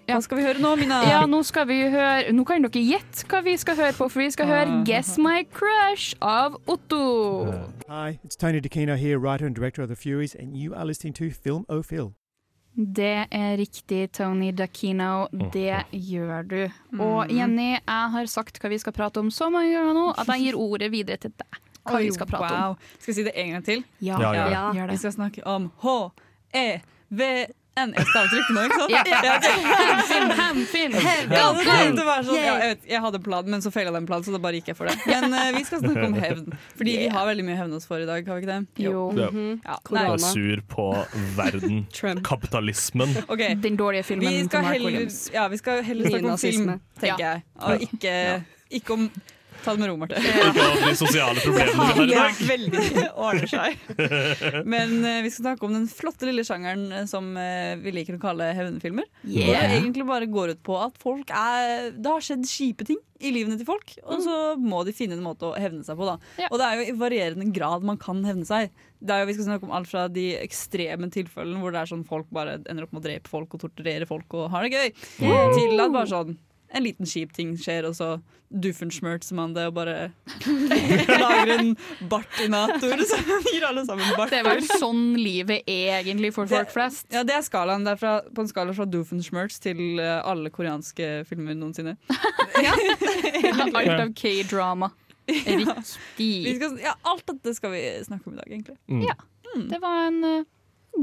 Hva 0.04 0.18
skal 0.20 0.36
vi 0.36 0.42
høre 0.44 0.60
nå, 0.60 0.74
Mina? 0.76 0.98
Ja, 1.08 1.22
nå 1.24 1.38
skal 1.48 1.64
vi 1.70 1.78
høre 1.88 2.32
Nå 2.36 2.44
kan 2.44 2.64
dere 2.66 2.82
gjette 2.84 3.24
hva 3.30 3.40
vi 3.44 3.54
skal 3.56 3.78
høre 3.78 3.94
på, 3.96 4.08
for 4.12 4.20
vi 4.20 4.28
skal 4.34 4.50
høre 4.50 4.82
Guess 4.84 5.16
My 5.16 5.46
Crush 5.48 6.12
av 6.20 6.58
Otto. 6.68 7.00
Hi, 7.88 8.18
it's 8.20 8.36
Tony 8.36 8.60
DeCino 8.60 8.98
here, 9.00 9.18
writer 9.18 9.46
and 9.46 9.56
director 9.56 9.82
of 9.82 9.88
The 9.88 9.96
Furies, 9.96 10.34
and 10.34 10.56
you 10.56 10.74
are 10.74 10.84
listening 10.84 11.14
to 11.14 11.30
Film 11.30 11.64
O 11.68 11.80
Det 12.76 13.26
er 13.30 13.56
riktig, 13.56 14.12
Tony 14.12 14.52
Dakino. 14.52 15.26
Det 15.52 15.86
gjør 15.92 16.42
du. 16.42 16.62
Og 17.00 17.26
Mm. 17.30 17.36
Jenny, 17.36 17.70
jeg 17.70 18.10
har 18.10 18.26
sagt 18.26 18.58
hva 18.60 18.68
vi 18.68 18.78
skal 18.78 18.92
prate 18.92 19.18
om 19.18 19.30
så 19.30 19.48
mange 19.50 19.72
ganger 19.72 19.94
nå 19.94 20.10
at 20.18 20.26
jeg 20.26 20.40
gir 20.40 20.54
ordet 20.58 20.90
videre 20.92 21.16
til 21.16 21.30
deg. 21.30 21.60
Hva 21.84 21.96
Oi, 21.96 22.04
vi 22.04 22.12
skal 22.12 22.26
prate 22.26 22.52
wow. 22.52 22.70
om. 22.70 22.76
Skal 22.98 23.12
jeg 23.12 23.14
si 23.14 23.22
det 23.24 23.32
en 23.36 23.50
gang 23.52 23.64
til? 23.64 23.84
Ja. 24.00 24.20
Ja, 24.20 24.32
gjør 24.32 24.44
det. 24.44 24.78
Gjør 24.78 24.86
det. 24.86 24.90
Vi 24.92 24.96
skal 24.96 25.12
snakke 25.12 25.46
om 25.46 25.70
H-E-V-N. 25.80 27.63
Jeg 27.74 27.90
ekstra 27.98 28.20
avtrykk 28.22 28.48
nå, 28.54 28.60
ikke 28.68 28.76
sant? 28.78 28.92
Ja. 28.94 29.02
Ja, 29.04 29.10
det 31.52 32.04
var- 32.04 32.22
det 32.22 32.26
sånn, 32.26 32.36
ja, 32.36 32.42
jeg, 32.44 32.58
vet, 32.76 32.84
jeg 32.88 33.00
hadde 33.02 33.14
en 33.18 33.22
plan, 33.24 33.44
men 33.50 33.60
så 33.64 33.70
feila 33.74 33.90
den 33.92 34.06
planen, 34.06 34.22
så 34.24 34.30
da 34.34 34.38
bare 34.38 34.52
gikk 34.60 34.68
jeg 34.70 34.76
for 34.78 34.86
det. 34.86 34.94
Men 35.06 35.32
uh, 35.34 35.50
vi 35.56 35.64
skal 35.66 35.80
snakke 35.82 36.04
om 36.06 36.14
hevn. 36.14 36.52
Fordi 36.78 36.92
vi 37.02 37.08
har 37.08 37.26
veldig 37.26 37.44
mye 37.48 37.56
hevn 37.58 37.72
oss 37.74 37.86
for 37.90 37.98
i 37.98 38.06
dag, 38.06 38.26
har 38.30 38.34
vi 38.38 38.42
ikke 38.46 38.52
det? 38.52 38.66
Jo. 38.84 39.10
Ja. 39.18 39.28
Ja, 39.64 39.76
Jeg 39.90 40.06
er 40.14 40.18
sur 40.22 40.60
på 40.70 40.86
verden. 41.36 41.86
Kapitalismen. 42.30 43.16
Okay. 43.28 43.54
Den 43.54 43.76
dårlige 43.80 44.04
filmen 44.04 44.28
Vi 44.28 44.38
til 44.44 44.48
skal 44.52 44.62
Mark 44.62 44.72
heller, 44.78 44.90
Williams. 44.92 45.30
ja, 45.34 45.48
vi 45.48 45.56
skal 45.60 45.82
heller 45.82 46.08
snakke 46.10 46.30
om 46.30 46.38
film, 46.38 46.80
tenker 47.00 47.18
Ja. 47.18 47.32
jeg. 47.32 47.42
Og 47.60 47.80
ikke, 47.88 48.44
ikke 48.70 48.90
om 48.92 49.10
Ta 49.64 49.72
det 49.72 49.80
med 49.80 49.88
ro, 49.88 49.96
Marte. 49.96 50.20
Ikke 50.20 50.66
om 50.68 50.82
de 50.84 50.92
sosiale 50.98 51.40
problemene 51.40 51.86
vi 51.88 51.94
har 51.96 52.04
i 52.04 52.12
dag. 52.12 52.42
Veldig 52.50 53.06
ordner 53.24 53.48
seg. 53.48 53.86
Men 54.74 54.94
uh, 55.00 55.22
vi 55.24 55.32
skal 55.32 55.46
snakke 55.46 55.66
om 55.68 55.74
den 55.78 55.88
flotte 55.88 56.28
lille 56.28 56.44
sjangeren 56.44 56.84
eh, 56.92 57.06
som 57.08 57.30
uh, 57.38 57.72
vi 57.80 57.94
liker 57.96 58.18
å 58.18 58.22
kalle 58.22 58.50
hevnfilmer. 58.58 59.08
Yeah. 59.24 59.48
Hvor 59.48 59.56
det 59.56 59.80
egentlig 59.80 60.06
bare 60.10 60.30
går 60.30 60.54
ut 60.54 60.62
på 60.66 60.78
at 60.84 61.00
folk 61.00 61.32
er 61.34 61.90
Det 61.96 62.12
har 62.12 62.24
skjedd 62.24 62.46
kjipe 62.48 62.86
ting 62.88 63.00
i 63.24 63.30
livene 63.32 63.56
til 63.56 63.64
folk, 63.64 63.94
og 64.04 64.20
så 64.20 64.34
må 64.60 64.82
de 64.84 64.92
finne 64.92 65.16
en 65.16 65.24
måte 65.24 65.46
å 65.48 65.54
hevne 65.56 65.84
seg 65.86 65.96
på. 65.96 66.04
Da. 66.04 66.48
Og 66.50 66.58
det 66.60 66.66
er 66.66 66.80
jo 66.80 66.88
i 66.90 66.96
varierende 66.98 67.46
grad 67.56 67.86
man 67.86 67.96
kan 68.00 68.20
hevne 68.26 68.44
seg. 68.44 68.74
Det 69.00 69.14
er 69.14 69.22
jo, 69.22 69.28
vi 69.30 69.36
skal 69.38 69.46
snakke 69.48 69.68
om 69.68 69.72
alt 69.78 69.88
fra 69.88 70.06
de 70.12 70.26
ekstreme 70.42 71.08
tilfellene 71.14 71.62
hvor 71.62 71.72
det 71.72 71.80
er 71.80 71.92
sånn 71.94 72.04
folk 72.08 72.28
bare 72.34 72.58
ender 72.60 72.84
opp 72.84 72.92
med 72.92 73.00
å 73.00 73.06
drepe 73.06 73.32
folk 73.32 73.56
og 73.56 73.64
torturere 73.64 74.08
folk 74.10 74.36
og 74.36 74.50
har 74.52 74.66
det 74.66 74.74
gøy, 74.74 74.90
Yeah. 75.24 75.54
til 75.56 75.80
at 75.80 75.94
bare 75.94 76.10
sånn 76.10 76.36
en 76.74 76.84
liten 76.84 77.08
kjip 77.08 77.34
ting 77.36 77.54
skjer, 77.60 77.86
og 77.88 77.96
så 77.98 78.16
duffensmørtser 78.54 79.34
man 79.34 79.54
det 79.56 79.64
og 79.66 79.74
bare 79.74 79.94
lager 81.24 81.52
en 81.56 81.72
bartinator 82.10 83.02
som 83.08 83.30
gir 83.48 83.66
alle 83.66 83.84
sammen 83.88 84.14
bart. 84.18 84.30
Det 84.30 84.40
er 84.42 84.46
vel 84.46 84.62
sånn 84.68 85.04
livet 85.18 85.66
er 85.70 86.00
egentlig 86.00 86.30
for 86.36 86.50
folk 86.50 86.70
flest. 86.74 87.08
Ja, 87.14 87.24
det 87.26 87.36
er 87.38 87.44
skalaen. 87.46 87.86
Det 87.86 87.96
er 87.96 88.00
fra, 88.00 88.14
på 88.30 88.44
en 88.44 88.50
skala 88.50 88.74
fra 88.76 88.86
Doofenshmirtz 88.88 89.58
til 89.64 90.00
eh, 90.02 90.18
alle 90.22 90.52
koreanske 90.54 91.24
filmer 91.28 91.58
noensinne. 91.58 91.96
ja. 92.66 92.74
Alt 93.64 93.94
av 93.96 94.12
K-drama. 94.18 94.92
Riktig. 95.26 96.32
Vi 96.44 96.56
skal, 96.58 96.76
ja, 96.84 96.94
alt 97.10 97.24
dette 97.30 97.54
skal 97.56 97.72
vi 97.74 97.86
snakke 98.04 98.28
om 98.28 98.36
i 98.36 98.42
dag, 98.42 98.50
egentlig. 98.50 99.08
Ja. 99.08 99.16
Det 99.54 99.78
var 99.82 100.08
en 100.08 100.20
eh, 100.28 100.50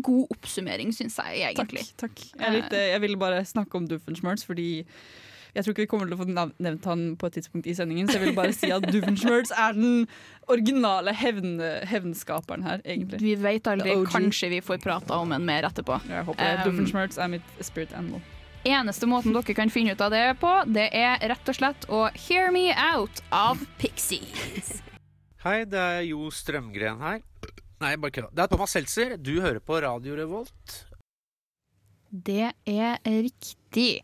god 0.04 0.32
oppsummering, 0.36 0.94
syns 0.96 1.18
jeg 1.20 1.44
egentlig. 1.52 1.84
Takk. 2.00 2.24
Jeg, 2.38 2.56
litt, 2.56 2.76
jeg 2.76 3.04
ville 3.04 3.20
bare 3.20 3.44
snakke 3.48 3.80
om 3.80 3.90
Doofenshmirtz 3.90 4.46
fordi 4.48 4.86
jeg 5.56 5.64
tror 5.64 5.74
ikke 5.74 5.84
vi 5.84 5.90
kommer 5.92 6.08
til 6.08 6.16
å 6.16 6.22
få 6.22 6.28
nevnt 6.32 6.86
han 6.88 7.06
på 7.20 7.28
et 7.28 7.38
tidspunkt 7.40 7.68
i 7.68 7.76
sendingen, 7.76 8.08
så 8.08 8.18
jeg 8.18 8.30
vil 8.30 8.38
bare 8.38 8.54
si 8.56 8.72
at 8.72 8.86
Doofenshmirtz 8.88 9.52
er 9.52 9.76
den 9.76 10.06
originale 10.52 11.14
hevn, 11.16 11.58
hevnskaperen 11.92 12.64
her, 12.68 12.84
egentlig. 12.86 13.20
Vi 13.24 13.34
vet 13.40 13.68
aldri. 13.68 13.96
Kanskje 14.12 14.52
vi 14.56 14.62
får 14.64 14.80
prata 14.84 15.20
om 15.20 15.34
en 15.36 15.48
mer 15.48 15.68
etterpå. 15.68 16.00
Jeg 16.08 16.28
håper 16.28 16.40
det. 16.44 16.54
Um, 16.62 16.70
Doofenshmirtz 16.70 17.20
er 17.20 17.34
mitt 17.36 17.58
spirit 17.64 17.96
animal. 17.98 18.24
Eneste 18.62 19.10
måten 19.10 19.34
dere 19.34 19.56
kan 19.58 19.72
finne 19.74 19.96
ut 19.96 20.04
av 20.06 20.14
det 20.14 20.26
på, 20.42 20.52
det 20.70 20.92
er 20.94 21.18
rett 21.32 21.50
og 21.50 21.58
slett 21.58 21.88
å 21.90 22.06
Hear 22.28 22.52
Me 22.54 22.70
Out 22.94 23.24
av 23.34 23.60
Pixies. 23.82 24.78
Hei, 25.42 25.64
det 25.66 25.82
er 25.82 26.04
Jo 26.06 26.30
Strømgren 26.30 27.02
her. 27.02 27.24
Nei, 27.82 27.96
bare 27.98 28.14
kødda. 28.14 28.30
Det 28.38 28.44
er 28.44 28.52
Thomas 28.52 28.76
Seltzer. 28.76 29.16
Du 29.18 29.34
hører 29.42 29.58
på 29.66 29.80
Radio 29.82 30.14
Revolt. 30.20 30.76
Det 32.12 32.52
er 32.68 33.00
riktig. 33.08 34.04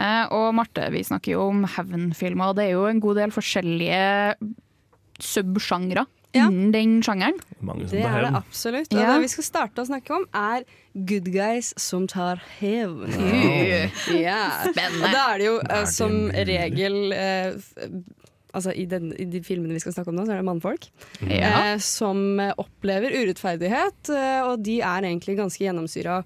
Eh, 0.00 0.24
og 0.34 0.48
Marte, 0.58 0.88
vi 0.90 1.04
snakker 1.06 1.36
jo 1.36 1.48
om 1.52 1.64
hevnfilmer, 1.76 2.50
og 2.50 2.56
det 2.58 2.64
er 2.68 2.74
jo 2.74 2.86
en 2.90 3.00
god 3.04 3.20
del 3.20 3.30
forskjellige 3.34 4.34
subsjangre 5.22 6.06
innen 6.34 6.72
den 6.74 6.96
sjangeren. 7.06 7.36
Det 7.86 8.00
er 8.02 8.24
det 8.24 8.32
absolutt. 8.34 8.90
Og 8.90 8.98
Ja. 8.98 9.12
det 9.14 9.20
vi 9.22 9.28
skal 9.30 9.44
starte 9.46 9.82
å 9.84 9.86
snakke 9.86 10.10
om, 10.16 10.24
er 10.34 10.64
good 11.06 11.30
guys 11.30 11.72
som 11.78 12.08
tar 12.10 12.42
hevn. 12.58 13.06
Wow. 13.14 13.90
Yeah. 14.18 14.66
spennende. 14.72 15.06
Og 15.06 15.12
da 15.14 15.22
er 15.34 15.38
det 15.38 15.46
jo 15.46 15.58
Er 15.62 15.84
som 15.86 16.16
regel 16.30 17.12
uh, 17.14 17.54
Altså 18.54 18.70
i, 18.74 18.84
den, 18.86 19.08
I 19.18 19.24
de 19.26 19.40
filmene 19.42 19.74
vi 19.74 19.80
skal 19.82 19.92
snakke 19.96 20.10
om 20.12 20.14
nå, 20.18 20.26
så 20.26 20.32
er 20.34 20.36
det 20.42 20.46
mannfolk 20.46 20.84
Ja. 21.26 21.72
eh, 21.74 21.78
som 21.82 22.38
opplever 22.58 23.10
urettferdighet. 23.10 24.10
Og 24.46 24.62
de 24.62 24.76
er 24.80 25.02
egentlig 25.08 25.34
ganske 25.38 25.58
gjennomsyra 25.64 26.18
av 26.20 26.24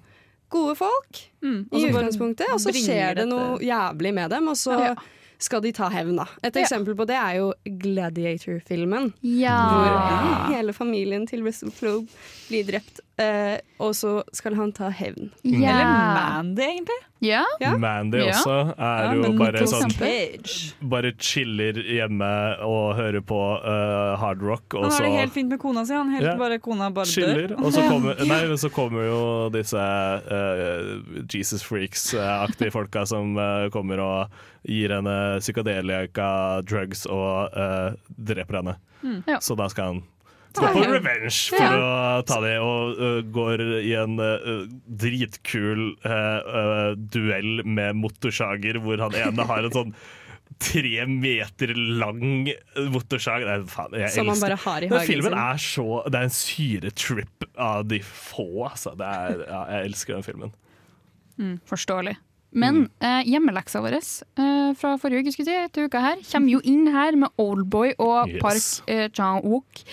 gode 0.49 0.75
folk 0.75 1.21
Mm, 1.41 1.65
i 1.71 1.85
utgangspunktet. 1.89 2.49
Og 2.53 2.59
så 2.59 2.73
skjer 2.75 3.15
det 3.15 3.27
noe 3.29 3.59
jævlig 3.63 4.13
med 4.13 4.29
dem, 4.29 4.47
og 4.51 4.55
så 4.59 4.77
Ja. 4.79 4.95
skal 5.39 5.61
de 5.61 5.71
ta 5.71 5.87
hevn. 5.89 6.17
da. 6.17 6.25
Et 6.43 6.53
eksempel 6.53 6.95
på 6.95 7.05
det 7.07 7.15
er 7.15 7.37
jo 7.37 7.53
Gladiator-filmen. 7.65 9.13
Ja. 9.23 9.55
Hvor 9.69 10.55
hele 10.55 10.73
familien 10.73 11.27
til 11.27 11.43
Russell 11.45 11.71
Flobe 11.71 12.07
blir 12.49 12.65
drept, 12.67 12.99
eh, 13.19 13.57
og 13.83 13.93
så 13.95 14.19
skal 14.35 14.55
han 14.55 14.71
ta 14.75 14.89
hevn. 14.91 15.29
Yeah. 15.43 15.69
Eller 15.75 15.93
Mandy, 16.15 16.63
egentlig. 16.63 16.97
Ja. 17.19 17.43
Mandy 17.75 18.21
også 18.23 18.53
er 18.79 19.09
Ja, 19.09 19.13
jo 19.17 19.31
bare 19.35 19.63
sånn 19.67 19.91
Cage. 19.91 20.73
Bare 20.91 21.11
chiller 21.19 21.75
hjemme 21.83 22.29
og 22.63 22.93
hører 22.95 23.19
på 23.27 23.39
uh, 23.59 24.15
hard 24.21 24.41
rock, 24.45 24.71
Han 24.77 24.87
har 24.87 25.03
det 25.03 25.11
helt 25.17 25.33
fint 25.35 25.51
med 25.51 25.59
kona 25.59 25.83
si. 25.85 25.93
Han 25.97 26.13
helt 26.15 26.29
Ja. 26.29 26.35
bare, 26.39 26.59
kona 26.63 26.87
bare 26.95 27.05
chiller. 27.11 27.49
dør. 27.51 27.65
Og 27.65 27.73
så 27.75 27.83
kommer, 27.89 28.15
nei, 28.23 28.39
men 28.47 28.57
så 28.61 28.71
kommer 28.71 29.03
jo 29.09 29.19
disse 29.51 29.75
uh, 29.79 31.25
Jesus 31.27 31.63
Freaks-aktige 31.67 32.71
folka 32.71 33.05
som 33.09 33.35
uh, 33.37 33.67
kommer 33.73 33.99
og 33.99 34.39
gir 34.63 34.91
henne 34.95 35.17
psykadelika, 35.39 36.61
drugs 36.67 37.05
og 37.07 37.55
eh, 37.55 37.93
dreper 38.19 38.59
henne. 38.59 38.73
Mm. 39.01 39.21
Så 39.39 39.55
da 39.55 39.69
skal 39.71 39.93
han 39.93 40.01
Ta 40.55 40.69
gå 40.73 40.79
på 40.79 40.85
revenge 40.89 41.33
for 41.53 41.75
å 41.77 42.21
ta 42.27 42.39
det, 42.41 42.55
og 42.63 42.97
uh, 42.97 43.19
går 43.35 43.61
i 43.83 43.91
en 43.99 44.15
uh, 44.17 44.63
dritkul 45.03 45.91
uh, 46.05 46.95
duell 46.97 47.61
med 47.67 47.99
motorsager, 47.99 48.81
hvor 48.81 49.03
han 49.05 49.17
ene 49.19 49.45
har 49.49 49.67
en 49.67 49.75
sånn 49.75 49.93
tre 50.59 51.05
meter 51.07 51.73
lang 51.75 52.49
motorsag. 52.91 53.45
Nei, 53.47 53.59
faen, 53.69 53.95
jeg 54.01 54.13
Som 54.15 54.31
han 54.31 54.41
bare 54.41 54.57
har 54.59 54.85
i 54.85 54.89
hagen 54.91 55.05
sin. 55.05 55.13
filmen 55.13 55.37
er 55.39 55.61
så 55.61 55.85
Det 56.09 56.19
er 56.19 56.27
en 56.27 56.35
syretrip 56.35 57.45
av 57.55 57.85
de 57.87 58.01
få, 58.05 58.49
altså. 58.67 58.95
Det 58.99 59.07
er, 59.07 59.45
ja, 59.45 59.61
jeg 59.75 59.91
elsker 59.91 60.17
den 60.17 60.25
filmen. 60.25 60.57
Mm, 61.39 61.55
forståelig. 61.69 62.17
Men 62.51 62.89
eh, 62.99 63.21
hjemmeleksa 63.29 63.81
vår 63.83 63.93
eh, 63.99 64.73
fra 64.79 64.95
forrige 64.97 65.21
uke 65.27 65.31
skulle 65.35 65.45
si, 65.51 65.67
til 65.75 65.85
uka 65.85 65.99
her, 66.01 66.21
kommer 66.31 66.49
jo 66.55 66.59
inn 66.65 66.87
her 66.93 67.15
med 67.15 67.29
Oldboy 67.37 67.91
og 68.01 68.29
Yes. 68.29 68.39
Park 68.41 68.89
eh, 68.89 69.05
Chan-wook 69.13 69.83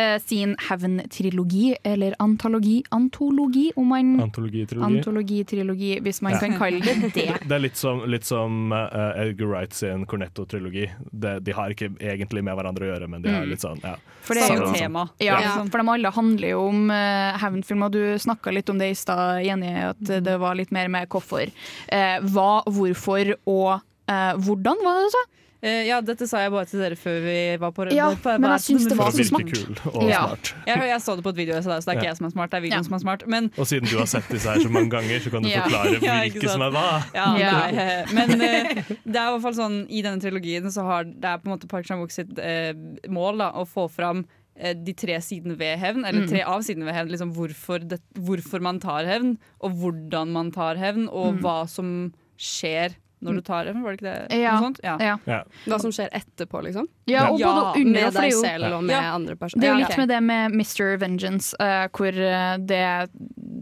eh, 0.00 0.16
sin 0.24 0.54
hevntrilogi, 0.68 1.74
eller 1.84 2.14
antologi, 2.18 2.82
antologi, 2.90 3.66
om 3.76 3.88
man 3.92 4.14
Antologitrilogi. 4.24 4.98
Antologitrilogi, 4.98 5.92
hvis 6.00 6.22
man 6.22 6.32
Ja. 6.32 6.38
kan 6.40 6.56
kalle 6.58 6.80
det 6.80 7.12
det. 7.14 7.28
Det 7.44 7.52
er 7.52 7.62
litt 7.62 7.76
som, 7.76 8.00
litt 8.08 8.24
som 8.24 8.72
uh, 8.72 9.12
Edgar 9.20 9.46
Wright 9.52 9.72
sin 9.76 10.06
Cornetto-trilogi. 10.06 10.88
De 11.12 11.52
har 11.52 11.70
ikke 11.74 11.90
egentlig 12.00 12.42
med 12.44 12.56
hverandre 12.56 12.88
å 12.88 12.92
gjøre, 12.94 13.08
men 13.08 13.22
de 13.22 13.28
har 13.32 13.44
Mm. 13.46 13.50
litt 13.52 13.60
sånn 13.60 13.80
ja. 13.84 13.94
For 14.26 14.34
det 14.34 14.42
er 14.42 14.56
jo 14.56 14.72
Samme- 14.74 15.08
Ja, 15.20 15.36
Ja. 15.40 15.64
for 15.70 15.78
de 15.78 15.88
alle 15.92 16.10
handler 16.10 16.48
jo 16.50 16.62
om 16.68 16.90
uh, 16.90 17.36
hevnfilmer. 17.38 17.90
Du 17.92 18.00
snakka 18.18 18.50
litt 18.52 18.68
om 18.72 18.78
det 18.80 18.88
i 18.90 18.94
stad, 18.98 19.44
Jenny, 19.44 19.68
at 19.92 20.00
Mm. 20.00 20.24
det 20.24 20.38
var 20.40 20.54
litt 20.56 20.72
mer 20.72 20.88
med 20.88 21.08
hvorfor. 21.08 21.46
Eh, 21.88 22.05
hva, 22.32 22.50
hvorfor 22.66 23.34
og 23.46 23.80
eh, 24.08 24.34
hvordan, 24.46 24.84
var 24.84 25.00
det 25.00 25.08
du 25.10 25.16
sa? 25.16 25.24
Eh, 25.66 25.86
ja, 25.88 25.96
dette 26.04 26.26
sa 26.28 26.42
jeg 26.44 26.52
bare 26.52 26.66
til 26.68 26.78
dere 26.82 26.94
før 27.00 27.14
vi 27.24 27.36
var 27.58 27.70
på 27.74 27.86
Ja, 27.90 28.10
på- 28.22 28.34
men 28.38 28.50
jeg 28.52 28.60
syns 28.66 28.84
det 28.90 28.96
var 28.98 29.08
så 29.10 29.24
smart. 29.24 29.48
kul 29.50 29.78
og 29.94 30.04
Ja. 30.06 30.20
smart. 30.28 30.50
Jeg, 30.68 30.78
jeg 30.92 31.00
så 31.02 31.16
det 31.16 31.24
på 31.24 31.32
et 31.32 31.36
video, 31.40 31.56
så 31.64 31.72
det 31.72 31.88
er 31.88 31.96
ikke 31.96 32.04
Ja. 32.04 32.10
jeg 32.12 32.16
som 32.18 32.26
er 32.26 32.30
smart, 32.30 32.50
det 32.52 32.58
er 32.58 32.64
videoen 32.66 32.84
som 32.84 32.94
er 32.94 32.98
smart. 33.02 33.24
Men 33.26 33.50
Og 33.58 33.66
siden 33.66 33.88
du 33.90 33.96
har 33.98 34.06
sett 34.06 34.28
disse 34.30 34.46
her 34.46 34.60
så 34.62 34.68
mange 34.70 34.90
ganger, 34.92 35.18
så 35.24 35.30
kan 35.32 35.42
du 35.42 35.48
Ja. 35.56 35.62
forklare 35.64 35.98
Ja, 36.04 36.20
hvilke 36.22 36.48
som 36.52 36.62
er 36.62 36.70
hva. 36.70 36.86
Ja, 37.16 37.26
Ja. 37.40 37.50
nei, 37.52 37.70
eh, 37.72 38.04
men 38.12 38.30
uh, 38.36 38.82
det 39.08 39.16
er 39.16 39.26
i 39.26 39.32
hvert 39.32 39.42
fall 39.42 39.54
sånn 39.58 39.86
i 39.90 40.02
denne 40.02 40.20
trilogien 40.22 40.70
så 40.70 40.84
har 40.84 41.04
det 41.08 41.24
er 41.24 41.38
på 41.38 41.48
en 41.50 41.56
måte 41.58 41.66
Park 41.68 41.86
Chan-wook 41.88 42.12
sitt 42.12 42.38
uh, 42.38 42.72
mål 43.10 43.38
da, 43.38 43.50
å 43.56 43.64
få 43.66 43.88
fram 43.90 44.18
eh, 44.20 44.35
de 44.56 44.92
tre 44.96 45.18
sidene 45.20 45.56
ved 45.58 45.78
hevn, 45.78 46.04
eller 46.06 46.22
Mm. 46.24 46.28
tre 46.30 46.42
av 46.42 46.60
sidene 46.62 46.84
ved 46.88 46.94
hevn. 46.94 47.10
Liksom 47.10 47.32
hvorfor, 47.36 47.78
det, 47.88 48.00
hvorfor 48.18 48.60
man 48.60 48.78
tar 48.80 49.04
hevn, 49.04 49.36
og 49.60 49.72
hvordan 49.72 50.28
man 50.32 50.50
tar 50.50 50.76
hevn, 50.76 51.08
og 51.12 51.34
Mm. 51.34 51.42
hva 51.42 51.68
som 51.68 52.12
skjer 52.38 52.94
når 53.22 53.34
du 53.34 53.40
tar 53.40 53.64
hevn. 53.66 53.82
Var 53.82 53.96
det 53.96 54.00
ikke 54.00 54.28
det? 54.28 54.38
Ja. 54.42 54.52
Noe 54.60 54.62
sånt? 54.70 54.80
Ja. 54.84 55.16
Ja. 55.26 55.42
Hva 55.66 55.78
som 55.80 55.90
skjer 55.90 56.10
etterpå, 56.12 56.62
liksom? 56.62 56.86
Ja, 57.06 57.30
og 57.30 57.40
både 57.40 57.80
under, 57.80 58.00
med 58.02 58.12
deg 58.14 58.32
selv 58.32 58.72
og 58.76 58.82
med 58.84 58.92
Ja. 58.94 59.14
andre 59.14 59.34
personer. 59.36 59.60
Det 59.60 59.68
er 59.68 59.72
jo 59.72 59.78
Ja, 59.78 59.86
litt 59.86 59.90
ok. 59.90 59.98
med 59.98 60.08
det 60.08 60.22
med 60.22 60.52
Mr. 60.52 60.96
Vengeance, 60.98 61.54
uh, 61.60 61.88
hvor 61.88 62.12
eh, 62.12 62.56
det 62.58 63.10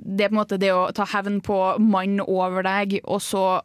det 0.07 0.27
er 0.27 0.29
på 0.29 0.37
en 0.37 0.45
måte 0.45 0.59
det 0.61 0.71
å 0.71 0.93
ta 0.95 1.05
hevn 1.07 1.41
på 1.43 1.79
mann 1.81 2.21
over 2.21 2.63
deg, 2.63 3.01
og 3.05 3.21
så 3.21 3.61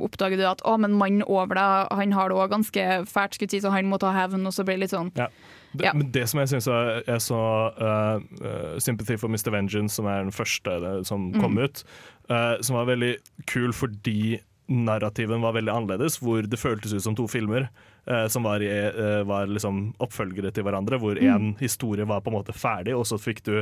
oppdager 0.00 0.36
du 0.38 0.44
at 0.46 0.62
å, 0.64 0.78
men 0.78 0.92
mann 0.92 1.22
over 1.26 1.54
deg, 1.58 1.88
han 1.90 2.12
har 2.12 2.28
det 2.28 2.36
òg 2.38 2.50
ganske 2.50 2.84
fælt, 3.10 3.34
skulle 3.36 3.50
si, 3.50 3.60
så 3.60 3.70
han 3.74 3.84
må 3.90 3.98
ta 3.98 4.12
hevn, 4.12 4.46
og 4.46 4.52
så 4.52 4.64
blir 4.64 4.78
det 4.78 4.84
litt 4.86 4.90
sånn 4.94 5.10
Ja. 5.16 5.26
Det, 5.74 5.84
Ja. 5.84 5.92
Men 5.94 6.10
det 6.12 6.28
som 6.28 6.40
jeg 6.40 6.48
syns 6.48 6.66
er, 6.68 7.02
er 7.08 7.18
så 7.18 7.38
uh, 7.80 8.20
uh, 8.44 8.78
Sympathy 8.78 9.16
for 9.18 9.28
Mr. 9.28 9.50
Vengeance, 9.50 9.94
som 9.96 10.06
er 10.06 10.22
den 10.22 10.30
første 10.32 10.80
det, 10.80 11.06
som 11.06 11.32
kom 11.32 11.54
Mm. 11.56 11.64
ut, 11.64 11.84
uh, 12.30 12.56
som 12.60 12.76
var 12.76 12.86
veldig 12.86 13.16
kul 13.46 13.72
fordi 13.72 14.40
narrativen 14.68 15.42
var 15.42 15.52
veldig 15.52 15.72
annerledes, 15.74 16.18
hvor 16.22 16.42
det 16.48 16.58
føltes 16.60 16.92
ut 16.94 17.02
som 17.02 17.14
to 17.18 17.26
filmer. 17.28 17.68
uh, 18.08 18.26
som 18.26 18.42
var, 18.42 18.58
uh, 18.58 19.22
var 19.24 19.46
liksom 19.46 19.94
oppfølgere 20.00 20.50
til 20.52 20.64
hverandre, 20.64 20.98
hvor 20.98 21.14
Mm. 21.14 21.56
historie 21.60 22.04
var 22.04 22.20
på 22.20 22.32
en 22.32 22.38
måte 22.42 22.52
ferdig, 22.52 22.96
og 22.98 23.04
så 23.06 23.14
fikk 23.16 23.42
du 23.44 23.60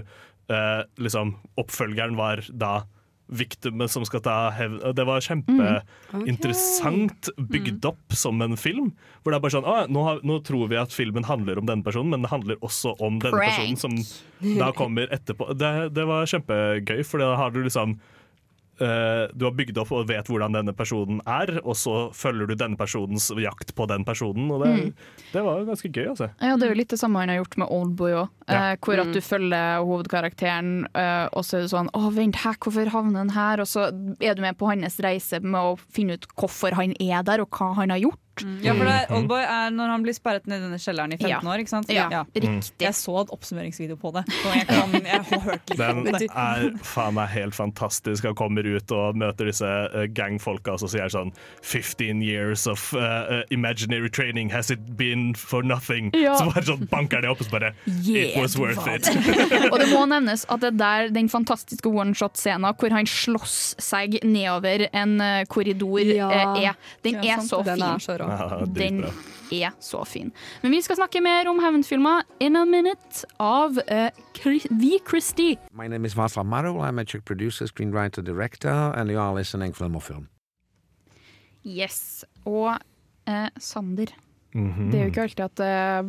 uh, 0.50 0.82
liksom 0.98 1.34
Oppfølgeren 1.58 2.16
var 2.16 2.40
da 2.50 2.84
victimet 3.30 3.90
som 3.92 4.04
skal 4.06 4.20
ta 4.24 4.50
hevn. 4.54 4.80
Det 4.96 5.04
var 5.06 5.20
kjempeinteressant 5.24 7.28
bygd 7.50 7.84
opp 7.88 8.12
som 8.16 8.42
en 8.42 8.56
film. 8.60 8.92
Hvor 9.22 9.30
det 9.32 9.36
er 9.38 9.44
bare 9.44 9.56
sånn 9.56 9.68
«Å, 9.68 9.74
nå, 9.90 10.00
har, 10.06 10.16
nå 10.26 10.34
tror 10.46 10.64
vi 10.70 10.76
at 10.80 10.94
filmen 10.94 11.24
handler 11.28 11.54
om 11.60 11.66
denne 11.68 11.84
personen, 11.86 12.10
men 12.14 12.22
det 12.26 12.32
handler 12.32 12.56
også 12.64 12.90
om 12.98 13.14
denne 13.22 13.36
Prank. 13.36 13.50
personen 13.54 13.78
som 13.80 13.92
da 14.58 14.68
kommer 14.76 15.04
etterpå. 15.14 15.44
Det, 15.58 15.70
det 15.96 16.04
var 16.08 16.30
kjempegøy, 16.30 17.00
for 17.06 17.16
da 17.22 17.28
har 17.38 17.50
du 17.54 17.60
liksom 17.64 17.88
du 18.80 19.44
har 19.44 19.52
bygd 19.52 19.76
opp 19.78 19.90
og 19.92 20.06
vet 20.08 20.26
hvordan 20.30 20.54
denne 20.56 20.72
personen 20.76 21.20
er, 21.28 21.60
og 21.64 21.76
så 21.76 22.08
følger 22.16 22.48
du 22.48 22.54
denne 22.56 22.78
personens 22.80 23.28
jakt 23.36 23.74
på 23.76 23.86
den 23.90 24.04
personen. 24.08 24.50
Og 24.50 24.64
det, 24.64 24.70
Mm. 24.70 24.94
det 25.32 25.42
var 25.44 25.64
ganske 25.68 25.90
gøy, 25.92 26.06
altså. 26.08 26.30
Ja, 26.40 26.56
Det 26.56 26.64
er 26.64 26.72
jo 26.74 26.78
litt 26.80 26.88
det 26.88 26.98
samme 26.98 27.20
han 27.20 27.28
har 27.28 27.36
gjort 27.44 27.56
med 27.58 27.68
Oldboy 27.70 28.12
òg. 28.12 28.28
Ja. 28.50 28.74
hvor 28.82 28.98
at 28.98 29.06
Mm. 29.06 29.12
du 29.12 29.20
følger 29.20 29.84
hovedkarakteren, 29.86 30.86
eh, 30.94 31.28
og 31.32 31.44
så 31.44 31.58
er 31.58 31.60
det 31.62 31.70
sånn 31.70 31.90
Å, 31.94 32.12
vent, 32.14 32.36
her, 32.36 32.54
hvorfor 32.58 32.88
havner 32.90 33.18
han 33.18 33.28
her? 33.30 33.60
Og 33.60 33.66
så 33.66 33.86
er 34.20 34.34
du 34.34 34.42
med 34.42 34.56
på 34.58 34.66
hans 34.70 34.96
reise 34.98 35.40
med 35.42 35.60
å 35.60 35.78
finne 35.92 36.14
ut 36.18 36.26
hvorfor 36.36 36.72
han 36.74 36.94
er 37.00 37.22
der, 37.22 37.40
og 37.40 37.50
hva 37.50 37.74
han 37.76 37.90
har 37.90 37.98
gjort. 37.98 38.18
Ja, 38.64 38.74
for 38.74 38.84
det, 38.88 38.96
Oldboy 39.16 39.42
er 39.42 39.70
når 39.74 39.90
han 39.94 40.02
blir 40.04 40.14
sperret 40.16 40.46
ned 40.50 40.60
i 40.60 40.64
denne 40.68 40.78
kjelleren 40.80 41.12
i 41.14 41.18
15 41.18 41.30
Ja. 41.30 41.40
år. 41.44 41.58
ikke 41.62 41.72
sant? 41.72 41.90
Ja, 41.92 42.24
riktig. 42.34 42.72
Jeg 42.80 42.94
så 42.94 43.14
en 43.20 43.32
oppsummeringsvideo 43.34 43.96
på 44.00 44.12
det. 44.16 44.24
Så 44.42 44.54
jeg, 44.54 44.66
kan, 44.68 44.92
jeg 45.12 45.22
har 45.30 45.40
hørt 45.46 45.70
litt 45.70 45.80
om 45.80 46.04
Den 46.04 46.14
er 46.30 46.70
faen 46.84 47.14
meg 47.14 47.28
helt 47.34 47.54
fantastisk. 47.54 48.24
Han 48.24 48.34
kommer 48.38 48.66
ut 48.66 48.90
og 48.96 49.16
møter 49.20 49.50
disse 49.50 49.66
uh, 49.66 50.04
gangfolka 50.16 50.72
og 50.76 50.80
så 50.84 50.88
sier 50.94 51.08
sånn 51.12 51.32
15 51.62 52.22
years 52.22 52.66
of 52.66 52.92
uh, 52.94 53.42
imaginary 53.50 54.08
training, 54.10 54.50
has 54.50 54.70
it 54.70 54.96
been 54.96 55.34
for 55.34 55.62
nothing? 55.62 56.10
Ja. 56.14 56.34
Så 56.38 56.48
bare 56.52 56.64
sånn 56.66 56.86
banker 56.90 57.22
det 57.22 57.30
opp 57.30 57.40
og 57.40 57.46
så 57.48 57.54
bare 57.58 57.74
It 57.86 58.36
was 58.40 58.56
worth 58.58 58.86
it. 58.88 59.06
og 59.72 59.78
det 59.80 59.90
må 59.92 60.04
nevnes 60.14 60.46
at 60.50 60.60
det 60.64 60.74
der 60.80 61.08
den 61.14 61.28
fantastiske 61.28 61.88
one-shot-scenen 61.90 62.74
hvor 62.80 62.90
han 62.94 63.06
slåss 63.08 63.74
seg 63.82 64.18
nedover 64.24 64.86
en 64.92 65.18
korridor, 65.50 66.00
Ja. 66.10 66.30
er 66.56 66.74
Den 67.04 67.20
Ja, 67.24 67.36
er 67.36 67.40
sant. 67.40 67.50
så 67.50 67.62
Den 67.64 67.76
fin. 67.76 67.84
er 67.84 67.98
så 67.98 68.16
Ja, 68.30 68.64
den 68.80 69.04
er 69.50 69.72
så 69.82 70.04
fin. 70.06 70.30
Men 70.62 70.70
vi 70.72 70.80
skal 70.82 70.96
snakke 71.00 71.20
mer 71.24 71.48
om 71.50 71.58
hevnfilmer 71.60 72.22
in 72.40 72.56
a 72.56 72.64
minute 72.64 73.24
av 73.42 73.78
uh, 73.90 74.08
Chri- 74.38 74.66
The 74.70 74.98
Christie. 75.08 75.56
My 75.74 75.88
name 75.88 76.06
is 76.06 76.14
Václav 76.14 76.46
Marul. 76.46 76.78
I'm 76.86 77.00
a 77.00 77.04
Czech 77.04 77.24
producer, 77.24 77.66
screenwriter, 77.66 78.22
director, 78.22 78.92
and 78.96 79.10
you 79.10 79.18
are 79.20 79.34
listening 79.34 79.72
Film 79.74 79.96
or 79.96 80.00
Film. 80.02 80.28
Yes. 81.66 82.24
Og 82.46 82.76
uh, 83.28 83.48
Sander. 83.58 84.12
Mhm. 84.54 84.90
Det 84.90 84.98
er 84.98 85.04
jo 85.04 85.10
ikke 85.12 85.22
alltid 85.22 85.44
at 85.44 85.56
det 85.60 85.66
er 85.66 86.02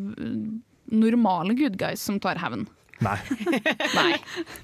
normale 0.91 1.53
good 1.55 1.75
guys 1.77 1.99
som 2.01 2.19
tar 2.19 2.39
hevn. 2.41 2.67
Nei. 3.01 3.17
Nei. 3.97 4.15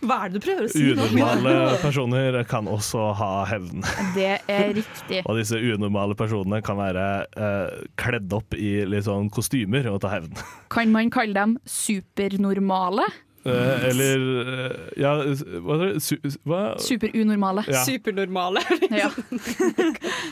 Hva 0.06 0.20
er 0.26 0.32
det 0.32 0.40
du 0.40 0.46
prøver 0.46 0.68
å 0.68 0.72
si 0.72 0.84
nå? 0.86 1.08
Unormale 1.10 1.54
personer 1.86 2.40
kan 2.50 2.70
også 2.70 3.12
ha 3.18 3.32
hevn. 3.50 3.86
Det 4.16 4.34
er 4.46 4.74
riktig. 4.78 5.24
Og 5.26 5.40
disse 5.40 5.58
unormale 5.58 6.18
personene 6.18 6.62
kan 6.66 6.80
være 6.80 7.08
uh, 7.38 7.86
kledd 8.00 8.34
opp 8.38 8.58
i 8.58 8.74
litt 8.88 9.08
sånn 9.10 9.32
kostymer 9.34 9.90
og 9.92 10.02
ta 10.06 10.14
hevn. 10.14 10.38
Kan 10.74 10.94
man 10.94 11.12
kalle 11.14 11.34
dem 11.38 11.58
supernormale? 11.68 13.08
Eh, 13.46 13.84
eller 13.90 14.24
eh, 14.66 14.72
Ja, 14.98 15.14
hva? 15.64 15.78
Su 16.04 16.18
hva? 16.48 16.62
Superunormale. 16.82 17.64
Ja. 17.68 17.84
Supernormale. 17.86 18.64
Ja. 18.98 19.10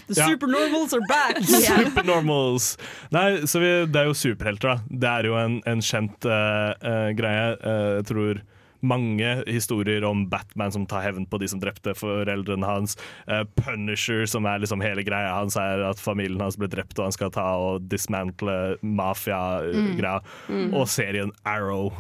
The 0.08 0.16
supernormals 0.16 0.94
are 0.94 1.06
back! 1.10 1.40
Supernormals! 1.68 2.76
Nei, 3.14 3.46
så 3.48 3.60
vi, 3.62 3.72
det 3.92 4.02
er 4.02 4.10
jo 4.10 4.18
superhelter, 4.18 4.76
da. 4.76 4.98
Det 5.04 5.12
er 5.12 5.30
jo 5.30 5.38
en, 5.40 5.60
en 5.70 5.84
kjent 5.84 6.28
uh, 6.30 6.72
uh, 6.82 7.10
greie. 7.18 7.48
Eh, 7.56 7.90
jeg 8.00 8.08
tror 8.12 8.42
mange 8.86 9.32
historier 9.48 10.04
om 10.08 10.26
Batman 10.30 10.74
som 10.74 10.86
tar 10.90 11.04
hevn 11.06 11.26
på 11.30 11.40
de 11.42 11.50
som 11.52 11.62
drepte 11.62 11.96
foreldrene 11.98 12.68
hans. 12.68 12.98
Eh, 13.28 13.44
Punisher, 13.60 14.26
som 14.30 14.46
er 14.50 14.62
liksom 14.64 14.84
hele 14.86 15.04
greia 15.06 15.34
hans, 15.36 15.58
er 15.60 15.84
at 15.90 16.02
familien 16.02 16.42
hans 16.44 16.58
ble 16.60 16.70
drept, 16.72 16.98
og 17.00 17.10
han 17.10 17.16
skal 17.16 17.34
ta 17.36 17.46
og 17.62 17.88
dismantle 17.92 18.78
mafia-greia. 18.86 20.20
Mm. 20.50 20.70
Og 20.76 20.88
serien 20.92 21.34
Arrow, 21.48 21.92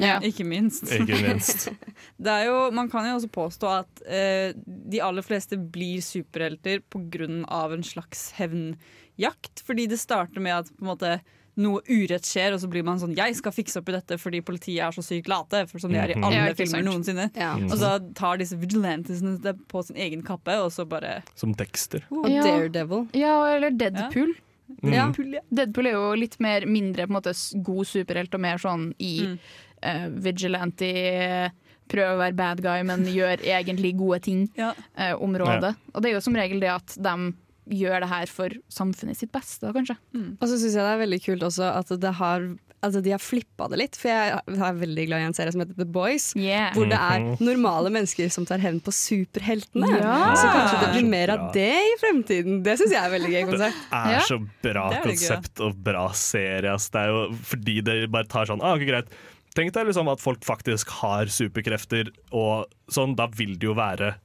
Ja. 0.00 0.18
Ikke 0.32 0.44
minst. 0.46 0.88
ikke 0.92 1.18
minst. 1.20 1.68
Det 2.22 2.32
er 2.32 2.46
jo, 2.46 2.70
man 2.74 2.88
kan 2.90 3.06
jo 3.08 3.16
også 3.18 3.30
påstå 3.32 3.70
at 3.82 4.02
uh, 4.06 4.52
de 4.64 5.00
aller 5.02 5.24
fleste 5.24 5.58
blir 5.58 6.02
superhelter 6.04 6.82
pga. 6.92 7.26
en 7.26 7.82
slags 7.84 8.32
hevnjakt. 8.38 9.62
Fordi 9.66 9.86
det 9.86 10.00
starter 10.00 10.40
med 10.40 10.52
at 10.52 10.70
på 10.72 10.84
en 10.84 10.90
måte, 10.92 11.20
noe 11.56 11.80
urett 11.88 12.24
skjer, 12.24 12.54
og 12.54 12.60
så 12.60 12.68
blir 12.70 12.82
man 12.84 12.98
sånn 12.98 13.14
'jeg 13.14 13.36
skal 13.36 13.52
fikse 13.52 13.76
opp 13.76 13.88
i 13.88 13.92
dette 13.92 14.16
fordi 14.18 14.40
politiet 14.40 14.80
er 14.86 14.90
så 14.90 15.02
sykt 15.04 15.26
late'. 15.28 15.68
For 15.68 15.78
som 15.78 15.90
de 15.92 15.98
er 15.98 16.10
i 16.10 16.14
Mhm. 16.14 16.24
alle 16.24 16.34
Ja, 16.34 16.54
filmer 16.54 16.82
sant. 16.82 16.86
noensinne. 16.86 17.30
Ja. 17.36 17.54
Og 17.56 17.70
så 17.78 18.14
tar 18.14 18.38
disse 18.38 18.56
vigilantesene 18.58 19.40
det 19.42 19.68
på 19.68 19.84
sin 19.84 19.96
egen 19.96 20.22
kappe, 20.22 20.48
og 20.64 20.70
så 20.72 20.88
bare 20.88 21.22
Som 21.36 21.52
Dexter. 21.54 22.02
Og 22.10 22.28
Ja. 22.30 22.42
Daredevil. 22.42 23.08
Ja, 23.14 23.44
eller 23.54 23.70
Deadpool. 23.70 24.34
Deadpool, 24.82 25.32
Ja. 25.34 25.40
Deadpool 25.52 25.86
er 25.86 25.92
jo 25.92 26.14
litt 26.16 26.40
mer 26.40 26.62
mindre 26.62 27.06
på 27.06 27.10
en 27.10 27.22
måte, 27.22 27.62
god 27.62 27.86
superhelt 27.86 28.32
og 28.34 28.40
mer 28.40 28.56
sånn 28.56 28.94
i 28.98 29.20
Mm. 29.26 29.38
uh, 29.84 30.08
vigilante 30.22 31.50
Prøve 31.88 32.14
å 32.14 32.18
være 32.18 32.36
bad 32.36 32.62
guy, 32.62 32.82
men 32.84 33.04
gjør 33.04 33.38
egentlig 33.44 33.96
gode 33.98 34.22
ting. 34.22 34.48
Ja. 34.56 34.72
eh, 34.96 35.12
området. 35.14 35.74
Og 35.94 36.00
det 36.02 36.10
er 36.10 36.14
jo 36.14 36.20
som 36.20 36.34
regel 36.34 36.60
det 36.60 36.70
at 36.70 36.86
de 36.96 37.34
gjør 37.72 38.00
det 38.04 38.08
her 38.12 38.26
for 38.30 38.48
samfunnet 38.72 39.16
sitt 39.18 39.32
beste, 39.32 39.72
kanskje. 39.72 39.96
kanskje. 40.12 40.36
Og 40.40 40.48
så 40.48 40.58
syns 40.60 40.76
jeg 40.76 40.84
det 40.84 40.92
er 40.92 41.00
veldig 41.06 41.22
kult 41.24 41.42
også 41.50 41.70
at 41.78 41.94
det 42.00 42.14
har 42.20 42.52
Altså 42.82 42.98
de 43.00 43.12
har 43.14 43.20
flippa 43.22 43.68
det 43.70 43.76
litt, 43.78 43.94
for 43.94 44.10
jeg 44.10 44.40
er 44.58 44.72
veldig 44.74 45.02
glad 45.06 45.20
i 45.22 45.26
en 45.28 45.34
serie 45.38 45.52
som 45.54 45.60
heter 45.62 45.76
The 45.78 45.84
Boys. 45.86 46.32
Yeah. 46.34 46.72
Hvor 46.74 46.88
det 46.90 46.96
er 46.98 47.20
Mhm. 47.20 47.36
normale 47.46 47.92
mennesker 47.94 48.26
som 48.34 48.42
tar 48.44 48.58
hevn 48.58 48.80
på 48.82 48.90
superheltene. 48.90 49.86
Ja. 50.00 50.34
Så 50.34 50.48
kanskje 50.50 50.80
det 50.80 50.88
Det 50.88 50.96
blir 50.96 51.08
mer 51.12 51.30
av 51.30 51.52
det 51.54 51.68
i 51.78 51.92
fremtiden. 52.02 52.56
Det 52.64 52.74
syns 52.80 52.90
jeg 52.90 52.98
er 53.04 53.12
veldig 53.14 53.30
gøy 53.30 53.44
konsept. 53.52 53.76
er 53.92 54.18
så 54.26 54.38
bra 54.66 54.88
Det 54.90 54.98
er 54.98 55.06
konsept 55.06 55.60
og 55.60 55.78
bra 55.84 56.08
serie. 56.10 56.74
Det 56.90 56.98
er 57.04 57.06
jo 57.14 57.30
fordi 57.52 57.76
det 57.84 58.10
bare 58.10 58.26
tar 58.26 58.46
sånn 58.50 58.60
ah, 58.60 58.74
ikke 58.74 58.88
greit. 58.90 59.06
Tenk 59.54 59.72
deg 59.72 59.86
liksom 59.86 60.10
at 60.10 60.18
folk 60.18 60.40
faktisk 60.40 60.88
har 60.88 61.26
superkrefter, 61.26 62.10
og 62.32 62.66
sånn, 62.90 63.14
da 63.14 63.28
vil 63.28 63.54
det 63.54 63.62
jo 63.68 63.74
være 63.74 64.16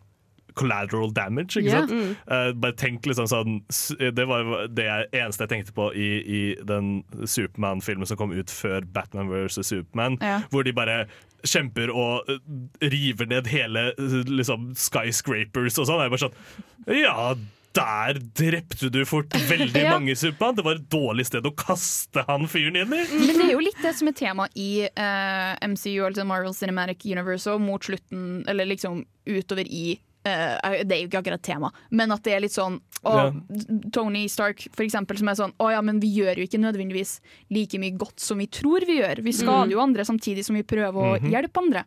collateral 0.57 1.13
damage, 1.15 1.59
ikke 1.59 1.71
yeah. 1.71 1.87
sant? 1.87 2.17
Uh, 2.27 2.51
bare 2.57 2.75
tenk 2.77 3.05
liksom 3.07 3.29
sånn 3.29 3.59
Det 4.17 4.25
var 4.29 4.67
det 4.73 4.87
eneste 5.15 5.45
jeg 5.45 5.53
tenkte 5.53 5.75
på 5.77 5.89
i, 5.95 6.09
i 6.21 6.41
den 6.67 7.01
Supermann-filmen 7.23 8.09
som 8.09 8.19
kom 8.19 8.35
ut 8.35 8.51
før 8.51 8.85
Batman 8.93 9.31
vs. 9.31 9.61
Superman, 9.61 10.19
yeah. 10.21 10.45
hvor 10.51 10.67
de 10.67 10.75
bare 10.75 11.05
kjemper 11.45 11.91
og 11.93 12.31
eh, 12.31 12.39
river 12.91 13.29
ned 13.29 13.49
hele 13.51 13.91
eh, 13.93 14.17
liksom, 14.29 14.71
skyscrapers 14.77 15.77
og 15.77 15.89
sånn. 15.89 16.03
Jeg 16.05 16.13
bare 16.13 16.25
sånn 16.25 16.97
Ja, 16.97 17.35
der 17.77 18.17
drepte 18.39 18.89
du 18.93 19.03
fort 19.05 19.35
veldig 19.49 19.83
Ja. 19.85 19.93
mange 19.93 20.15
Supermann. 20.17 20.57
Det 20.57 20.65
var 20.65 20.79
et 20.79 20.89
dårlig 20.91 21.27
sted 21.29 21.45
å 21.45 21.53
kaste 21.57 22.25
han 22.29 22.47
fyren 22.49 22.79
inn 22.79 22.95
i. 22.95 23.03
Men 23.13 23.37
det 23.37 23.45
er 23.49 23.53
jo 23.53 23.63
litt 23.63 23.79
det 23.83 23.93
som 23.99 24.09
er 24.09 24.17
tema 24.17 24.47
i 24.57 24.71
uh, 24.87 25.53
MCU, 25.61 26.01
altså 26.07 26.25
Marvel 26.27 26.55
Cinematic 26.57 27.05
Universe, 27.05 27.49
og 27.51 27.61
mot 27.61 27.83
slutten, 27.83 28.41
eller 28.49 28.69
liksom 28.69 29.03
utover 29.27 29.67
i 29.69 29.99
eh, 30.27 30.83
det 30.83 30.95
er 30.97 31.01
jo 31.03 31.07
ikke 31.09 31.21
akkurat 31.23 31.41
tema, 31.47 31.71
men 31.91 32.11
at 32.11 32.23
det 32.27 32.33
er 32.35 32.43
litt 32.43 32.53
sånn 32.55 32.79
å, 33.07 33.13
Tony 33.93 34.25
Stark 34.27 34.65
for 34.73 34.83
eksempel, 34.83 35.17
som 35.19 35.29
er 35.31 35.35
sånn 35.39 35.53
Å 35.61 35.69
ja, 35.71 35.81
men 35.85 35.99
vi 36.03 36.09
gjør 36.17 36.41
jo 36.41 36.47
ikke 36.47 36.59
nødvendigvis 36.59 37.19
like 37.53 37.79
mye 37.79 37.95
godt 37.97 38.19
som 38.19 38.37
vi 38.41 38.47
tror 38.47 38.83
vi 38.89 38.99
gjør. 38.99 39.21
Vi 39.23 39.31
skader 39.37 39.71
jo 39.71 39.79
andre 39.83 40.03
samtidig 40.03 40.43
som 40.45 40.55
vi 40.57 40.63
prøver 40.67 40.97
å 40.97 41.19
Mhm. 41.21 41.31
hjelpe 41.31 41.61
andre. 41.61 41.83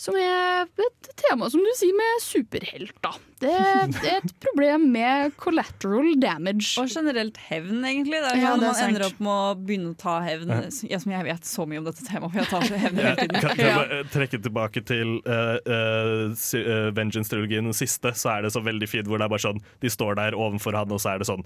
Som 0.00 0.16
er 0.16 0.64
et 0.80 1.08
tema, 1.20 1.50
som 1.52 1.60
du 1.60 1.68
sier, 1.76 1.92
med 1.92 2.22
superhelter. 2.24 3.18
Det, 3.40 3.52
det 3.98 4.08
er 4.08 4.22
et 4.22 4.32
problem 4.40 4.86
med 4.94 5.34
collateral 5.40 6.14
damage. 6.20 6.70
Og 6.80 6.88
generelt 6.88 7.36
hevn, 7.50 7.82
egentlig. 7.84 8.16
Det 8.16 8.30
er 8.30 8.40
Ja, 8.40 8.54
når 8.56 8.70
er 8.70 8.78
man 8.78 8.80
ender 8.86 9.04
opp 9.10 9.18
med 9.20 9.32
å 9.32 9.50
begynne 9.58 9.92
å 9.92 9.98
ta 10.00 10.14
hevn. 10.24 10.54
Ja, 10.88 11.00
som 11.02 11.12
jeg 11.12 11.26
vet 11.28 11.48
så 11.48 11.66
mye 11.68 11.82
om 11.82 11.88
dette 11.90 12.04
temaet, 12.06 12.32
for 12.32 12.40
jeg 12.40 12.48
tar 12.48 12.64
så 12.64 12.80
hevn 12.80 13.00
hele 13.02 13.12
tiden. 13.18 13.36
Ja, 13.36 13.42
kan, 13.44 13.58
kan 13.58 13.66
jeg 13.66 13.76
bare 13.82 13.98
trekke 14.14 14.40
tilbake 14.46 14.84
til 14.88 15.12
uh, 15.28 15.58
uh, 15.68 16.24
uh, 16.32 16.88
Vengeance-trilogien, 16.96 17.68
den 17.68 17.76
siste, 17.76 18.14
så 18.16 18.32
er 18.38 18.48
det 18.48 18.54
så 18.56 18.64
veldig 18.64 18.88
fint 18.88 19.10
hvor 19.10 19.20
det 19.20 19.28
er 19.28 19.34
bare 19.34 19.44
sånn 19.44 19.60
De 19.84 19.92
står 19.92 20.16
der 20.16 20.38
ovenfor 20.38 20.78
han, 20.80 20.88
og 20.96 21.02
så 21.02 21.12
er 21.12 21.20
det 21.20 21.28
sånn 21.28 21.44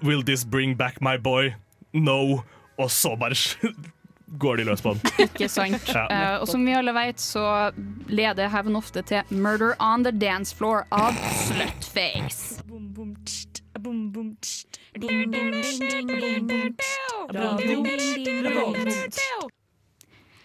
Will 0.00 0.24
this 0.24 0.48
bring 0.48 0.72
back 0.80 1.02
my 1.04 1.18
boy? 1.20 1.52
No. 1.92 2.40
Og 2.80 2.88
så 2.92 3.12
bare 3.20 3.36
går 4.26 4.56
de 4.56 4.64
løs 4.64 4.82
på 4.82 4.94
den. 4.94 5.00
Ikke 5.26 5.48
sant. 5.48 5.88
Ja. 5.92 6.06
Uh, 6.10 6.42
og 6.42 6.48
som 6.50 6.64
vi 6.66 6.74
alle 6.76 6.94
vet, 6.96 7.22
så 7.22 7.70
leder 8.08 8.50
hevn 8.52 8.76
ofte 8.78 9.02
til 9.06 9.22
'Murder 9.30 9.76
on 9.80 10.04
the 10.04 10.12
Dance 10.12 10.54
Floor' 10.56 10.84
av 10.90 11.14
Slutface. 11.46 12.62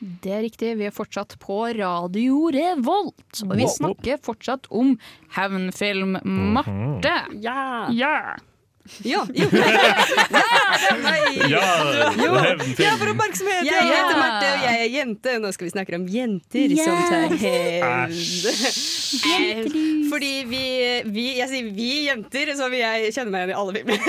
Det 0.01 0.31
er 0.33 0.41
riktig, 0.41 0.77
vi 0.77 0.85
er 0.89 0.93
fortsatt 0.93 1.35
på 1.39 1.57
Radio 1.77 2.49
Revolt. 2.53 3.43
Og 3.45 3.53
vi 3.57 3.67
snakker 3.69 4.21
fortsatt 4.25 4.65
om 4.69 4.95
hevnfilm. 5.37 6.17
Marte. 6.25 7.13
Ja. 7.41 7.87
Ja. 7.93 8.15
Ja, 9.05 9.25
jo. 9.33 9.47
Ja, 11.51 11.65
Jo. 12.17 12.31
Ja, 12.79 12.95
for 12.97 13.07
oppmerksomhet! 13.11 13.63
Jeg 13.65 13.71
Ja. 13.71 13.75
heter 13.91 14.17
Marte, 14.17 14.47
og 14.51 14.57
jeg 14.65 14.75
er 14.81 14.85
jente. 14.95 15.29
Nå 15.41 15.51
skal 15.53 15.65
vi 15.67 15.71
snakke 15.73 15.95
om 15.99 16.05
jenter 16.11 16.69
som 16.81 16.95
tar 17.09 17.29
hevn. 17.41 18.11
Eh, 19.31 19.63
Fordi 20.11 20.31
vi, 20.49 20.63
vi 21.13 21.25
Jeg 21.37 21.47
sier 21.51 21.65
vi 21.75 21.89
jenter, 22.09 22.45
så 22.57 22.65
vil 22.73 22.81
jeg 22.83 22.97
kjenne 23.15 23.31
meg 23.31 23.39
igjen 23.41 23.53
i 23.53 23.59
alle 23.61 23.73
filmer. 23.77 23.99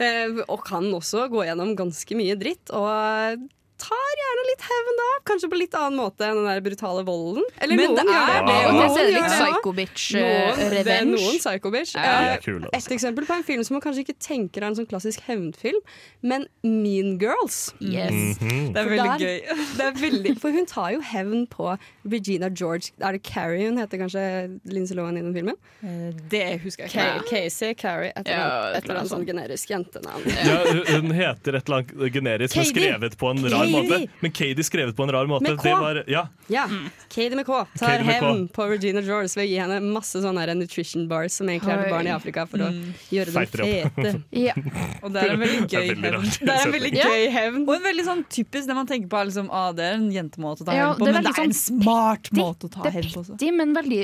Eh, 0.00 0.32
og 0.48 0.62
kan 0.64 0.86
også 0.96 1.26
gå 1.28 1.42
gjennom 1.44 1.74
ganske 1.76 2.14
mye 2.16 2.32
dritt. 2.40 2.70
Og 2.72 3.36
tar 3.82 4.12
gjerne 4.20 4.44
litt 4.50 4.64
hevn 4.70 4.98
da. 5.00 5.08
Kanskje 5.30 5.50
på 5.52 5.58
litt 5.60 5.74
annen 5.78 5.98
måte 6.00 6.26
enn 6.28 6.38
den 6.40 6.48
der 6.50 6.60
brutale 6.64 7.04
volden. 7.06 7.44
Eller 7.60 7.76
Men 7.80 7.90
noen 7.94 7.96
det 8.00 8.14
gjør 8.14 8.30
er 8.30 8.40
det. 8.40 8.46
det, 8.50 8.58
og 8.60 8.70
og 8.70 8.78
noen 8.80 8.94
det 8.94 9.00
er 9.00 9.10
litt 9.10 9.16
gjør 9.16 9.24
det 9.24 9.30
også. 9.30 9.50
psycho 9.50 9.72
bitch, 9.80 10.04
eh, 10.14 10.20
Noen- 10.20 10.58
Det 10.60 10.70
revenge. 10.86 11.16
noen 11.16 11.38
psycho 11.40 11.70
bitch. 11.74 11.94
Ja. 11.94 12.02
Eh, 12.02 12.36
altså. 12.36 12.70
Et 12.72 12.96
eksempel 12.98 13.26
på 13.26 13.34
en 13.36 13.42
film 13.50 13.64
som 13.64 13.74
man 13.74 13.82
kanskje 13.84 14.04
ikke 14.04 14.18
tenker 14.20 14.62
er 14.62 14.66
en 14.70 14.74
sånn 14.76 14.88
klassisk 14.90 15.20
hevnfilm, 15.28 15.80
men 16.22 16.46
Mean 16.62 17.18
Girls. 17.18 17.72
Yes. 17.80 18.10
Mhm. 18.40 18.72
Det 18.74 18.80
er 18.84 18.88
veldig 18.88 19.18
der- 19.18 19.24
gøy. 19.26 19.38
Det 19.80 19.84
er 19.86 19.92
veldig, 20.00 20.38
for 20.40 20.50
hun 20.52 20.66
tar 20.66 20.90
jo 20.92 21.00
hevn 21.00 21.46
på 21.48 21.78
Regina 22.04 22.48
George. 22.50 22.90
Er 23.00 23.12
det 23.12 23.22
Carrie 23.22 23.66
hun 23.68 23.78
heter 23.78 23.98
kanskje 23.98 24.60
Lindsay 24.66 24.96
Lohan 24.96 25.16
i 25.16 25.22
den 25.22 25.32
filmen? 25.34 25.56
Eh, 25.82 26.12
Det 26.28 26.60
husker 26.62 26.86
jeg 26.88 26.90
ikke. 26.90 27.28
Casey 27.30 27.74
Carrie, 27.74 28.12
et 28.16 28.26
eller 28.28 28.96
annet, 28.96 29.08
sånn 29.10 29.24
generisk 29.26 29.68
jentenavn. 29.72 30.26
Ja, 30.44 30.64
hun- 31.00 31.10
heter 31.12 31.54
et 31.56 31.68
eller 31.68 31.82
annet 31.82 32.12
generisk, 32.12 32.56
men 32.56 32.64
skrevet 32.66 33.16
på 33.16 33.30
en 33.30 33.42
rar 33.50 33.66
Katie. 33.72 33.98
måte. 34.06 34.20
Men 34.20 34.32
Katie 34.36 34.64
skrevet 34.66 34.96
på 34.96 35.06
en 35.06 35.12
rar 35.14 35.26
måte. 35.30 35.46
Med 35.48 35.58
K. 35.58 35.62
Det 35.68 35.74
var, 35.80 36.00
ja. 36.10 36.24
Ja, 36.50 36.64
Katie 37.08 37.36
med 37.38 37.46
K 37.46 37.60
tar 37.78 38.02
hevn 38.06 38.48
på 38.52 38.66
Regina 38.70 39.00
George 39.06 39.30
ved 39.36 39.44
å 39.44 39.48
gi 39.50 39.58
henne 39.62 39.78
masse 39.94 40.18
sånne 40.22 40.46
nutrition 40.58 41.06
bars 41.10 41.36
som 41.38 41.46
egentlig 41.48 41.70
er 41.74 41.84
til 41.84 41.92
barn 41.94 42.08
i 42.10 42.14
Afrika 42.14 42.46
for 42.50 42.58
å 42.66 42.70
Mm. 42.70 42.92
gjøre 43.10 43.32
dem 43.32 43.46
fete. 43.46 44.22
Ja. 44.40 44.54
Og 45.02 45.12
det 45.14 45.22
er 45.22 45.32
en 45.34 45.40
veldig 45.40 45.60
er 45.62 45.68
gøy 45.68 45.88
hevn. 46.00 46.28
Det 46.40 46.54
er 46.54 46.66
en 46.66 46.72
veldig 46.74 46.92
gøy 46.96 47.24
hevn. 47.34 47.62
Og 47.68 47.74
en 47.76 47.82
veldig 47.88 48.04
sånn 48.06 48.24
typisk 48.30 48.66
det 48.70 48.74
man 48.76 48.86
tenker 48.86 49.08
på 49.10 49.18
er 49.20 49.30
liksom, 49.30 49.48
ah, 49.52 49.70
det 49.76 49.84
er 49.84 49.94
en 49.98 50.10
jentemåte 50.12 50.62
å 50.64 50.66
ta 50.68 50.74
Ja, 50.76 50.88
hevn 50.90 50.98
på, 51.00 51.04
det 51.06 51.10
er 51.10 51.18
men 51.20 51.24
det 51.24 51.32
er 51.36 51.42
en 51.44 51.52
sånn 51.52 51.80
smart 51.82 52.30
måte 52.36 52.66
å 52.66 52.72
ta 52.72 52.82
Det 52.82 52.90
er 52.92 52.96
hevn 53.00 53.12
på 53.14 53.22
også. 53.24 53.36
petty, 53.38 53.50
men 53.56 53.74
veldig 53.76 54.00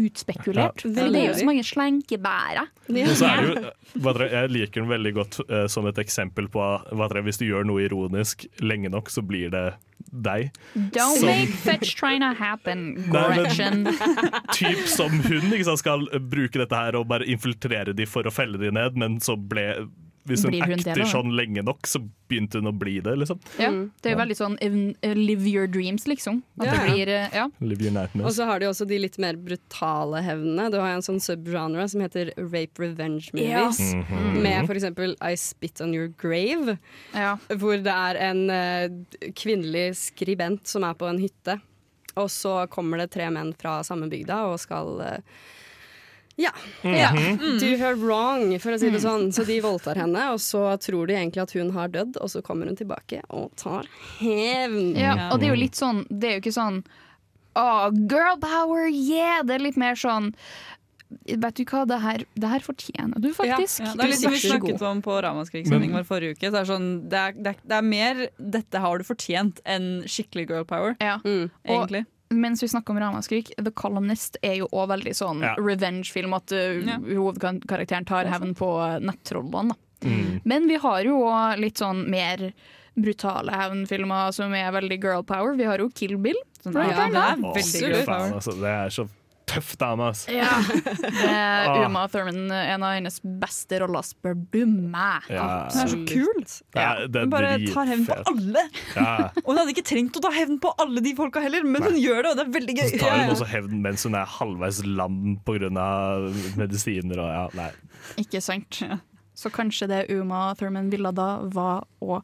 utspekulert. 0.00 0.84
Ja. 0.84 0.90
Det 0.90 1.06
er 1.20 1.26
jo 1.30 1.34
så 1.40 1.46
mange 1.48 1.64
slankebærer. 1.66 2.68
Er 2.90 2.94
det 2.94 3.46
jo, 3.46 3.70
hva 4.02 4.12
dere, 4.16 4.28
jeg 4.32 4.50
liker 4.54 4.82
den 4.82 4.90
veldig 4.90 5.12
godt 5.16 5.38
uh, 5.50 5.66
som 5.70 5.86
et 5.90 5.98
eksempel 6.02 6.48
på 6.50 6.60
hva 6.62 7.08
dere, 7.10 7.22
hvis 7.26 7.38
du 7.40 7.46
gjør 7.48 7.66
noe 7.68 7.84
ironisk 7.84 8.46
lenge 8.64 8.90
nok, 8.92 9.09
så 9.10 9.22
blir 9.26 9.50
det 9.52 9.64
deg. 10.10 10.50
Don't 10.94 11.20
Som- 11.20 11.28
make 11.28 11.52
fetch 11.64 11.94
trying 11.98 12.20
to 12.24 12.32
happen, 12.34 12.94
Nei, 13.12 13.26
Gretchen. 13.36 13.84
Typ 14.56 14.86
som 14.90 15.12
hun 15.26 15.50
ikke 15.52 15.66
sant, 15.68 15.82
skal 15.82 16.06
bruke 16.32 16.58
dette 16.62 16.74
her 16.76 16.96
og 16.98 17.08
bare 17.12 17.28
infiltrere 17.30 17.94
de 17.94 18.06
for 18.08 18.26
å 18.26 18.32
felle 18.34 18.58
de 18.58 18.72
ned, 18.74 18.96
men 18.98 19.20
så 19.22 19.36
ble 19.36 19.68
Hvis 20.30 20.44
hun, 20.46 20.54
Blir 20.54 20.66
hun 20.68 20.78
acter 20.78 21.04
sånn 21.10 21.34
lenge 21.36 21.64
nok, 21.66 21.88
så 21.90 22.00
begynte 22.30 22.60
hun 22.60 22.70
å 22.70 22.74
bli 22.76 22.98
det, 23.02 23.16
liksom. 23.18 23.40
Ja, 23.58 23.70
det 23.72 24.10
er 24.10 24.14
jo 24.14 24.20
veldig 24.20 24.36
sånn 24.38 24.56
eh, 24.62 25.14
live 25.18 25.48
your 25.50 25.70
dreams, 25.70 26.06
liksom. 26.10 26.42
At 26.60 26.68
Ja, 26.68 26.74
det 26.76 26.92
blir 26.92 27.12
eh, 27.14 27.36
Ja. 27.36 27.46
Live 27.58 27.86
your 27.86 27.94
nightmares. 27.94 28.28
Og 28.30 28.36
så 28.38 28.46
har 28.48 28.62
de 28.62 28.68
også 28.70 28.86
de 28.88 29.00
litt 29.02 29.18
mer 29.22 29.38
brutale 29.40 30.22
hevnene. 30.26 30.68
Du 30.72 30.78
har 30.80 30.94
en 30.94 31.04
sånn 31.04 31.20
subgenre 31.22 31.88
som 31.90 32.04
heter 32.04 32.32
rape 32.38 32.82
revenge 32.82 33.32
movies. 33.34 33.80
Ja. 33.80 34.02
-hmm. 34.02 34.42
Med 34.42 34.66
for 34.66 34.74
eksempel 34.74 35.16
I 35.20 35.36
Spit 35.36 35.80
On 35.80 35.94
Your 35.94 36.12
Grave. 36.18 36.78
Ja. 37.14 37.38
Hvor 37.48 37.76
det 37.82 37.92
er 37.92 38.14
en 38.30 38.50
uh, 38.50 39.32
kvinnelig 39.34 39.96
skribent 39.96 40.66
som 40.68 40.84
er 40.84 40.94
på 40.94 41.06
en 41.06 41.18
hytte. 41.18 41.60
Og 42.14 42.30
så 42.30 42.66
kommer 42.70 42.98
det 42.98 43.10
tre 43.14 43.30
menn 43.30 43.52
fra 43.54 43.80
samme 43.86 44.08
bygda 44.10 44.42
og 44.50 44.60
skal 44.60 45.00
eh, 45.00 45.20
ja. 46.40 46.52
ja. 46.82 47.10
Do 47.60 47.70
her 47.80 47.98
wrong, 48.00 48.54
for 48.62 48.76
å 48.76 48.80
si 48.80 48.90
det 48.92 49.02
sånn. 49.04 49.28
Så 49.34 49.44
de 49.48 49.60
voldtar 49.64 50.00
henne, 50.00 50.30
og 50.34 50.40
så 50.42 50.64
tror 50.82 51.10
de 51.10 51.18
egentlig 51.18 51.44
at 51.44 51.54
hun 51.58 51.70
har 51.76 51.92
dødd, 51.92 52.18
og 52.20 52.32
så 52.32 52.42
kommer 52.46 52.70
hun 52.70 52.78
tilbake 52.78 53.22
og 53.28 53.52
tar 53.60 53.88
hevn. 54.18 54.94
ja. 54.98 55.30
Og 55.30 55.40
det 55.40 55.50
er 55.50 55.54
jo 55.54 55.60
litt 55.60 55.78
sånn 55.78 56.04
Det 56.10 56.28
er 56.28 56.38
jo 56.38 56.44
ikke 56.44 56.56
sånn 56.56 56.82
Oh, 57.58 57.90
girl 57.90 58.36
power, 58.38 58.86
yeah! 58.86 59.40
Det 59.42 59.56
er 59.56 59.64
litt 59.64 59.78
mer 59.80 59.98
sånn 59.98 60.30
Vet 61.26 61.58
du 61.58 61.64
hva, 61.66 61.82
det 61.90 61.96
her, 62.04 62.22
det 62.38 62.50
her 62.52 62.62
fortjener 62.62 63.18
du 63.18 63.32
faktisk. 63.34 63.80
Ja, 63.82 63.96
det 63.98 64.04
er 64.04 64.10
litt 64.12 64.20
som 64.22 64.34
vi 64.34 64.42
snakket 64.44 64.84
om 64.86 65.00
på 65.02 65.16
Ramaskrik-sendingen 65.24 65.98
vår 65.98 66.06
forrige 66.06 66.36
uke. 66.36 66.46
Så 66.46 66.54
det, 66.54 66.60
er 66.60 66.68
sånn, 66.68 66.86
det, 67.10 67.18
er, 67.18 67.34
det, 67.34 67.54
er, 67.56 67.64
det 67.66 67.78
er 67.80 67.88
mer 67.88 68.20
'dette 68.38 68.82
har 68.84 69.02
du 69.02 69.06
fortjent' 69.08 69.58
enn 69.66 69.88
skikkelig 70.06 70.46
girl 70.52 70.68
power. 70.70 70.94
Ja. 71.02 71.16
Egentlig. 71.26 72.04
Og 72.06 72.19
mens 72.30 72.62
vi 72.62 72.68
snakker 72.68 72.94
om 72.94 73.00
Ramaskrik, 73.02 73.52
The 73.58 73.70
Columnist 73.70 74.36
er 74.42 74.54
jo 74.60 74.68
òg 74.72 74.88
veldig 74.94 75.14
sånn 75.18 75.40
Ja. 75.42 75.54
revenge-film. 75.58 76.34
At 76.36 76.52
uh, 76.52 76.80
Ja. 76.86 76.98
hovedkarakteren 76.98 78.06
tar 78.06 78.24
hevn 78.30 78.54
på 78.54 79.00
nettrollene. 79.02 79.74
Mm. 80.02 80.40
Men 80.44 80.66
vi 80.68 80.76
har 80.76 81.02
jo 81.04 81.18
òg 81.28 81.58
litt 81.60 81.76
sånn 81.78 82.08
mer 82.08 82.52
brutale 82.96 83.52
hevnfilmer 83.52 84.32
som 84.32 84.52
er 84.54 84.70
veldig 84.72 85.00
girl 85.02 85.22
power. 85.22 85.54
Vi 85.54 85.64
har 85.64 85.78
jo 85.78 85.88
Kill 85.94 86.16
Bill. 86.18 86.36
Sånn, 86.62 86.74
ja, 86.74 87.08
det 87.08 87.16
er 87.16 87.36
veldig 87.36 87.80
girl 87.80 88.04
power. 88.04 88.32
altså, 88.36 88.52
det 88.60 88.68
er 88.68 88.88
så 88.90 89.08
tøff 89.50 89.72
dame, 89.80 90.06
altså. 90.12 90.30
Ja. 90.34 90.48
Det 91.20 91.26
er 91.26 91.68
Ah. 91.70 91.80
Uma 91.86 92.06
Thurman, 92.10 92.46
en 92.54 92.84
av 92.86 92.94
hennes 92.96 93.18
beste 93.42 93.80
roller, 93.82 94.04
spør 94.06 94.36
du 94.54 94.60
meg. 94.70 95.26
Ja. 95.32 95.46
Hun 95.72 95.82
er 95.82 95.90
så 95.92 95.98
kul! 96.08 96.40
Ja, 96.78 96.92
Hun 97.04 97.32
bare 97.34 97.50
tar 97.68 97.90
hevn 97.90 98.06
på 98.08 98.16
alle. 98.30 98.64
Ja. 98.96 99.12
Og 99.44 99.50
hun 99.52 99.60
hadde 99.60 99.74
ikke 99.74 99.86
trengt 99.90 100.16
å 100.16 100.24
ta 100.24 100.30
hevn 100.34 100.56
på 100.62 100.72
alle 100.80 101.02
de 101.04 101.12
folka 101.18 101.42
heller, 101.44 101.66
men 101.66 101.82
hun 101.84 101.98
gjør 102.00 102.22
det, 102.24 102.32
og 102.32 102.40
det 102.40 102.46
er 102.46 102.54
veldig 102.56 102.78
gøy. 102.78 102.88
Så 102.94 103.02
tar 103.04 103.18
hun 103.20 103.34
også 103.36 103.50
hevn 103.52 103.82
mens 103.84 104.06
hun 104.08 104.16
er 104.18 104.32
halvveis 104.38 104.80
lam 104.86 105.20
pga. 105.46 105.70
medisiner 106.60 107.20
og 107.22 107.30
ja, 107.34 107.44
nei. 107.58 107.70
Ikke 108.22 108.40
sant? 108.44 108.80
Så 109.40 109.48
kanskje 109.54 109.86
det 109.88 110.00
Uma 110.12 110.50
Thurman 110.58 110.90
ville 110.92 111.12
da, 111.16 111.28
var 111.54 111.86
å 112.04 112.18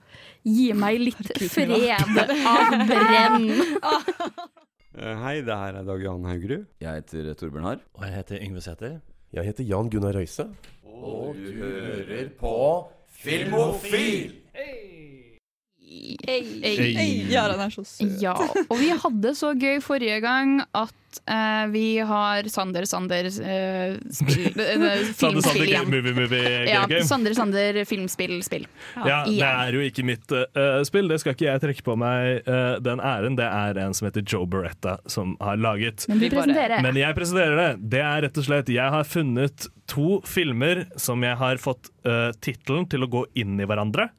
gi 0.44 0.70
meg 0.76 0.98
litt 1.00 1.30
fred 1.48 1.72
av 1.72 2.74
brenn. 2.90 3.46
Eh, 4.96 5.12
Hei, 5.20 5.42
det 5.44 5.52
her 5.52 5.76
er 5.76 5.84
Dag 5.84 6.00
Jan 6.00 6.24
Haugerud. 6.24 6.62
Jeg 6.80 6.94
heter 7.02 7.34
Torbjørn 7.36 7.66
Harr. 7.68 7.80
Og 7.98 8.04
jeg 8.06 8.14
heter 8.16 8.38
Yngve 8.46 8.62
Sæther. 8.64 8.94
Jeg 9.36 9.44
heter 9.44 9.64
Jan 9.68 9.90
Gunnar 9.92 10.16
Røise. 10.16 10.46
Og 10.88 11.36
du 11.36 11.50
hører 11.58 12.30
på 12.40 12.52
Filmofil! 13.20 14.32
Hey. 16.26 17.26
Ja, 17.30 17.46
den 17.48 17.60
er 17.60 17.72
så 17.72 17.84
søt. 17.86 18.16
Ja, 18.22 18.36
og 18.66 18.78
vi 18.80 18.92
hadde 18.92 19.34
så 19.38 19.52
gøy 19.56 19.80
forrige 19.84 20.18
gang 20.24 20.58
at 20.76 21.20
eh, 21.24 21.64
vi 21.72 21.84
har 22.04 22.48
Sander 22.52 22.86
Sander 22.88 23.28
eh, 23.28 23.96
spill, 24.12 24.60
eh, 24.64 24.84
Sander 25.16 25.44
Sander 25.46 25.86
movie 25.88 26.14
movie 26.16 26.52
Ja, 26.68 26.84
game. 26.90 27.04
Sander 27.06 27.36
Sander 27.36 27.80
filmspill 27.88 28.36
spill. 28.46 28.66
Ja, 28.96 29.22
det 29.28 29.40
er 29.46 29.78
jo 29.78 29.84
ikke 29.86 30.04
mitt 30.06 30.32
uh, 30.32 30.82
spill, 30.86 31.08
det 31.12 31.20
skal 31.22 31.36
ikke 31.36 31.48
jeg 31.48 31.64
trekke 31.64 31.86
på 31.86 31.96
meg 32.00 32.48
uh, 32.48 32.76
den 32.84 33.00
æren. 33.00 33.38
Det 33.38 33.48
er 33.48 33.82
en 33.86 33.96
som 33.96 34.10
heter 34.10 34.26
Joe 34.26 34.48
Beretta 34.50 34.98
som 35.10 35.36
har 35.40 35.60
laget. 35.60 36.08
Men 36.10 36.22
presenterer. 36.26 36.82
Men 36.84 37.00
jeg 37.00 37.16
presenterer 37.16 37.56
det. 37.62 37.70
Det 37.96 38.04
er 38.04 38.22
rett 38.26 38.42
og 38.42 38.48
slett 38.48 38.72
Jeg 38.72 38.92
har 38.92 39.08
funnet 39.08 39.70
to 39.86 40.20
filmer 40.26 40.84
som 40.98 41.22
jeg 41.22 41.38
har 41.38 41.62
fått 41.62 41.90
uh, 42.06 42.30
tittelen 42.42 42.88
til 42.90 43.06
å 43.06 43.10
gå 43.10 43.26
inn 43.38 43.58
i 43.60 43.68
hverandre. 43.68 44.10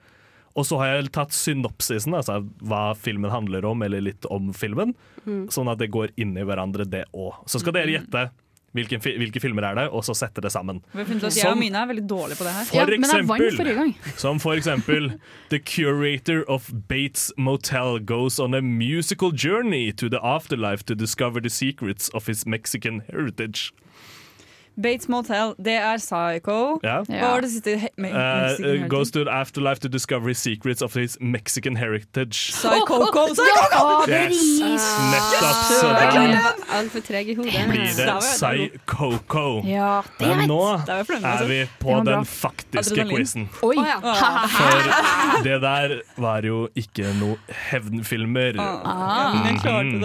Og 0.57 0.65
så 0.65 0.79
har 0.81 0.95
jeg 0.95 1.11
tatt 1.13 1.35
synopsisen, 1.37 2.15
altså 2.17 2.41
hva 2.65 2.89
filmen 2.97 3.29
handler 3.33 3.67
om, 3.69 3.83
eller 3.85 4.01
litt 4.09 4.25
om 4.33 4.49
filmen. 4.57 4.95
Mm. 5.27 5.45
Sånn 5.53 5.69
at 5.69 5.79
det 5.81 5.91
går 5.93 6.15
inn 6.17 6.33
i 6.37 6.45
hverandre, 6.47 6.87
det 6.89 7.05
òg. 7.13 7.43
Så 7.45 7.61
skal 7.61 7.77
dere 7.77 7.99
gjette 7.99 8.29
Hvilke, 8.75 8.99
hvilke 8.99 9.39
filmer 9.41 9.65
er 9.65 9.77
det, 9.79 9.85
og 9.95 10.03
så 10.05 10.13
sette 10.13 10.41
det 10.43 10.51
sammen. 10.53 10.83
Jeg 10.93 11.47
og 11.47 11.57
mine 11.57 11.79
er 11.79 11.87
veldig 11.89 12.03
dårlige 12.05 12.37
på 12.37 12.45
det 12.45 12.51
her. 12.53 12.67
For 12.69 12.93
eksempel, 12.93 13.93
som 14.23 14.41
for 14.43 14.59
eksempel 14.59 15.07
The 15.49 15.57
curator 15.57 16.43
of 16.51 16.69
Bates 16.87 17.31
Motel 17.37 17.97
goes 17.99 18.39
on 18.39 18.53
a 18.53 18.61
musical 18.61 19.31
journey 19.31 19.91
to 19.93 20.09
the 20.09 20.19
afterlife 20.21 20.85
to 20.85 20.95
discover 20.95 21.41
the 21.41 21.49
secrets 21.49 22.11
of 22.13 22.27
his 22.27 22.45
Mexican 22.45 23.01
heritage. 23.09 23.73
Bates 24.77 25.09
Motel, 25.09 25.55
det 25.57 25.73
er 25.73 25.97
Psycho. 25.97 26.79
Ja. 26.83 27.01
Hva 27.07 27.31
var 27.33 27.41
det 27.41 27.51
siste? 27.51 27.77
He 27.81 27.89
me 27.97 28.11
Uh, 28.17 28.53
uh, 28.61 28.87
goes 28.87 29.11
to 29.11 29.25
afterlife 29.29 29.79
to 29.81 29.89
discover 29.89 30.33
secrets 30.33 30.81
of 30.81 30.93
his 30.93 31.17
Mexican 31.19 31.75
heritage. 31.75 32.51
Psycho-co, 32.53 33.27
Psycho-co! 33.33 34.05
Yes. 34.07 34.41
Nettopp. 35.11 35.63
Så 35.81 35.87
da. 35.87 36.53
Altfor 36.77 37.01
treg 37.05 37.29
i 37.29 37.35
hodet. 37.35 37.63
blir 37.71 37.89
det 37.97 38.07
Psycho-co 38.21 39.63
Ja, 39.65 40.01
det 40.19 40.27
Men 40.27 40.47
nå 40.49 40.61
er 40.87 41.03
vi 41.07 41.17
er 41.17 41.47
vi 41.47 41.59
altså. 41.61 41.79
på 41.79 41.97
den 42.05 42.25
faktiske 42.25 43.05
quizen. 43.09 43.49
For 43.57 45.43
det 45.43 45.61
der 45.61 45.95
var 46.17 46.45
jo 46.45 46.67
ikke 46.75 47.13
noe 47.19 47.37
hevnfilmer. 47.71 48.59
Ah. 48.61 49.33
Mm. 49.67 50.03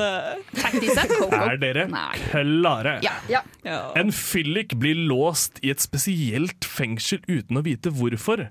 Er 1.42 1.56
dere 1.60 1.86
klare? 2.30 2.98
Ja. 3.02 3.42
En 3.96 4.12
fyllik 4.12 4.61
blir 4.68 4.94
låst 4.94 5.58
i 5.62 5.70
et 5.70 5.80
spesielt 5.80 6.64
fengsel 6.64 7.18
uten 7.28 7.56
å 7.58 7.62
vite 7.66 7.90
hvorfor. 7.90 8.48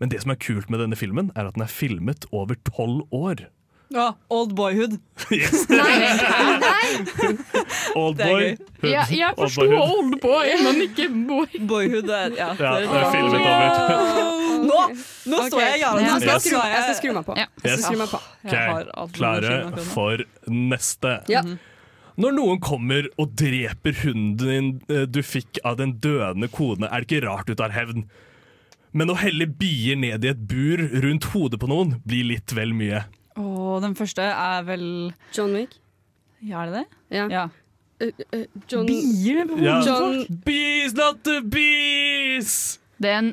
Men 0.00 0.08
det 0.08 0.22
som 0.22 0.30
er 0.32 0.40
kult 0.40 0.70
med 0.70 0.80
denne 0.80 0.96
filmen, 0.96 1.30
er 1.36 1.46
at 1.50 1.54
den 1.54 1.62
er 1.62 1.68
filmet 1.72 2.24
over 2.32 2.56
tolv 2.64 3.04
år. 3.12 3.48
Ja, 3.90 4.12
Old 4.30 4.54
Boyhood. 4.54 4.98
Yes. 5.34 5.66
Oldboy. 7.98 8.56
Ja, 8.86 9.02
jeg 9.10 9.34
forsto 9.36 9.66
Oldboy, 9.66 10.52
men 10.64 10.82
ikke 10.86 11.08
boy. 11.26 11.46
Boyhood 11.68 12.10
er 12.14 12.36
ja, 12.38 12.48
Ja, 12.54 12.72
det 12.78 12.86
er 12.86 13.10
filmet 13.10 13.40
over. 13.40 14.30
Nå, 14.60 14.78
nå 15.32 15.42
står 15.48 15.62
jeg 15.64 15.78
i 15.78 15.82
Jarlen. 15.82 16.04
Jeg 16.06 16.20
Yes. 16.20 16.46
jeg 16.46 16.84
skal 16.86 16.94
skru 17.00 17.12
meg 17.16 17.26
på. 17.26 17.36
Jeg 17.36 17.48
skal 17.58 17.70
Yes. 17.70 17.84
skru 17.84 17.98
meg 17.98 18.08
på. 18.14 18.20
Klare 19.16 19.84
for 19.90 20.24
neste. 20.46 21.16
Ja. 21.28 21.42
Når 22.20 22.34
noen 22.36 22.58
kommer 22.60 23.06
og 23.20 23.32
dreper 23.40 23.94
hunden 24.02 24.34
din 24.40 24.70
eh, 24.92 25.06
du 25.08 25.22
fikk 25.24 25.60
av 25.64 25.78
den 25.80 25.94
døende 26.04 26.50
kone, 26.52 26.88
er 26.90 27.00
det 27.04 27.08
ikke 27.08 27.22
rart 27.26 27.48
du 27.48 27.54
tar 27.56 27.72
hevn. 27.72 28.04
Men 28.92 29.12
å 29.12 29.16
helle 29.20 29.46
bier 29.46 29.96
ned 29.96 30.24
i 30.26 30.32
et 30.32 30.42
bur 30.50 30.82
rundt 31.04 31.28
hodet 31.32 31.60
på 31.62 31.68
noen 31.70 31.94
blir 32.04 32.26
litt 32.32 32.52
vel 32.56 32.74
mye. 32.76 33.04
Og 33.40 33.78
den 33.84 33.94
første 33.96 34.26
er 34.26 34.66
vel 34.66 34.84
John 35.36 35.54
Wick. 35.56 35.78
Ja, 36.42 36.64
er 36.64 36.72
det 36.72 36.80
det? 36.80 36.84
Ja. 37.16 37.24
Ja. 37.30 37.46
Uh, 38.00 38.10
uh, 38.34 38.44
John 38.72 38.88
Bier 38.88 39.46
på 39.48 39.58
Ja. 39.62 39.78
hodet? 39.78 39.88
John 39.88 40.42
Bees, 40.44 40.94
not 40.98 41.22
the 41.24 41.40
bees! 41.44 42.52
Det 43.00 43.08
er 43.08 43.18
en 43.22 43.30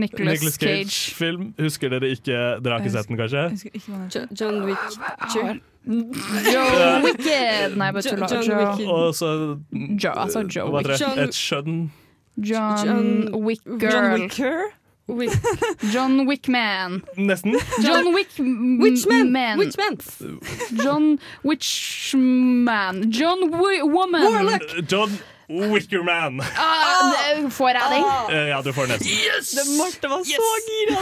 Nicolas 0.00 0.54
Cage. 0.56 0.88
Cage-film. 0.88 1.50
Husker 1.60 1.92
dere 1.92 2.08
ikke? 2.14 2.38
Dere 2.62 2.72
har 2.72 2.80
ikke 2.80 2.94
sett 2.94 3.10
den, 3.10 3.18
kanskje? 3.20 4.30
John 4.40 4.62
Wick. 4.64 4.80
Chu- 5.34 5.60
Joe 5.86 7.00
Wicked! 7.04 7.76
Nei, 7.76 7.90
bare 7.92 8.02
Jo- 8.02 8.10
tulla. 8.10 8.26
John 8.42 8.58
Wicked. 8.58 8.86
Og 8.86 9.14
så 9.14 9.26
Joe, 10.02 10.12
altså 10.22 10.44
Joe 10.56 10.70
hva 10.70 10.78
heter 10.82 10.92
det? 10.92 11.00
John- 11.00 11.18
Et 11.18 11.34
skjønn 11.34 11.90
John 12.36 12.86
John- 12.86 13.42
Wick 13.44 13.60
John 13.66 13.78
Girl. 13.78 14.20
Wicker? 14.20 14.62
Wick. 15.08 15.30
John 15.92 16.20
Wickman. 16.28 17.02
Nesten. 17.18 17.56
John 17.84 18.14
Wick 18.14 18.30
Witchman! 18.38 19.32
Man. 19.32 19.58
Witchman! 19.58 19.98
John 20.84 21.18
Witchman. 21.44 23.10
John 23.10 23.50
Wi 23.50 23.82
Woman. 23.82 24.22
Warlock! 24.22 24.62
John 24.88 25.18
Wickerman. 25.50 26.40
Ah, 26.56 27.12
det- 27.36 27.50
får 27.52 27.68
jeg 27.68 27.82
den? 27.90 28.04
Eh, 28.36 28.48
Ja, 28.48 28.62
du 28.62 28.72
får 28.72 28.86
nesten. 28.86 29.08
Det 29.52 29.64
Marte 29.76 30.08
var 30.08 30.22
så 30.24 30.42
gira! 30.68 31.00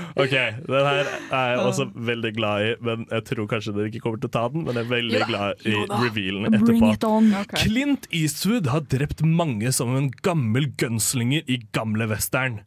Ok, 0.15 0.33
Den 0.67 0.87
her 0.87 1.09
er 1.31 1.51
jeg 1.51 1.59
også 1.63 1.85
veldig 1.95 2.31
glad 2.35 2.65
i, 2.65 2.71
men 2.83 3.05
jeg 3.11 3.25
tror 3.29 3.47
kanskje 3.51 3.75
dere 3.75 3.91
ikke 3.91 4.01
kommer 4.03 4.21
til 4.21 4.31
å 4.31 4.33
ta 4.33 4.47
den. 4.51 4.65
Men 4.67 4.79
jeg 4.79 4.87
er 4.87 4.91
veldig 4.91 5.21
glad 5.29 5.67
i 5.67 5.75
revealen 5.75 6.49
Bring 6.65 6.87
it 6.89 6.97
etterpå. 6.99 7.11
on. 7.11 7.31
Clint 7.55 8.09
Eastwood 8.11 8.71
har 8.73 8.83
drept 8.91 9.23
mange 9.23 9.71
som 9.75 9.95
en 9.95 10.11
gammel 10.25 10.71
gunslinger 10.81 11.47
i 11.47 11.61
gamle 11.75 12.09
western. 12.11 12.61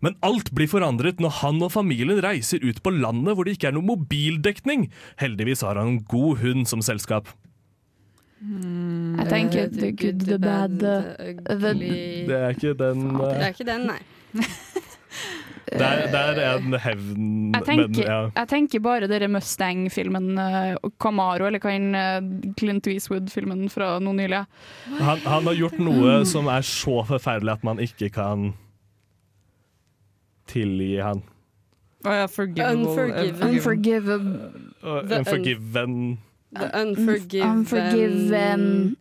Men 0.00 0.14
alt 0.22 0.52
blir 0.54 0.70
forandret 0.70 1.18
når 1.22 1.40
han 1.40 1.58
og 1.66 1.72
familien 1.74 2.22
reiser 2.22 2.62
ut 2.62 2.78
på 2.84 2.92
landet 2.94 3.34
hvor 3.34 3.46
det 3.46 3.56
ikke 3.56 3.72
er 3.72 3.76
noe 3.76 3.88
mobildekning. 3.88 4.88
Heldigvis 5.18 5.64
har 5.66 5.80
han 5.80 5.96
en 5.96 6.02
god 6.06 6.38
hund 6.44 6.68
som 6.70 6.84
selskap. 6.84 7.32
Jeg 9.18 9.26
tenker 9.32 9.66
the 9.74 9.90
good, 9.90 10.20
the 10.22 10.38
bad, 10.38 10.78
the, 10.78 11.34
ugly 11.50 12.26
Det 12.28 12.36
er 12.38 12.52
ikke 12.54 12.74
den 12.78 13.08
Det 13.16 13.32
eh, 13.32 13.40
er 13.42 13.48
ikke 13.50 13.66
den, 13.66 13.88
nei. 13.90 13.98
Det 15.68 15.84
er, 15.84 16.04
det 16.08 16.44
er 16.44 16.58
en 16.58 16.76
hevn, 16.80 17.24
jeg 17.54 17.64
tenker, 17.66 17.88
men 17.90 17.98
ja. 18.00 18.18
jeg 18.32 18.48
tenker 18.50 18.82
bare 18.84 19.08
dere 19.10 19.28
Mustang-filmen, 19.32 20.30
uh, 20.40 20.90
Camaro, 21.02 21.48
eller 21.48 21.60
hva 21.62 21.74
enn 21.74 21.90
uh, 21.96 22.52
Clint 22.58 22.88
Eastwood-filmen 22.88 23.66
fra 23.72 23.96
noe 24.02 24.16
nylig. 24.16 24.44
Han, 25.00 25.24
han 25.26 25.50
har 25.50 25.58
gjort 25.58 25.80
noe 25.82 26.20
som 26.28 26.48
er 26.52 26.64
så 26.66 27.02
forferdelig 27.08 27.58
at 27.58 27.66
man 27.68 27.82
ikke 27.84 28.10
kan 28.14 28.52
tilgi 30.48 30.96
han. 31.04 31.20
Å 32.06 32.14
ja, 32.14 32.30
forgivable. 32.30 32.86
Unforgiven. 32.86 33.50
Unforgivable. 33.50 34.52
The 35.02 35.18
En 35.18 36.16
The 36.48 36.70
Unforgiven 36.80 37.50
Unforgiven. 37.50 38.96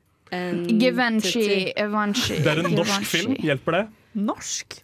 Givenchy. 0.82 1.72
Evanchi. 1.78 2.42
Det 2.44 2.52
er 2.52 2.66
en 2.66 2.74
norsk 2.76 3.06
film, 3.08 3.38
hjelper 3.40 3.78
det? 3.78 3.86
Norsk? 4.20 4.82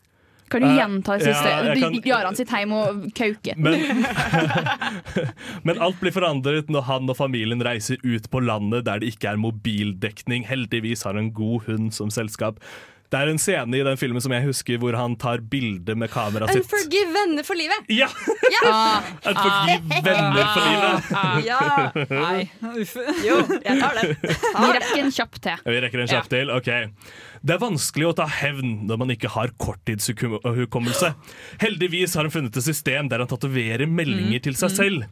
Kan 0.54 0.62
du 0.62 0.70
Eh, 0.70 0.78
gjenta 0.78 1.18
det 1.18 1.26
siste? 1.26 1.50
ja, 1.50 1.74
kan- 1.82 2.00
Jaran 2.06 2.36
sitter 2.38 2.62
hjemme 2.62 2.80
og 2.86 3.08
kauker. 3.18 3.58
Men, 3.58 3.80
men 5.68 5.80
alt 5.82 6.00
blir 6.02 6.14
forandret 6.16 6.70
når 6.72 6.86
han 6.90 7.10
og 7.10 7.18
familien 7.20 7.64
reiser 7.66 7.98
ut 8.06 8.30
på 8.34 8.42
landet 8.44 8.86
der 8.88 9.02
det 9.04 9.14
ikke 9.16 9.32
er 9.34 9.42
mobildekning. 9.42 10.46
Heldigvis 10.50 11.04
har 11.08 11.16
han 11.18 11.26
en 11.28 11.34
god 11.36 11.66
hund 11.70 11.92
som 11.96 12.12
selskap. 12.14 12.60
Det 13.14 13.20
er 13.22 13.30
en 13.30 13.38
scene 13.38 13.78
i 13.78 13.84
den 13.86 13.98
filmen 14.02 14.24
som 14.26 14.34
jeg 14.34 14.42
husker 14.48 14.80
hvor 14.82 14.96
han 14.98 15.14
tar 15.22 15.44
bilde 15.46 15.94
med 15.94 16.10
kameraet 16.10 16.50
sitt. 16.56 16.64
Unforgive 16.66 17.12
venner 17.14 17.46
for 17.46 17.60
livet! 17.60 17.92
Ja! 17.94 18.08
Ah, 18.66 19.06
Unforgive 19.30 19.76
forgiv 19.86 20.08
venner 20.08 20.48
for 20.50 20.66
livet. 20.66 21.12
Ja! 21.46 21.60
Nei. 22.10 22.40
Uff. 22.82 22.96
Jo, 23.22 23.38
jeg 23.54 23.78
tar 23.84 24.00
den. 24.00 24.16
Vi 24.18 24.72
rekker 24.80 25.04
en 25.04 25.14
kjapp 25.20 25.38
til. 25.46 25.62
Vi 25.70 25.84
rekker 25.86 26.04
en 26.08 26.10
kjapp 26.10 26.32
til. 26.34 26.54
Ok. 26.58 26.72
Det 27.44 27.54
er 27.58 27.62
vanskelig 27.62 28.10
å 28.10 28.16
ta 28.18 28.26
hevn 28.40 28.74
når 28.90 29.04
man 29.04 29.14
ikke 29.14 29.30
har 29.36 29.54
korttidshukommelse. 29.62 31.14
Heldigvis 31.62 32.18
har 32.18 32.26
han 32.26 32.34
funnet 32.34 32.58
et 32.58 32.66
system 32.66 33.14
der 33.14 33.22
han 33.22 33.30
tatoverer 33.30 33.86
meldinger 33.86 34.42
til 34.50 34.58
seg 34.58 34.74
selv. 34.74 35.06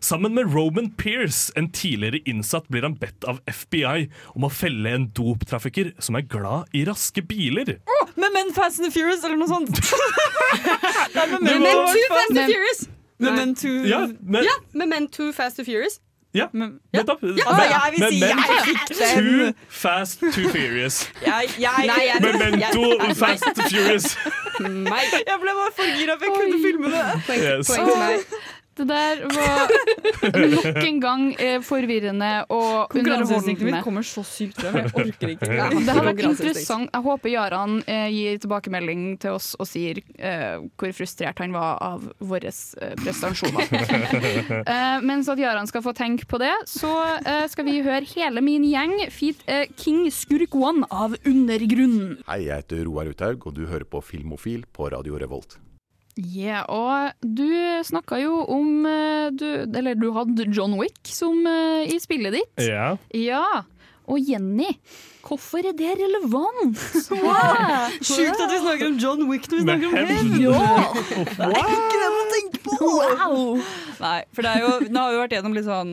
Sammen 0.00 0.34
med 0.34 0.52
Roman 0.54 0.90
Pierce, 0.96 1.52
en 1.56 1.70
tidligere 1.72 2.20
innsatt, 2.26 2.68
blir 2.68 2.82
han 2.82 2.94
bedt 3.00 3.24
av 3.28 3.40
FBI 3.46 4.08
om 4.34 4.44
å 4.44 4.50
felle 4.52 4.92
en 4.94 5.08
doptrafikker 5.16 5.92
som 6.02 6.16
er 6.16 6.26
glad 6.30 6.68
i 6.74 6.84
raske 6.88 7.22
biler. 7.22 7.78
Åh, 7.86 8.08
Med 8.16 8.32
Men 8.34 8.52
Fast 8.54 8.80
and 8.80 8.88
the 8.88 8.94
Furious, 9.00 9.24
eller 9.24 9.36
noe 9.36 9.48
sånt! 9.48 9.70
Med 11.14 11.40
Men 11.42 11.62
Men 11.62 11.86
Too 11.92 12.04
Fast 12.08 12.30
and 12.30 12.38
Furious! 12.52 12.88
Med 13.18 13.32
Men 13.34 13.54
Too 13.54 13.86
Ja, 13.88 14.06
men, 14.20 14.44
Ja, 14.44 14.54
med 14.72 14.88
Men 14.88 15.08
Too 15.08 15.32
Fast 15.32 15.58
and 15.58 15.66
Furious. 15.66 15.98
ja, 16.34 16.44
nettopp. 16.52 17.22
Altså, 17.22 17.64
jeg 17.64 17.92
vil 17.96 18.02
si 18.12 18.20
Men- 18.20 18.28
jeg 18.28 18.60
fikk. 18.68 18.90
Too 19.16 19.52
fast, 19.68 20.20
too 20.20 20.48
furious. 20.52 20.98
Jeg, 21.26 21.48
jeg, 21.58 21.86
Nei, 21.88 22.02
jeg- 22.04 22.20
Memento 22.22 23.14
fast, 23.14 23.44
furious. 23.70 24.06
Jeg 24.60 25.38
ble 25.42 25.54
bare 25.58 25.72
for 25.78 25.88
gira, 25.98 26.14
for 26.20 26.24
jeg 26.28 26.34
kunne 26.36 26.60
filme 26.62 26.90
det. 26.92 27.02
Poeng, 27.26 27.42
Yes. 27.42 27.70
poeng 27.70 27.88
til 27.88 27.98
meg. 27.98 28.18
Det 28.78 28.86
der 28.88 29.22
var 29.34 29.72
nok 30.54 30.78
en 30.84 31.00
gang 31.02 31.22
eh, 31.42 31.58
forvirrende 31.64 32.30
og 32.54 32.94
underholdende. 32.94 33.64
mitt 33.66 33.82
kommer 33.84 34.06
så 34.06 34.22
sykt 34.26 34.60
frem. 34.62 34.76
Jeg 34.78 34.92
orker 34.94 35.32
ikke. 35.34 35.50
Ja. 35.58 35.68
Det 35.72 35.96
har 35.96 36.06
vært 36.06 36.22
interessant. 36.28 36.90
Jeg 36.94 37.04
håper 37.08 37.32
Jaran 37.32 37.78
eh, 37.86 38.06
gir 38.14 38.38
tilbakemelding 38.44 39.02
til 39.22 39.34
oss 39.34 39.52
og 39.58 39.68
sier 39.68 40.00
eh, 40.16 40.62
hvor 40.78 40.94
frustrert 40.96 41.42
han 41.42 41.54
var 41.56 41.82
av 41.84 42.06
våre 42.22 42.52
eh, 42.52 42.94
prestasjoner. 43.02 43.68
eh, 44.72 44.98
mens 45.02 45.30
at 45.32 45.42
Jaran 45.42 45.68
skal 45.70 45.84
få 45.84 45.94
tenke 45.98 46.28
på 46.30 46.40
det, 46.42 46.54
så 46.70 46.92
eh, 47.18 47.44
skal 47.50 47.66
vi 47.68 47.80
høre 47.82 48.04
hele 48.14 48.42
min 48.44 48.66
gjeng 48.68 48.98
feat 49.14 49.42
eh, 49.50 49.66
King 49.78 50.06
Skurk 50.14 50.54
One 50.58 50.86
av 50.90 51.18
Undergrunnen. 51.26 52.18
Hei, 52.28 52.44
jeg 52.46 52.62
heter 52.62 52.86
Roar 52.88 53.10
Uthaug, 53.10 53.48
og 53.50 53.58
du 53.58 53.66
hører 53.66 53.88
på 53.88 54.02
Filmofil 54.04 54.64
på 54.72 54.92
Radio 54.94 55.18
Revolt. 55.20 55.58
Ja, 56.18 56.64
og 56.66 57.14
du 57.22 57.46
snakka 57.86 58.18
jo 58.18 58.40
om 58.50 58.86
eh, 58.90 59.28
du, 59.38 59.44
Eller 59.70 59.94
du 59.94 60.08
hadde 60.16 60.48
John 60.50 60.74
Wick 60.80 60.98
som 61.06 61.44
eh, 61.46 61.86
i 61.94 61.98
spillet 62.02 62.34
ditt. 62.34 62.64
Ja. 62.66 62.96
Ja. 63.14 63.44
Og 64.08 64.24
Jenny, 64.24 64.70
hvorfor 65.22 65.60
er 65.68 65.76
det 65.76 65.92
relevant? 66.00 66.80
Sjukt 68.08 68.40
at 68.40 68.50
vi 68.50 68.60
snakker 68.64 68.86
om 68.88 68.96
John 68.98 69.26
Wick 69.28 69.50
når 69.52 69.58
vi 69.58 69.64
snakker 69.66 69.90
om 69.90 69.98
hevn! 70.00 70.36
Ja. 70.42 70.62
Det 71.38 71.50
er 71.52 71.72
ikke 71.76 72.00
det 72.00 72.12
man 72.14 72.30
tenker 72.34 72.62
på! 72.64 72.78
Wow! 72.82 73.66
Nei, 74.00 74.20
for 74.32 74.46
det 74.46 74.54
er 74.54 74.64
jo, 74.64 74.70
nå 74.88 75.02
har 75.04 75.12
vi 75.12 75.20
vært 75.20 75.36
gjennom 75.36 75.58
litt 75.58 75.68
sånn 75.68 75.92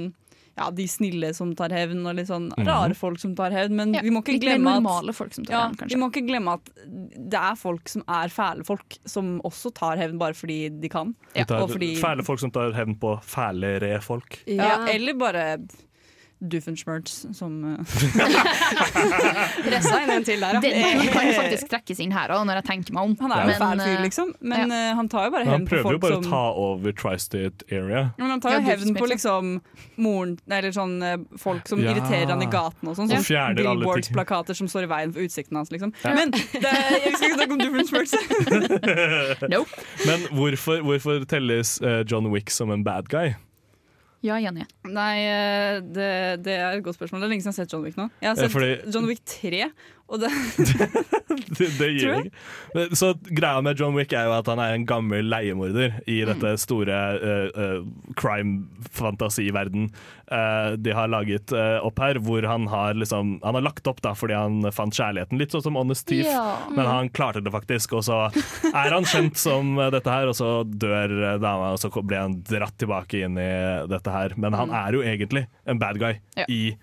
ja, 0.56 0.70
de 0.72 0.86
snille 0.88 1.34
som 1.36 1.52
tar 1.58 1.74
hevn, 1.76 2.06
og 2.08 2.16
litt 2.16 2.30
sånn 2.30 2.48
rare 2.64 2.96
folk 2.96 3.20
som 3.20 3.34
tar 3.36 3.52
hevn. 3.56 3.76
Men 3.76 3.96
Ja, 3.98 4.04
vi 4.06 4.14
må 4.14 4.22
ikke 4.24 4.38
glemme 4.40 4.78
at 4.78 4.84
normale 4.84 5.16
folk 5.16 5.34
som 5.36 5.48
tar 5.48 5.56
ja, 5.56 5.64
hevn, 5.66 5.80
kanskje. 5.82 5.96
Vi 5.96 6.00
må 6.02 6.10
ikke 6.14 6.26
glemme 6.30 6.54
at 6.60 6.72
det 7.36 7.42
er 7.42 7.58
folk 7.60 7.92
som 7.92 8.06
er 8.08 8.32
fæle 8.34 8.68
folk, 8.68 9.00
som 9.06 9.36
også 9.48 9.74
tar 9.76 10.00
hevn 10.00 10.22
bare 10.22 10.38
fordi 10.38 10.60
de 10.80 10.92
kan. 10.92 11.12
Ja. 11.36 11.44
tar 11.50 11.66
og 11.66 11.74
fordi, 11.76 11.96
Fæle 12.00 12.24
folk 12.28 12.40
som 12.44 12.54
tar 12.56 12.72
hevn 12.78 12.96
på 13.02 13.18
fælere 13.26 14.00
folk. 14.06 14.40
ja, 14.48 14.86
eller 14.92 15.20
bare 15.20 15.46
Doofenshmirtz 16.44 17.26
som 17.34 17.54
eh, 17.64 17.80
Pressa 19.66 20.02
inn 20.04 20.12
en 20.12 20.26
til 20.28 20.42
der, 20.44 20.58
Den 20.60 20.76
turen 20.76 21.12
kan 21.14 21.30
jo 21.30 21.36
faktisk 21.42 21.70
trekkes 21.72 22.02
inn 22.04 22.12
her 22.16 22.34
òg, 22.36 22.44
når 22.50 22.60
jeg 22.60 22.66
tenker 22.68 22.96
meg 22.98 23.08
om. 23.08 23.14
Han 23.22 23.32
er 23.32 23.50
jo 23.50 23.56
fæl 23.62 23.80
fyr, 23.82 23.94
eh, 23.94 24.04
liksom. 24.04 24.34
Men 24.44 24.74
ja. 24.74 24.80
eh, 24.92 24.96
han 25.00 25.10
tar 25.12 25.30
jo 25.30 25.34
bare 25.36 25.48
hevn 25.48 25.68
på 25.70 25.80
folk 25.80 25.86
som 25.86 25.94
Han 25.94 25.96
prøver 25.96 25.96
jo 25.96 26.02
bare 26.04 26.18
å 26.18 26.22
som 26.22 26.32
ta 26.34 26.44
over 26.66 26.98
Tri-State 27.00 27.70
Area. 27.72 28.04
Men 28.20 28.34
han 28.36 28.44
tar 28.44 28.58
Ja, 28.58 28.60
jo 28.60 28.68
hevn 28.68 29.00
på 29.00 29.10
liksom 29.14 29.54
moren 30.02 30.36
Eller 30.52 30.76
sånn 30.76 30.98
folk 31.40 31.72
som 31.72 31.80
Ja. 31.82 31.94
irriterer 31.94 32.34
han 32.34 32.44
i 32.44 32.50
gaten 32.52 32.92
og 32.92 33.00
sånn. 33.00 33.10
Sånn 33.10 33.24
ting. 33.24 33.56
Billboards-plakater 33.62 34.58
som 34.58 34.68
står 34.72 34.90
i 34.90 34.92
veien 34.92 35.16
for 35.16 35.24
utsikten 35.24 35.56
hans, 35.60 35.72
liksom. 35.72 35.96
Ja. 36.04 36.14
Men 36.20 36.36
det, 36.36 36.44
jeg 36.52 37.16
skal 37.16 37.32
ikke 37.32 37.40
snakke 37.40 37.56
om 37.56 37.64
Doofenshmirtz. 37.64 38.14
Men 40.10 40.30
hvorfor, 40.36 40.84
hvorfor 40.86 41.26
telles 41.32 41.78
John 42.12 42.32
Wick 42.34 42.52
som 42.52 42.72
en 42.76 42.84
bad 42.84 43.10
guy? 43.10 43.36
Ja, 44.24 44.36
Jenny. 44.42 44.64
Nei, 44.86 45.18
eh, 45.28 45.80
det, 45.82 46.44
det 46.44 46.54
er 46.58 46.78
et 46.78 46.84
godt 46.84 46.96
spørsmål. 46.98 47.22
Det 47.22 47.26
er 47.28 47.30
lenge 47.36 47.42
siden 47.44 47.54
jeg 47.54 47.60
har 47.60 47.66
sett 47.66 47.74
John 47.74 47.84
Wick 47.84 47.96
nå. 47.98 48.10
Jeg 48.22 48.30
har 48.30 48.36
Ja, 48.36 48.42
sett 48.42 48.52
fordi- 48.52 48.94
John 48.94 49.06
Wick 49.06 49.22
3, 49.26 49.64
og 49.66 49.95
det 50.22 50.30
det, 51.58 51.68
det 51.80 51.88
gir 51.96 52.06
jeg 52.12 52.26
ikke. 52.28 52.84
Så 52.96 53.08
greia 53.36 53.62
med 53.66 53.80
John 53.80 53.96
Wick 53.98 54.14
er 54.14 54.28
jo 54.30 54.36
at 54.38 54.48
han 54.52 54.60
er 54.62 54.76
en 54.76 54.86
gammel 54.88 55.26
leiemorder 55.32 55.96
i 56.08 56.20
Mm. 56.26 56.30
dette 56.34 56.52
store 56.62 57.00
uh, 57.18 57.48
uh, 57.58 57.82
crime-fantasiverden 58.16 59.90
uh, 60.32 60.76
de 60.78 60.94
har 60.96 61.08
laget 61.12 61.52
opp 61.82 62.00
her, 62.02 62.20
hvor 62.24 62.46
han 62.48 62.68
har 62.72 62.94
liksom 62.98 63.40
Han 63.44 63.56
har 63.58 63.66
lagt 63.66 63.88
opp 63.88 64.02
da 64.06 64.14
fordi 64.18 64.34
han 64.38 64.62
fant 64.74 64.94
kjærligheten, 64.96 65.40
litt 65.42 65.52
sånn 65.54 65.64
som 65.66 65.76
Honest 65.80 66.08
Thief, 66.10 66.26
Ja. 66.30 66.58
men 66.72 66.86
han 66.86 67.10
klarte 67.10 67.44
det 67.44 67.52
faktisk, 67.54 67.94
og 68.00 68.04
så 68.08 68.22
er 68.72 68.94
han 68.94 69.04
kjent 69.06 69.38
som 69.38 69.76
dette 69.92 70.10
her, 70.10 70.28
og 70.32 70.36
så 70.38 70.64
dør 70.66 71.40
dama, 71.42 71.74
og 71.76 71.80
så 71.82 71.90
blir 72.02 72.22
han 72.22 72.40
dratt 72.48 72.78
tilbake 72.82 73.26
inn 73.26 73.38
i 73.42 73.50
dette 73.92 74.12
her. 74.12 74.34
Men 74.38 74.54
han 74.54 74.70
Mm. 74.70 74.76
er 74.88 74.92
jo 74.94 75.02
egentlig 75.04 75.48
en 75.68 75.80
bad 75.80 76.00
guy 76.00 76.16
Ja. 76.38 76.46
i 76.50 76.76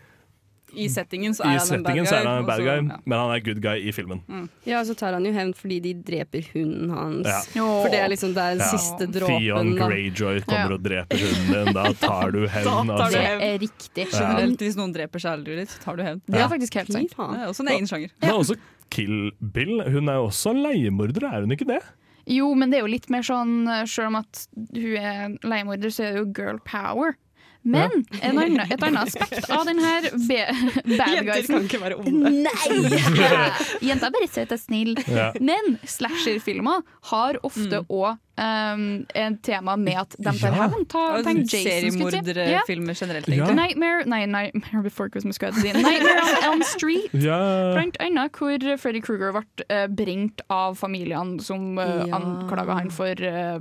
I 0.75 0.87
settingen 0.89 1.35
så 1.37 1.45
i 1.45 1.55
er 1.55 1.59
han 1.61 1.75
en 1.79 1.83
bad 1.85 1.97
guy. 1.97 2.05
så 2.09 2.15
er 2.17 2.25
han 2.27 2.39
en 2.43 2.47
bad 2.47 2.59
så- 2.59 2.65
guy, 2.65 2.89
ja. 2.89 2.97
men 3.05 3.19
han 3.19 3.31
er 3.35 3.41
good 3.45 3.61
guy 3.63 3.77
i 3.89 3.93
filmen. 3.93 4.23
Ja, 4.65 4.81
så 4.85 4.95
tar 4.97 5.13
han 5.13 5.25
jo 5.25 5.33
hevn 5.33 5.53
fordi 5.55 5.81
de 5.83 5.95
dreper 5.95 6.43
hunden 6.55 6.91
hans. 6.91 7.27
Ja. 7.55 7.67
For 7.83 7.89
det 7.93 8.01
er 8.01 8.09
liksom 8.09 8.33
det 8.35 8.43
er 8.43 8.55
den 8.57 8.65
Ja. 8.65 8.71
siste 8.73 9.07
dråpen. 9.13 9.39
Theon 9.41 9.75
Greyjoy 9.77 10.41
kommer 10.47 10.69
Ja. 10.69 10.75
og 10.75 10.83
dreper 10.83 11.17
hunden 11.19 11.65
din, 11.67 11.75
da 11.75 11.93
tar 11.93 12.31
du 12.33 12.47
hevn. 12.47 12.91
Altså. 12.91 13.11
Det 13.13 13.49
er 13.51 13.59
riktig. 13.59 14.07
Ja. 14.13 14.19
Generelt, 14.19 14.59
hvis 14.59 14.77
noen 14.77 14.93
dreper 14.95 15.19
kjæledyret 15.21 15.57
ditt, 15.67 15.69
så 15.71 15.83
tar 15.85 15.97
du 15.97 16.03
hevn. 16.03 16.23
Det 16.27 16.41
er 16.41 16.49
faktisk 16.49 16.75
helt 16.75 16.93
sant. 16.93 17.11
Det 17.17 17.41
er 17.41 17.49
også 17.49 17.61
en 17.61 17.69
egen 17.77 17.87
sjanger. 17.87 18.11
Men 18.23 18.31
også 18.31 18.57
Kill 18.91 19.31
Bill, 19.41 19.83
hun 19.89 20.09
er 20.09 20.15
jo 20.21 20.27
også 20.29 20.53
leiemorder, 20.53 21.25
er 21.33 21.41
hun 21.41 21.51
ikke 21.51 21.67
det? 21.67 21.83
Jo, 22.27 22.55
men 22.55 22.71
det 22.71 22.79
er 22.79 22.83
jo 22.83 22.91
litt 22.93 23.09
mer 23.11 23.23
sånn 23.23 23.67
Selv 23.89 24.07
om 24.09 24.17
at 24.17 24.47
hun 24.75 24.97
er 24.97 25.29
leiemorder, 25.43 25.91
så 25.91 26.05
er 26.05 26.13
det 26.13 26.19
jo 26.21 26.33
girl 26.33 26.59
power. 26.65 27.17
Men 27.65 27.93
en 28.23 28.39
annen, 28.39 28.61
et 28.73 28.83
annet 28.83 29.07
aspekt 29.07 29.51
av 29.55 29.67
den 29.69 29.79
her 29.79 30.09
guysen 30.11 30.97
bad 30.99 31.13
Jenter 31.15 31.47
kan 31.47 31.69
ikke 31.69 31.79
være 31.83 31.99
onde. 32.03 32.33
Nei! 32.43 32.99
Jenta 33.89 34.09
er 34.09 34.15
bare 34.17 34.29
søt 34.33 34.53
og 34.57 34.59
snill. 34.59 34.97
Ja. 35.07 35.29
Men 35.39 35.77
slasherfilmer 35.87 36.83
har 37.13 37.39
ofte 37.47 37.85
òg 37.87 38.17
um, 38.43 38.83
en 39.15 39.37
tema 39.47 39.77
med 39.79 40.01
at 40.03 40.17
de 40.19 40.33
tar 40.41 40.57
Ja. 40.57 40.67
hevn. 40.67 40.83
Ja. 40.91 41.47
Seriemorderfilmer 41.53 42.99
generelt, 42.99 43.29
Ja. 43.29 43.47
Nightmare 43.55 44.07
Nei, 44.11 44.25
Nightmare 44.27 44.83
Before 44.89 45.09
Christmas 45.11 45.37
si. 45.39 45.73
Nightmare 45.73 46.27
on 46.27 46.53
Elm 46.53 46.63
Street. 46.67 47.15
Ja. 47.15 47.39
Blant 47.77 47.97
annet 48.03 48.33
hvor 48.39 48.59
Freddy 48.83 49.01
Krueger 49.05 49.33
ble 49.39 49.47
uh, 49.71 49.87
brent 49.87 50.43
av 50.51 50.75
familiene 50.81 51.39
som 51.43 51.79
uh, 51.79 52.07
Ja. 52.09 52.19
anklaga 52.19 52.75
han 52.81 52.91
for 52.91 53.13
eh, 53.23 53.61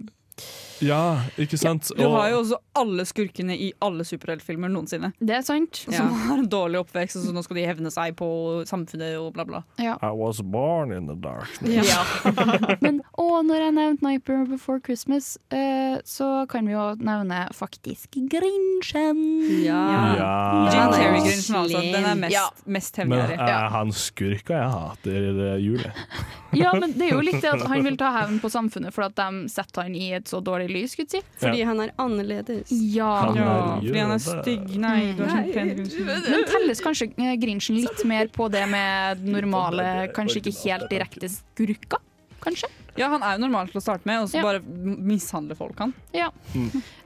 Ja, 0.82 1.22
ikke 1.42 1.58
sant? 1.60 1.92
Du 1.98 2.04
har 2.14 2.30
jo 2.32 2.40
også 2.42 2.58
alle 2.78 3.06
skurkene 3.06 3.56
i 3.58 3.72
alle 3.84 4.06
superheltfilmer 4.08 4.72
noensinne. 4.72 5.12
Det 5.20 5.36
er 5.38 5.46
sant. 5.46 5.84
Som 5.88 6.12
har 6.28 6.42
en 6.42 6.50
dårlig 6.50 6.82
oppvekst, 6.82 7.20
og 7.20 7.28
så 7.28 7.36
nå 7.36 7.44
skal 7.46 7.60
de 7.62 7.66
hevne 7.70 7.92
seg 7.94 8.16
på 8.20 8.30
samfunnet 8.70 9.18
og 9.22 9.32
bla, 9.36 9.46
bla. 9.48 9.62
Ja. 9.82 9.98
I 10.02 10.12
was 10.18 10.42
born 10.42 10.92
in 10.96 11.08
the 11.12 11.16
darkness. 11.22 11.88
Ja. 11.88 12.02
Men 12.86 13.02
å, 13.20 13.28
når 13.46 13.66
jeg 13.68 13.76
nevnte 13.78 14.06
'Niper 14.08 14.46
Before 14.50 14.82
Christmas, 14.84 15.38
eh, 15.54 16.00
så 16.06 16.46
kan 16.50 16.66
vi 16.68 16.74
jo 16.74 16.88
nevne 17.00 17.44
faktisk 17.56 18.18
Grinchen. 18.32 19.22
Ja. 19.66 19.82
Ja. 20.18 20.34
Jim 20.74 20.94
Terry-Grinchen, 20.94 21.56
altså. 21.56 21.82
Den 21.82 22.06
er 22.06 22.16
mest, 22.16 22.34
Ja. 22.34 22.50
mest 22.66 22.98
Men 22.98 23.32
er 23.38 23.70
han 23.70 23.92
skurka 23.92 24.58
jeg 24.58 24.72
hater 24.72 25.30
i 25.32 25.62
julet? 25.62 25.92
Ja, 26.54 26.74
men 26.76 26.92
det 26.98 27.08
er 27.08 27.16
jo 27.16 27.22
litt 27.24 27.42
det 27.42 27.52
at 27.54 27.64
han 27.72 27.84
vil 27.86 27.98
ta 28.00 28.12
hevn 28.16 28.40
på 28.44 28.50
samfunnet 28.52 28.94
for 28.96 29.08
at 29.08 29.16
de 29.16 29.46
setter 29.52 29.86
han 29.88 29.96
i 29.96 30.12
et 30.18 30.28
så 30.32 30.42
dårlig 30.44 30.71
lys, 30.74 30.94
skulle 30.96 31.08
jeg 31.12 31.22
si. 31.22 31.38
Fordi 31.44 31.64
han 31.68 31.80
er 31.86 31.94
annerledes. 32.02 32.72
Ja. 32.96 33.12
Han 33.28 33.38
er 33.38 33.44
Ja, 33.46 33.56
fordi 33.82 34.00
han 34.06 34.12
er 34.18 34.22
stygg. 34.26 34.68
Nei, 34.82 35.00
du 35.18 35.24
har 35.26 35.34
sånn 35.38 35.52
pen. 35.54 35.74
Men 36.32 36.46
telles 36.52 36.82
kanskje 36.84 37.12
eh, 37.18 37.36
Grinchen 37.42 37.80
litt 37.82 38.06
mer 38.10 38.28
på 38.34 38.50
det 38.54 38.64
med 38.72 39.26
normale, 39.38 40.08
kanskje 40.16 40.42
ikke 40.44 40.56
helt 40.66 40.90
direkte 40.92 41.30
skurker? 41.32 42.02
Kanskje? 42.42 42.72
Ja, 42.98 43.08
han 43.08 43.22
er 43.24 43.38
jo 43.38 43.44
normal 43.46 43.70
til 43.72 43.78
å 43.80 43.84
starte 43.86 44.04
med, 44.10 44.24
og 44.24 44.28
så 44.28 44.40
Ja. 44.40 44.44
bare 44.44 44.60
mishandler 44.66 45.56
folk, 45.56 45.78
han. 45.80 45.94
Ja. 46.12 46.32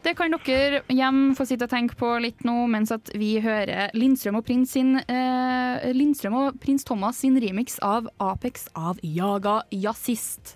Det 0.01 0.16
kan 0.18 0.32
dere 0.32 0.80
hjem 0.89 1.36
få 1.38 1.45
sitte 1.45 1.68
og 1.68 1.74
tenke 1.76 1.93
på 1.99 2.09
litt 2.24 2.41
nå, 2.47 2.55
mens 2.72 2.89
at 2.95 3.11
vi 3.13 3.36
hører 3.43 3.91
Lindstrøm 3.93 4.39
og 4.39 4.45
prins 4.47 4.72
sin 4.74 4.95
eh, 4.97 5.91
Lindstrøm 5.93 6.34
og 6.39 6.59
prins 6.63 6.88
Thomas 6.88 7.20
sin 7.22 7.38
remix 7.43 7.78
av 7.86 8.07
Apex 8.18 8.70
av 8.74 8.97
Jaga 9.03 9.59
Jazzist. 9.76 10.55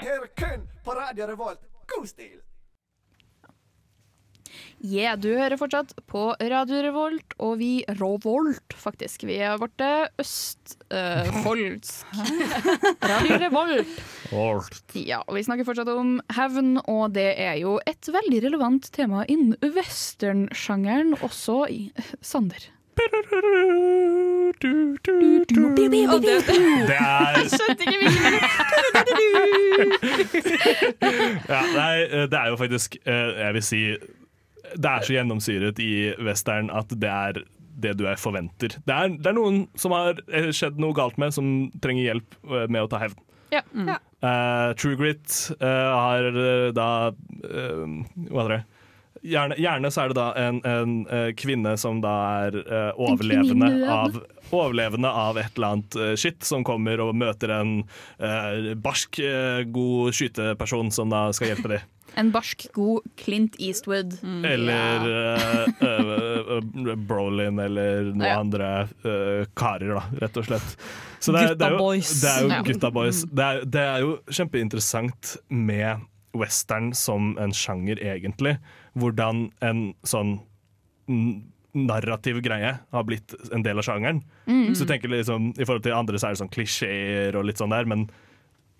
Hør 0.00 0.22
kun 0.40 0.62
på 0.84 0.94
Radio 0.96 1.26
Revolt. 1.28 1.60
God 1.90 2.06
stil! 2.08 2.38
Yeah, 4.80 5.18
du 5.20 5.28
hører 5.36 5.60
fortsatt 5.60 5.92
på 6.08 6.32
Radio 6.40 6.80
Revolt, 6.86 7.34
og 7.44 7.58
vi 7.60 7.84
Rovolt, 8.00 8.72
faktisk. 8.72 9.28
Vi 9.28 9.36
er 9.44 9.60
blitt 9.60 9.84
østfoldsk. 10.24 12.06
Radio 13.12 13.36
Revolt. 13.44 14.00
Volt. 14.32 14.96
Ja, 14.96 15.20
og 15.26 15.36
vi 15.36 15.44
snakker 15.44 15.68
fortsatt 15.68 15.92
om 15.92 16.24
hevn, 16.32 16.80
og 16.88 17.12
det 17.20 17.36
er 17.36 17.60
jo 17.60 17.76
et 17.84 18.08
veldig 18.08 18.40
relevant 18.48 18.88
tema 18.96 19.28
innen 19.28 19.60
westernsjangeren 19.76 21.18
også 21.20 21.66
i 21.68 21.92
Sander. 22.24 22.79
Det 26.88 26.96
er 26.98 27.38
skjønte 27.50 27.82
ikke 27.86 27.98
hvilken 28.00 28.34
ja, 31.48 31.60
nei, 31.74 31.94
eh, 32.04 32.26
det 32.30 32.36
er 32.36 32.50
jo 32.50 32.58
faktisk 32.60 32.98
eh, 33.04 33.30
Jeg 33.40 33.56
vil 33.56 33.64
si 33.64 33.80
Det 34.74 34.90
er 34.90 35.06
så 35.06 35.14
gjennomsyret 35.16 35.80
i 35.82 35.92
western 36.26 36.70
at 36.74 36.92
det 36.92 37.10
er 37.10 37.42
det 37.80 37.94
du 37.96 38.04
er 38.04 38.18
forventer. 38.20 38.74
Det 38.84 38.92
er, 38.92 39.14
det 39.16 39.30
er 39.30 39.36
noen 39.38 39.62
som 39.80 39.94
har 39.96 40.18
eh, 40.28 40.50
skjedd 40.52 40.76
noe 40.82 40.92
galt 40.96 41.16
med, 41.20 41.32
som 41.32 41.70
trenger 41.80 42.10
hjelp 42.10 42.36
med 42.68 42.82
å 42.82 42.90
ta 42.92 43.00
hevn. 43.00 43.16
Ja. 43.54 43.62
Eh, 44.20 44.68
True 44.76 44.98
Grit 45.00 45.32
uh, 45.62 45.88
har 45.96 46.28
da 46.76 46.90
uh, 47.10 47.86
Hva 48.28 48.44
heter 48.44 48.52
det? 48.58 48.60
Gjerne, 49.22 49.56
gjerne 49.60 49.90
så 49.92 50.00
er 50.06 50.08
det 50.12 50.16
da 50.16 50.28
en, 50.40 50.60
en 50.64 50.92
eh, 51.12 51.30
kvinne 51.36 51.74
som 51.76 51.98
da 52.00 52.12
er 52.46 52.54
uh, 52.64 52.90
overlevende 52.96 53.68
av, 53.92 54.14
overlevende 54.50 55.10
av 55.12 55.36
et 55.42 55.52
eller 55.58 55.74
annet 55.74 55.96
uh, 56.00 56.14
shit, 56.16 56.40
som 56.48 56.64
kommer 56.64 57.02
og 57.04 57.12
møter 57.20 57.52
en 57.58 57.74
uh, 58.16 58.70
barsk, 58.80 59.18
eh, 59.20 59.60
god 59.68 60.16
skyteperson 60.16 60.88
som 60.94 61.12
da 61.12 61.26
skal 61.36 61.52
hjelpe 61.52 61.74
dem. 61.76 61.84
En 62.18 62.32
barsk, 62.34 62.64
god 62.74 63.04
Clint 63.20 63.54
Eastwood. 63.62 64.16
Eller 64.42 65.04
eh, 65.06 65.68
eh, 65.86 66.56
eh, 66.56 66.96
Brolin 67.06 67.60
eller 67.62 68.08
noen 68.10 68.24
Ja. 68.26 68.40
andre 68.40 68.70
eh, 69.06 69.44
karer, 69.54 69.92
da, 69.94 70.02
rett 70.24 70.40
og 70.40 70.48
slett. 70.48 70.74
Så 71.22 71.30
det, 71.36 71.44
er- 71.52 71.54
det 71.60 71.68
er 71.68 71.76
jo, 71.76 71.78
boys. 71.84 72.10
Det 72.24 72.32
er 72.32 72.40
jo 72.42 72.50
Ja. 72.50 72.58
gutta 72.66 72.90
boys. 72.96 73.20
Det 73.30 73.46
er, 73.46 73.62
det 73.76 73.84
er 73.92 74.02
jo 74.02 74.16
kjempeinteressant 74.26 75.36
med 75.54 76.02
western 76.36 76.92
som 76.96 77.34
en 77.42 77.54
sjanger, 77.56 78.00
egentlig. 78.02 78.56
Hvordan 78.98 79.48
en 79.66 79.90
sånn 80.06 80.38
narrativ 81.74 82.40
greie 82.42 82.72
har 82.78 83.06
blitt 83.06 83.34
en 83.54 83.62
del 83.66 83.78
av 83.78 83.86
sjangeren. 83.86 84.22
Mm. 84.46 84.74
Så 84.74 84.84
du 84.84 84.90
tenker 84.90 85.12
liksom, 85.12 85.52
I 85.54 85.66
forhold 85.66 85.84
til 85.86 85.94
andre 85.94 86.18
så 86.18 86.28
er 86.28 86.34
det 86.34 86.42
sånn 86.42 86.52
klisjeer 86.52 87.38
og 87.38 87.46
litt 87.46 87.62
sånn 87.62 87.74
der, 87.74 87.86
men 87.90 88.08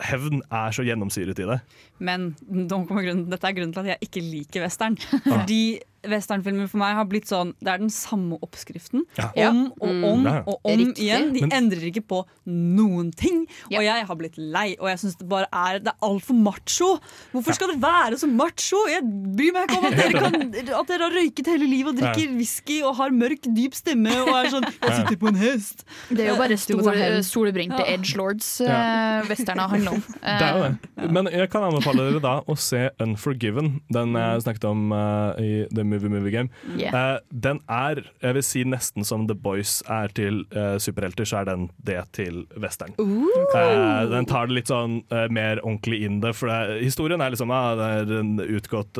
hevn 0.00 0.40
er 0.48 0.72
så 0.74 0.84
gjennomsyret 0.86 1.42
i 1.42 1.46
det. 1.50 1.58
Men 2.00 2.30
nå 2.48 2.82
kommer 2.88 3.04
grunnen, 3.04 3.28
dette 3.30 3.46
er 3.46 3.56
grunnen 3.56 3.74
til 3.76 3.84
at 3.84 3.92
jeg 3.92 4.08
ikke 4.08 4.24
liker 4.24 4.64
western. 4.64 4.96
Fordi 5.26 5.62
westernfilmer 6.08 6.68
for 6.70 6.78
meg 6.80 6.94
har 6.96 7.04
blitt 7.04 7.26
sånn 7.28 7.52
Det 7.60 7.68
er 7.68 7.78
den 7.82 7.90
samme 7.90 8.38
oppskriften 8.40 9.02
Ja. 9.18 9.30
om 9.50 9.72
og 9.80 9.88
Mm. 9.90 10.04
om 10.04 10.24
Ja, 10.24 10.32
ja. 10.34 10.42
og 10.46 10.60
om 10.64 10.78
Riktig. 10.78 11.04
igjen. 11.04 11.32
De 11.34 11.40
Men- 11.40 11.50
endrer 11.50 11.82
ikke 11.92 12.06
på 12.06 12.24
noen 12.46 13.10
ting. 13.14 13.46
Og 13.72 13.82
jeg 13.82 14.06
har 14.06 14.16
blitt 14.16 14.34
lei, 14.38 14.76
og 14.80 14.88
jeg 14.88 14.98
syns 14.98 15.16
det 15.18 15.28
bare 15.28 15.46
er 15.52 15.78
Det 15.80 15.88
er 15.88 15.98
altfor 16.02 16.34
macho. 16.34 16.98
Hvorfor 17.32 17.54
skal 17.54 17.68
det 17.68 17.80
være 17.80 18.14
så 18.18 18.28
macho? 18.28 18.76
Jeg 18.88 19.02
bryr 19.02 19.52
meg 19.52 19.68
ikke 19.68 19.78
om 19.78 19.84
at 19.84 19.96
dere, 19.96 20.12
kan, 20.22 20.34
at 20.54 20.86
dere 20.86 20.98
har 21.00 21.10
røyket 21.10 21.46
hele 21.46 21.66
livet 21.68 21.88
og 21.88 21.96
drikker 21.96 22.28
Ja. 22.30 22.36
whisky 22.36 22.82
og 22.82 22.96
har 22.96 23.10
mørk, 23.10 23.42
dyp 23.54 23.72
stemme 23.74 24.10
og 24.22 24.28
er 24.28 24.50
sånn 24.50 24.64
Jeg 24.82 24.96
sitter 24.96 25.16
på 25.16 25.28
en 25.28 25.34
hest. 25.34 25.84
Det 26.10 26.20
er 26.20 26.28
jo 26.32 26.36
bare 26.36 26.56
store, 26.56 26.78
må 26.78 26.84
ta 26.84 27.22
stor, 27.22 27.42
solbrente 27.44 27.78
Ja. 27.78 27.96
edgelords 27.96 28.60
Ja. 28.60 29.20
uh, 29.22 29.26
westerner 29.28 29.68
handler 29.68 29.92
om. 29.92 30.02
Det 30.22 30.42
er 30.42 30.56
jo 30.56 30.62
det. 30.96 31.10
Men 31.10 31.24
jeg 31.26 31.50
kan 31.50 31.62
anbefale 31.62 32.10
dere 32.10 32.20
da 32.20 32.40
å 32.42 32.56
se 32.58 32.90
Unforgiven, 33.00 33.80
den 33.90 34.12
jeg 34.14 34.42
snakket 34.42 34.64
om 34.70 34.92
uh, 34.92 35.32
i 35.38 35.66
The 35.74 35.84
Movie 35.90 36.10
Movie 36.12 36.32
Game. 36.34 36.50
Yeah. 36.78 36.94
Uh, 36.94 37.18
den 37.30 37.60
er, 37.70 38.02
jeg 38.22 38.36
vil 38.36 38.46
si 38.46 38.64
nesten 38.68 39.06
som 39.06 39.26
The 39.28 39.36
Boys 39.36 39.80
er 39.90 40.12
til 40.16 40.44
uh, 40.54 40.76
superhelter, 40.82 41.28
så 41.28 41.40
er 41.40 41.50
den 41.50 41.66
det 41.86 42.00
til 42.16 42.44
western. 42.60 42.94
Uh, 42.98 44.06
den 44.10 44.28
tar 44.30 44.50
det 44.50 44.60
litt 44.60 44.70
sånn 44.70 45.00
mer 45.32 45.60
ordentlig 45.64 46.02
inn 46.06 46.20
det, 46.22 46.34
for 46.38 46.50
det, 46.50 46.80
historien 46.84 47.22
er 47.22 47.32
liksom 47.34 47.50
det 47.50 47.86
er 47.86 48.12
en 48.20 48.32
utgått 48.44 48.98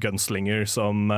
gunslinger 0.00 0.64
som 0.70 1.10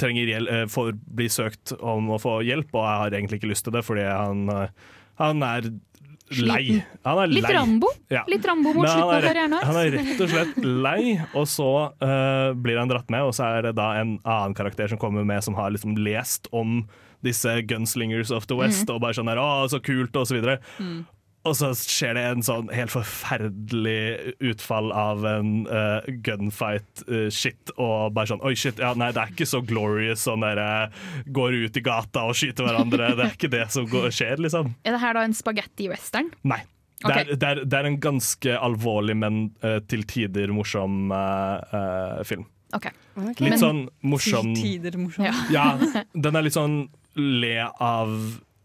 trenger 0.00 0.30
hjelp, 0.30 0.70
får 0.72 0.92
bli 1.14 1.28
søkt 1.30 1.74
om 1.78 2.08
å 2.14 2.18
få 2.20 2.38
hjelp, 2.46 2.72
og 2.74 2.86
jeg 2.86 3.00
har 3.02 3.16
egentlig 3.16 3.40
ikke 3.40 3.50
lyst 3.52 3.66
til 3.68 3.76
det, 3.76 3.84
fordi 3.86 4.06
han, 4.08 4.48
han 5.20 5.44
er 5.46 5.68
lei. 6.30 6.80
Han 7.04 7.20
er 7.20 7.30
Litt 7.30 7.46
lei. 7.46 7.54
Rambo. 7.56 7.90
Ja. 8.12 8.24
Litt 8.30 8.46
Rambo 8.48 8.72
mot 8.72 8.88
slutten 8.88 9.04
av 9.04 9.14
er 9.16 9.26
karrieren 9.28 9.56
hans. 9.56 9.68
Han 9.68 9.80
er 9.80 9.90
rett 9.98 10.22
og 10.24 10.32
slett 10.32 10.60
lei, 10.64 11.00
og 11.34 11.48
så 11.50 11.70
uh, 12.00 12.50
blir 12.56 12.80
han 12.80 12.90
dratt 12.90 13.10
med, 13.12 13.26
og 13.28 13.34
så 13.36 13.50
er 13.58 13.68
det 13.68 13.74
da 13.78 13.90
en 14.00 14.16
annen 14.22 14.56
karakter 14.56 14.90
som 14.90 15.00
kommer 15.00 15.26
med, 15.28 15.44
som 15.44 15.56
har 15.58 15.74
liksom 15.74 15.98
lest 16.00 16.48
om 16.52 16.82
disse 17.24 17.50
gunslingers 17.68 18.32
of 18.34 18.48
the 18.50 18.56
west, 18.58 18.84
mm. 18.84 18.94
og 18.94 19.02
bare 19.04 19.16
sånn 19.16 19.30
her 19.32 19.40
å, 19.40 19.64
så 19.72 19.80
kult, 19.84 20.16
og 20.16 20.28
så 20.28 20.36
videre. 20.36 20.58
Mm. 20.76 21.04
Og 21.44 21.56
så 21.58 21.70
skjer 21.76 22.16
det 22.16 22.24
en 22.24 22.44
sånn 22.44 22.70
helt 22.72 22.92
forferdelig 22.92 24.34
utfall 24.48 24.90
av 24.96 25.26
en 25.28 25.50
uh, 25.68 26.06
gunfight-shit, 26.24 27.74
og 27.76 28.14
bare 28.16 28.30
sånn 28.32 28.44
Oi, 28.44 28.54
shit, 28.56 28.80
ja, 28.80 28.94
nei, 28.96 29.10
det 29.12 29.20
er 29.20 29.34
ikke 29.34 29.48
så 29.48 29.60
glorious 29.64 30.24
sånn 30.24 30.44
der 30.44 30.60
eh, 30.62 31.02
går 31.36 31.58
ut 31.66 31.76
i 31.76 31.82
gata 31.84 32.24
og 32.28 32.38
skyter 32.38 32.66
hverandre. 32.68 33.10
Det 33.18 33.26
er 33.26 33.34
ikke 33.36 33.52
det 33.52 33.66
som 33.74 33.88
går, 33.90 34.08
skjer, 34.14 34.40
liksom. 34.40 34.72
Er 34.84 34.96
det 34.96 35.02
her 35.04 35.18
da 35.18 35.26
en 35.28 35.36
spagetti-western? 35.36 36.32
Nei. 36.48 36.62
Det 37.04 37.10
er, 37.12 37.20
okay. 37.20 37.36
det, 37.36 37.48
er, 37.48 37.60
det 37.68 37.78
er 37.78 37.88
en 37.90 38.00
ganske 38.00 38.56
alvorlig, 38.68 39.16
men 39.20 39.44
uh, 39.64 39.78
til 39.90 40.06
tider 40.08 40.52
morsom 40.54 41.12
eh, 41.12 41.76
eh, 41.76 42.20
film. 42.24 42.46
Ok. 42.74 42.88
Litt 43.38 43.42
Men- 43.44 43.60
sånn 43.60 43.82
morsom 44.02 44.54
Til 44.56 44.78
tider 44.78 44.96
morsom. 44.98 45.28
Ja, 45.52 45.74
den 46.26 46.38
er 46.38 46.46
litt 46.46 46.56
sånn 46.56 46.86
le 47.20 47.68
av 47.68 48.14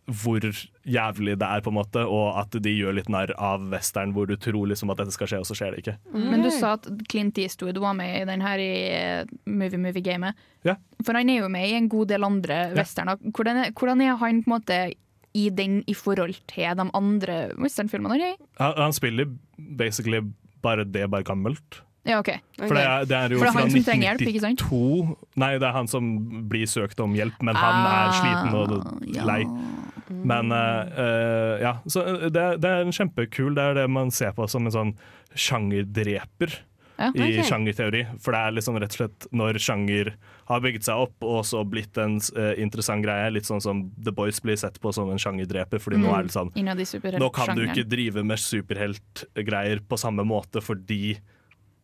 hvor 0.10 0.42
jævlig 0.90 1.36
det 1.40 1.48
er, 1.48 1.62
på 1.66 1.70
en 1.72 1.78
måte, 1.78 2.04
og 2.10 2.38
at 2.42 2.56
de 2.64 2.72
gjør 2.74 2.96
litt 2.98 3.10
narr 3.14 3.32
av 3.38 3.66
western, 3.72 4.12
hvor 4.16 4.26
du 4.30 4.36
tror 4.42 4.68
liksom 4.72 4.90
at 4.94 4.98
dette 5.04 5.14
skal 5.16 5.30
skje, 5.30 5.40
og 5.44 5.48
så 5.50 5.58
skjer 5.60 5.76
det 5.76 5.84
ikke. 5.84 5.96
Men 6.14 6.42
du 6.46 6.50
sa 6.56 6.74
at 6.78 6.88
Clint 7.12 7.38
Eastwood 7.42 7.78
var 7.84 7.94
med 7.98 8.22
i 8.22 8.26
den 8.30 8.42
her 8.46 8.58
i 8.64 8.72
eh, 8.94 9.26
Movie 9.46 9.80
Movie 9.82 10.02
Gamet. 10.06 10.40
Ja. 10.68 10.76
For 11.06 11.14
han 11.18 11.30
er 11.30 11.44
jo 11.44 11.50
med 11.54 11.68
i 11.70 11.76
en 11.78 11.90
god 11.92 12.10
del 12.14 12.24
andre 12.28 12.62
Ja. 12.70 12.74
westerner. 12.82 13.20
Hvordan, 13.30 13.62
hvordan 13.78 14.02
er 14.02 14.16
han 14.18 14.42
på 14.44 14.50
en 14.50 14.56
måte 14.58 14.80
i 15.38 15.50
den 15.54 15.84
i 15.88 15.94
forhold 15.94 16.34
til 16.50 16.76
de 16.80 16.90
andre 16.98 17.36
westernfilmene 17.62 18.16
han 18.18 18.22
er 18.22 18.34
i? 18.34 18.42
Han, 18.60 18.74
han 18.88 18.94
spiller 18.98 19.30
basically 19.78 20.24
bare 20.64 20.84
det, 20.84 21.06
bare 21.12 21.24
gammelt. 21.24 21.84
Ja, 22.08 22.18
okay. 22.18 22.40
For 22.58 22.74
det 22.74 22.82
er, 22.82 23.04
det 23.06 23.16
er 23.18 23.34
jo 23.36 23.38
For 23.38 23.46
det 23.46 23.50
er 23.50 23.54
fra 23.54 23.62
han 23.62 23.72
som 23.76 23.84
trenger 23.86 24.06
hjelp, 24.08 24.22
ikke 24.32 24.42
sant? 24.42 24.62
1992. 24.64 25.18
Nei, 25.44 25.50
det 25.60 25.68
er 25.68 25.76
han 25.76 25.90
som 25.92 26.08
blir 26.50 26.66
søkt 26.72 27.00
om 27.04 27.14
hjelp, 27.14 27.42
men 27.46 27.60
han 27.60 27.86
er 27.86 28.08
Ah, 28.08 28.16
sliten 28.18 28.56
og 28.56 29.06
ja. 29.14 29.26
Men 30.10 30.52
eh, 30.56 31.04
eh, 31.04 31.54
ja, 31.64 31.76
så 31.86 32.06
det, 32.30 32.46
det 32.64 32.70
er 32.70 32.82
en 32.82 32.96
kjempekul 32.96 33.54
Det 33.58 33.62
er 33.64 33.78
det 33.78 33.86
man 33.94 34.10
ser 34.14 34.34
på 34.38 34.48
som 34.50 34.66
en 34.66 34.74
sånn 34.74 34.96
sjangerdreper. 35.38 36.56
Ja, 37.00 37.14
I 37.16 37.40
ok. 37.40 37.46
sjangerteori. 37.48 38.02
For 38.20 38.36
det 38.36 38.40
er 38.44 38.56
liksom 38.58 38.80
rett 38.82 38.92
og 38.92 39.00
slett 39.00 39.28
når 39.32 39.60
sjanger 39.64 40.10
har 40.50 40.64
bygget 40.66 40.90
seg 40.90 41.04
opp 41.06 41.24
og 41.24 41.46
så 41.48 41.62
blitt 41.64 41.96
en 42.02 42.18
uh, 42.36 42.52
interessant 42.60 43.06
greie, 43.06 43.30
litt 43.32 43.48
sånn 43.48 43.64
som 43.64 43.86
The 44.04 44.12
Boys 44.16 44.42
blir 44.44 44.60
sett 44.60 44.82
på 44.84 44.92
som 44.96 45.12
en 45.14 45.22
sjangerdreper, 45.22 45.80
fordi 45.80 46.02
nå 46.02 46.10
Mm, 46.10 46.16
er 46.18 46.28
det 46.28 46.36
sånn 46.36 46.52
i 46.52 46.66
superheltsjangeren. 46.66 47.22
Nå 47.24 47.30
kan 47.32 47.56
du 47.56 47.64
ikke 47.70 47.88
drive 47.88 48.26
med 48.28 48.42
superheltgreier 48.44 49.84
på 49.88 50.00
samme 50.02 50.26
måte 50.28 50.60
fordi 50.66 51.20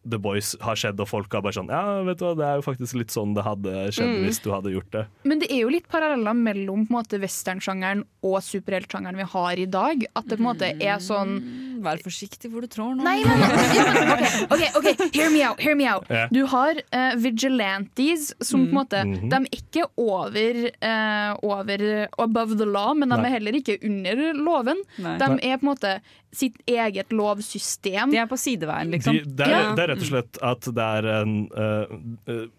The 0.08 0.20
Boys 0.22 0.56
har 0.62 0.76
skjedd, 0.76 0.99
og 1.01 1.08
folk 1.10 1.34
har 1.34 1.41
bare 1.41 1.53
sånn 1.58 1.70
Ja, 1.74 2.03
vet 2.06 2.20
du 2.20 2.26
hva, 2.26 2.36
det 2.38 2.45
er 2.45 2.56
jo 2.60 2.66
faktisk 2.68 2.93
litt 2.99 3.10
sånn 3.14 3.34
det 3.34 3.43
hadde 3.43 3.74
skjedd 3.91 4.12
Mm. 4.16 4.26
hvis 4.28 4.39
du 4.43 4.51
hadde 4.53 4.72
gjort 4.74 4.91
det. 4.91 5.06
Men 5.24 5.39
det 5.39 5.49
er 5.51 5.62
jo 5.64 5.70
litt 5.70 5.88
paralleller 5.89 6.34
mellom 6.38 6.86
på 6.88 6.93
en 6.93 6.99
måte 7.01 7.20
westernsjangeren 7.20 8.03
og 8.24 8.38
superheltsjangeren 8.45 9.18
vi 9.18 9.24
har 9.24 9.58
i 9.58 9.66
dag. 9.66 10.06
At 10.16 10.28
det 10.28 10.38
på 10.38 10.43
en 10.45 10.49
måte 10.53 10.70
er 10.82 10.97
sånn 10.99 11.39
Vær 11.86 11.99
forsiktig 12.01 12.49
hvor 12.49 12.62
du 12.64 12.68
trår 12.72 12.95
nå. 12.95 13.03
Nei, 13.03 13.20
men, 13.22 13.41
ja, 13.76 14.16
men 14.16 14.24
OK, 14.49 14.62
ok, 14.80 14.88
ok, 15.06 15.10
hear 15.14 15.30
me 15.30 15.41
out. 15.45 15.60
Hear 15.62 15.76
me 15.76 15.86
out. 15.91 16.08
Yeah. 16.10 16.30
Du 16.34 16.45
har 16.49 16.74
uh, 16.95 17.14
vigilantes 17.60 18.32
som 18.41 18.64
på 18.66 18.72
en 18.72 18.80
måte 18.80 19.01
Mhm. 19.06 19.30
De 19.30 19.36
er 19.36 19.60
ikke 19.60 19.84
over, 19.97 20.62
uh, 20.82 21.36
over 21.43 22.08
above 22.18 22.58
the 22.58 22.66
law, 22.66 22.93
men 22.95 23.10
de 23.10 23.18
Nei. 23.18 23.26
er 23.28 23.34
heller 23.38 23.51
ikke 23.60 23.78
under 23.86 24.34
loven. 24.34 24.82
Nei. 24.97 25.18
De 25.18 25.26
er 25.45 25.58
på 25.58 25.64
en 25.68 25.76
måte 25.76 25.99
sitt 26.36 26.57
eget 26.69 27.13
lovsystem. 27.15 28.11
De 28.11 28.19
er 28.21 28.27
på 28.29 28.38
sideveien, 28.39 28.91
liksom. 28.93 29.15
De, 29.17 29.36
det, 29.39 29.47
er, 29.47 29.53
Ja. 29.55 29.73
det 29.77 29.83
er 29.86 29.91
rett 29.93 30.03
og 30.03 30.09
slett 30.09 30.39
at 30.45 30.67
det 30.77 30.86
er 30.99 31.07
en 31.15 31.36
uh, 31.55 31.95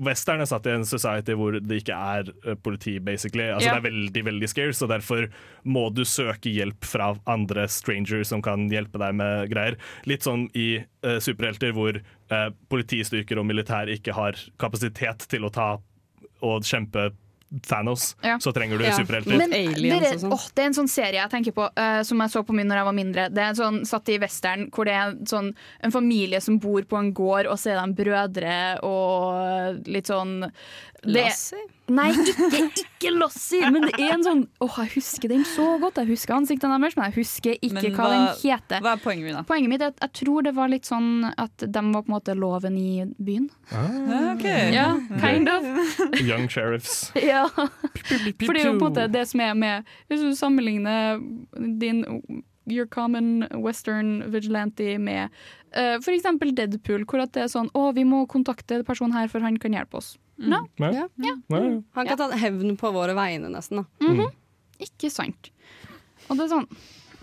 Western 0.07 0.41
er 0.45 0.49
satt 0.51 0.67
i 0.69 0.75
en 0.75 0.87
society 0.89 1.37
hvor 1.39 1.59
det 1.61 1.81
ikke 1.83 1.97
er 1.97 2.31
uh, 2.47 2.55
politi, 2.61 2.97
basically. 2.99 3.49
Altså 3.53 3.69
Ja. 3.71 3.77
Det 3.77 3.85
er 3.85 3.89
veldig 3.91 4.25
veldig 4.31 4.49
scarce, 4.53 4.85
og 4.87 4.93
derfor 4.95 5.29
må 5.65 5.87
du 5.95 6.05
søke 6.09 6.53
hjelp 6.53 6.85
fra 6.87 7.13
andre 7.27 7.67
strangers 7.73 8.31
som 8.33 8.43
kan 8.45 8.69
hjelpe 8.73 9.01
deg 9.03 9.15
med 9.19 9.51
greier. 9.53 9.77
Litt 10.07 10.27
sånn 10.27 10.49
i 10.57 10.69
uh, 11.05 11.19
superhelter 11.23 11.75
hvor 11.77 12.01
uh, 12.01 12.49
politistyrker 12.73 13.39
og 13.41 13.47
militær 13.49 13.91
ikke 13.93 14.15
har 14.17 14.39
kapasitet 14.63 15.29
til 15.31 15.45
å 15.47 15.53
ta 15.53 15.69
og 16.45 16.67
kjempe 16.69 17.11
Thanos, 17.63 18.17
Ja. 18.23 18.39
så 18.39 18.53
trenger 18.53 18.79
du 18.79 18.85
Ja. 18.85 18.93
superhelter. 18.97 19.37
Men 19.39 19.51
dere, 19.51 20.31
åh, 20.31 20.47
det 20.55 20.63
er 20.63 20.67
en 20.67 20.75
sånn 20.75 20.89
serie 20.89 21.21
jeg 21.21 21.31
tenker 21.31 21.53
på 21.53 21.69
uh, 21.79 22.03
som 22.03 22.19
jeg 22.21 22.31
så 22.31 22.43
på 22.47 22.53
min 22.55 22.67
når 22.69 22.77
jeg 22.83 22.85
var 22.85 22.93
mindre. 22.93 23.29
Det 23.33 23.39
er 23.43 23.49
en 23.49 23.61
sånn 23.61 23.87
satt 23.87 24.09
i 24.09 24.19
western 24.19 24.71
hvor 24.71 24.85
det 24.85 24.95
er 24.95 25.11
en, 25.11 25.25
sånn, 25.27 25.55
en 25.83 25.91
familie 25.93 26.41
som 26.41 26.59
bor 26.59 26.83
på 26.83 26.99
en 26.99 27.13
gård, 27.13 27.47
og 27.47 27.57
så 27.59 27.73
er 27.73 27.87
de 27.87 27.95
brødre 28.05 28.83
og 28.83 29.87
litt 29.87 30.07
sånn 30.07 30.51
det, 31.07 31.23
Lassie? 31.27 31.63
Nei, 31.89 32.09
ikke, 32.11 32.59
ikke 32.83 33.11
Lassie, 33.15 33.69
men 33.71 33.85
det 33.87 33.93
er 34.03 34.15
en 34.17 34.25
sånn 34.27 34.41
Åh, 34.65 34.79
jeg 34.83 34.91
husker 34.97 35.31
den 35.31 35.45
så 35.47 35.67
godt. 35.83 36.01
Jeg 36.03 36.09
husker 36.11 36.35
ansiktene 36.35 36.79
deres, 36.83 36.97
men 36.99 37.07
jeg 37.13 37.15
husker 37.21 37.55
ikke 37.61 37.77
Men 37.77 37.85
hva, 37.95 38.09
hva- 38.09 38.11
den 38.17 38.27
heter. 38.43 38.81
Hva 38.83 38.95
er 38.97 39.03
poenget 39.05 39.29
mitt, 39.29 39.37
da? 39.39 39.43
Poenget 39.47 39.71
mitt 39.71 39.85
er 39.87 39.93
at 39.95 40.03
jeg 40.09 40.13
tror 40.21 40.47
det 40.49 40.55
var 40.57 40.73
litt 40.73 40.89
sånn 40.91 41.09
at 41.31 41.57
de 41.67 41.85
var 41.93 42.03
på 42.03 42.11
en 42.11 42.17
måte 42.17 42.35
loven 42.39 42.77
i 42.81 43.05
byen. 43.23 43.47
Ah. 43.71 44.33
Ok. 44.35 44.45
Ja, 44.75 44.89
kind 45.23 45.49
of. 45.53 45.69
Young 46.29 46.49
sheriffs. 46.51 47.13
Ja. 47.27 47.47
For 47.55 48.53
det 48.53 48.65
er 48.65 48.73
jo 48.73 48.77
på 48.81 48.89
en 48.91 48.91
måte 48.91 49.07
det 49.11 49.25
som 49.31 49.41
er 49.41 49.55
med 49.59 49.87
Hvis 50.11 50.21
du 50.27 50.35
sammenligner 50.39 51.21
din 51.81 52.03
Your 52.67 52.87
common 52.91 53.47
western 53.63 54.25
vigilante 54.33 54.99
med 54.99 55.31
uh, 55.77 55.97
f.eks. 56.01 56.27
Deadpool, 56.57 57.05
hvor 57.07 57.23
at 57.23 57.33
det 57.37 57.45
er 57.45 57.53
sånn 57.53 57.71
Å, 57.75 57.93
vi 57.95 58.03
må 58.09 58.25
kontakte 58.31 58.83
personen 58.87 59.15
her, 59.15 59.29
for 59.31 59.45
han 59.45 59.59
kan 59.63 59.77
hjelpe 59.77 60.01
oss. 60.01 60.17
No. 60.37 60.65
Ja. 60.83 61.07
Ja. 61.23 61.37
Han 61.49 62.11
kan 62.11 62.19
ta 62.19 62.29
hevn 62.37 62.77
på 62.77 62.91
våre 62.93 63.15
vegne, 63.17 63.49
nesten. 63.55 63.85
da. 63.85 64.07
Mhm. 64.07 64.35
Ikke 64.85 65.09
sant. 65.09 65.51
Og 66.29 66.37
det 66.37 66.47
er 66.49 66.55
sånn 66.59 66.69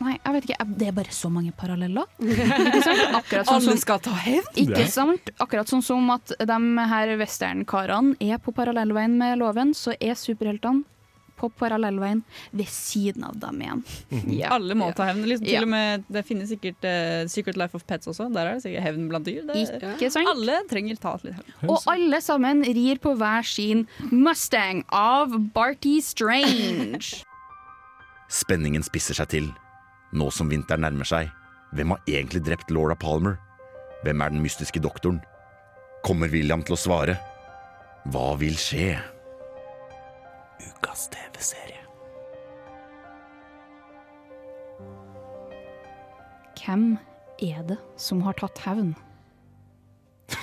Nei, 0.03 0.15
jeg 0.17 0.33
vet 0.33 0.45
ikke. 0.47 0.65
Det 0.79 0.87
er 0.89 0.95
bare 0.97 1.13
så 1.15 1.29
mange 1.31 1.51
paralleller. 1.55 2.07
Ikke 2.19 2.79
sant? 2.83 3.03
Akkurat 3.15 3.47
sånn 3.47 3.59
Alle 3.69 3.75
skal 3.79 4.01
ta 4.03 4.15
hevn? 4.19 4.49
Ikke 4.59 4.87
sant? 4.91 5.29
Akkurat 5.43 5.69
sånn 5.69 5.83
som 5.85 6.09
at 6.11 6.33
de 6.41 6.57
her 6.89 7.13
westernkarene 7.21 8.17
er 8.19 8.41
på 8.43 8.51
parallellveien 8.57 9.15
med 9.21 9.37
loven, 9.39 9.71
så 9.77 9.93
er 10.01 10.17
superheltene 10.19 10.83
på 11.43 11.49
parallellveien 11.59 12.23
ved 12.55 12.69
siden 12.71 13.25
av 13.27 13.35
dem 13.43 13.59
igjen. 13.65 13.83
Ja. 14.39 14.53
Alle 14.55 14.77
må 14.79 14.87
ta 14.95 15.09
hevn. 15.11 15.25
Liksom, 15.27 15.45
Ja. 15.47 15.59
til 15.59 15.67
og 15.67 15.71
med, 15.73 16.05
det 16.15 16.23
finnes 16.27 16.49
sikkert 16.53 16.87
uh, 16.87 17.27
Secret 17.31 17.59
Life 17.59 17.75
of 17.77 17.83
Pets 17.89 18.07
også. 18.11 18.29
Der 18.33 18.47
er 18.47 18.57
det 18.57 18.63
sikkert 18.65 18.87
hevn 18.87 19.09
blant 19.11 19.27
dyr. 19.27 19.43
Det, 19.49 19.59
Ikke 19.97 20.11
sant? 20.15 20.31
Alle 20.31 20.61
trenger 20.71 20.99
ta 21.03 21.17
litt 21.23 21.35
hevn. 21.35 21.69
Og 21.69 21.83
alle 21.91 22.21
sammen 22.23 22.63
rir 22.65 23.01
på 23.03 23.15
hver 23.19 23.43
sin 23.47 23.85
Mustang 24.11 24.83
av 24.95 25.35
Barty 25.53 25.99
Strange. 26.01 27.23
Spenningen 28.43 28.83
spisser 28.85 29.17
seg 29.19 29.29
til. 29.35 29.51
Nå 30.13 30.29
som 30.33 30.49
vinteren 30.49 30.85
nærmer 30.85 31.05
seg, 31.09 31.29
hvem 31.73 31.93
har 31.93 32.01
egentlig 32.09 32.43
drept 32.45 32.71
Laura 32.73 32.95
Palmer? 32.97 33.35
Hvem 34.05 34.21
er 34.21 34.33
den 34.33 34.41
mystiske 34.43 34.81
doktoren? 34.83 35.19
Kommer 36.05 36.29
William 36.33 36.63
til 36.65 36.75
å 36.75 36.79
svare? 36.79 37.15
Hva 38.11 38.33
vil 38.39 38.57
skje? 38.59 38.97
Ukas 40.63 41.07
TV-serie. 41.13 41.81
Hvem 46.63 46.97
er 47.43 47.63
det 47.67 47.79
som 47.99 48.21
har 48.23 48.37
tatt 48.39 48.61
hevn? 48.63 48.93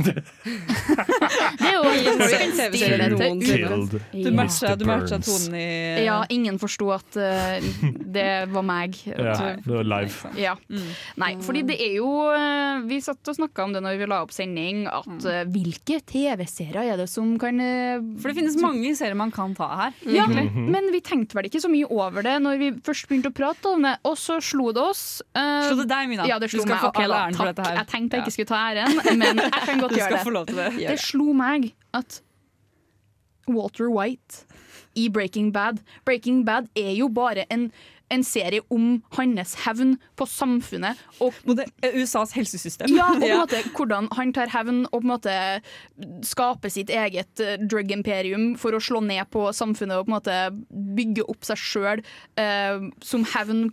Det 0.01 1.67
er 1.67 1.75
jo 1.75 1.83
Ingen 1.91 2.55
TV-serie 2.57 3.09
uten- 3.15 4.01
Du 4.25 4.31
matcha, 4.35 4.75
du 4.79 4.85
matcha 4.89 5.19
tonen 5.23 5.55
i 5.59 6.05
Ja, 6.07 6.21
ingen 6.33 6.59
forsto 6.61 6.91
at 6.95 7.17
uh, 7.21 7.59
det 8.11 8.27
var 8.53 8.65
meg. 8.67 8.97
Ja, 9.07 9.35
det 9.61 9.67
var 9.71 9.85
live. 9.87 10.31
Ja. 10.41 10.55
Nei, 11.21 11.33
fordi 11.45 11.63
det 11.69 11.77
er 11.81 11.95
jo 11.99 12.09
eh, 12.35 12.81
Vi 12.89 12.99
satt 13.05 13.29
og 13.31 13.37
snakka 13.37 13.65
om 13.67 13.75
det 13.77 13.83
når 13.85 13.99
vi 14.01 14.09
la 14.11 14.21
opp 14.25 14.33
sending, 14.35 14.85
at 14.91 15.27
uh, 15.27 15.43
hvilke 15.53 16.01
TV-serier 16.09 16.93
er 16.95 17.01
det 17.01 17.09
som 17.13 17.35
kan 17.41 17.61
uh, 17.61 18.01
For 18.21 18.31
det 18.33 18.39
finnes 18.41 18.57
mange 18.61 18.93
serier 18.99 19.19
man 19.19 19.33
kan 19.35 19.55
ta 19.59 19.69
her. 19.85 19.97
Ja, 20.07 20.25
egentlig. 20.27 20.67
men 20.75 20.91
vi 20.95 21.01
tenkte 21.05 21.37
vel 21.39 21.49
ikke 21.51 21.63
så 21.63 21.71
mye 21.73 21.89
over 21.91 22.25
det 22.27 22.37
når 22.43 22.59
vi 22.61 22.71
først 22.87 23.09
begynte 23.11 23.31
å 23.33 23.37
prate 23.37 23.71
om 23.75 23.85
det, 23.87 23.95
og 24.07 24.17
så 24.21 24.39
slo 24.45 24.71
det 24.77 24.83
oss. 24.83 25.05
eh, 25.35 25.69
Slo 25.69 25.77
det 25.83 25.89
deg, 25.91 26.09
Mina? 26.11 26.27
Ja, 26.29 26.39
det 26.43 26.51
Du 26.51 26.57
slo 26.59 26.65
skal 26.67 26.77
meg. 26.77 26.83
få 26.85 26.91
all 27.05 27.15
da, 27.15 27.21
æren 27.27 27.37
for 27.39 27.45
takk. 27.51 27.57
dette 27.57 27.69
her. 27.69 27.79
Jeg 27.81 27.89
tenkte 27.93 28.17
jeg 28.19 28.25
ikke 28.27 28.35
skulle 28.37 28.51
ta 28.51 28.61
æren, 28.71 29.19
men 29.21 29.43
jeg 29.45 29.65
kan 29.69 29.80
godt 29.87 29.97
gjøre 29.99 30.11
det. 30.17 30.25
få 30.25 30.35
lov 30.39 30.47
til 30.51 30.57
det. 30.63 30.69
Gjør 30.79 30.89
Det 30.95 30.99
det. 30.99 31.07
slo 31.07 31.33
meg 31.37 31.71
at 31.97 32.21
Walter 33.51 33.89
White 33.91 34.45
i 34.99 35.09
Breaking 35.09 35.53
Bad 35.55 35.81
Breaking 36.05 36.45
Bad 36.47 36.69
er 36.79 36.93
jo 36.95 37.09
bare 37.09 37.45
en, 37.51 37.71
en 38.11 38.23
serie 38.27 38.61
om 38.75 39.03
hans 39.17 39.55
hevn 39.65 39.97
på 40.19 40.27
samfunnet. 40.27 40.99
Og 41.23 41.35
USAs 41.95 42.33
helsesystem. 42.35 42.91
Ja, 42.95 43.09
og 43.15 43.21
på 43.23 43.27
en 43.29 43.39
måte 43.43 43.63
hvordan 43.77 44.09
han 44.19 44.33
tar 44.37 44.51
hevn 44.55 44.85
og 44.91 44.97
på 44.99 45.05
en 45.07 45.13
måte 45.15 45.37
skaper 46.27 46.71
sitt 46.75 46.91
eget 46.91 47.43
eh, 47.43 47.57
drug 47.63 47.91
imperium 47.95 48.53
for 48.61 48.75
å 48.77 48.83
slå 48.83 49.03
ned 49.07 49.31
på 49.35 49.49
samfunnet 49.57 49.99
og 49.99 50.07
på 50.09 50.13
en 50.13 50.19
måte 50.19 50.39
bygge 50.99 51.27
opp 51.31 51.47
seg 51.47 51.59
sjøl 51.63 52.05
som 53.03 53.27
hevn 53.35 53.69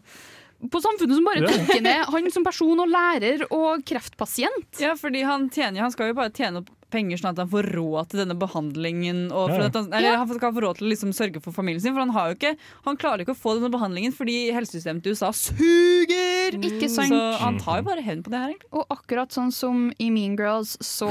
på 0.58 0.82
samfunnet 0.82 1.20
som 1.20 1.28
bare 1.28 1.44
tenker 1.46 1.68
trykker 1.68 1.84
ned 1.86 2.10
han 2.14 2.32
som 2.34 2.46
person 2.48 2.82
og 2.82 2.90
lærer 2.90 3.44
og 3.54 3.84
kreftpasient. 3.88 4.82
Ja, 4.82 4.96
fordi 4.98 5.22
han, 5.28 5.50
tjener, 5.54 5.84
han 5.86 5.94
skal 5.94 6.12
jo 6.12 6.18
bare 6.18 6.34
tjene 6.34 6.64
opp 6.64 6.72
penger 6.90 7.18
sånn 7.20 7.32
at 7.34 7.38
han 7.44 7.50
får 7.52 7.68
råd 7.76 8.10
til 8.14 8.20
denne 8.24 8.36
behandlingen. 8.40 9.26
Og 9.32 9.50
for 9.52 9.60
Ja. 9.60 9.66
at 9.68 9.76
han, 9.76 9.90
eller 9.94 10.18
han 10.18 10.28
skal 10.38 10.54
få 10.54 10.62
råd 10.64 10.78
til 10.78 10.88
å 10.88 10.92
liksom 10.94 11.12
sørge 11.14 11.42
for 11.44 11.52
familien 11.52 11.82
sin, 11.82 11.94
for 11.94 12.00
han, 12.00 12.10
har 12.16 12.30
jo 12.32 12.36
ikke, 12.40 12.54
han 12.86 12.98
klarer 12.98 13.22
ikke 13.26 13.36
å 13.36 13.40
få 13.42 13.56
denne 13.60 13.72
behandlingen 13.74 14.14
fordi 14.16 14.52
helsesystemet 14.56 15.04
til 15.04 15.12
USA 15.18 15.32
suger! 15.36 16.56
Ikke 16.58 16.88
sant? 16.90 17.12
Så 17.12 17.22
han 17.42 17.58
tar 17.60 17.82
jo 17.82 17.88
bare 17.90 18.02
hevn 18.06 18.24
på 18.24 18.32
det 18.32 18.40
her, 18.40 18.54
egentlig. 18.54 18.72
Og 18.72 18.86
akkurat 18.96 19.36
sånn 19.36 19.52
som 19.52 19.92
i 20.00 20.10
Mean 20.14 20.38
Girls, 20.40 20.78
så 20.82 21.10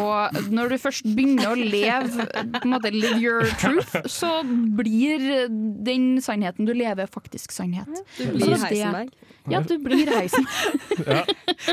når 0.48 0.72
du 0.72 0.78
først 0.80 1.04
begynner 1.16 1.52
å 1.52 1.56
leve 1.60 2.24
på 2.56 2.62
en 2.64 2.72
måte 2.72 2.92
live 2.94 3.20
your 3.20 3.44
truth, 3.60 3.92
så 4.08 4.40
blir 4.46 5.46
den 5.84 6.16
sannheten 6.24 6.66
du 6.68 6.72
lever, 6.74 7.06
faktisk 7.12 7.52
sannhet. 7.52 7.86
du 8.16 8.24
blir 8.32 8.40
Så 8.40 8.50
det- 8.54 8.60
Heisenberg. 8.66 9.10
Ja, 9.48 9.60
du 9.62 9.78
blir 9.78 10.06
heisen. 10.10 10.42
Ja. 11.06 11.22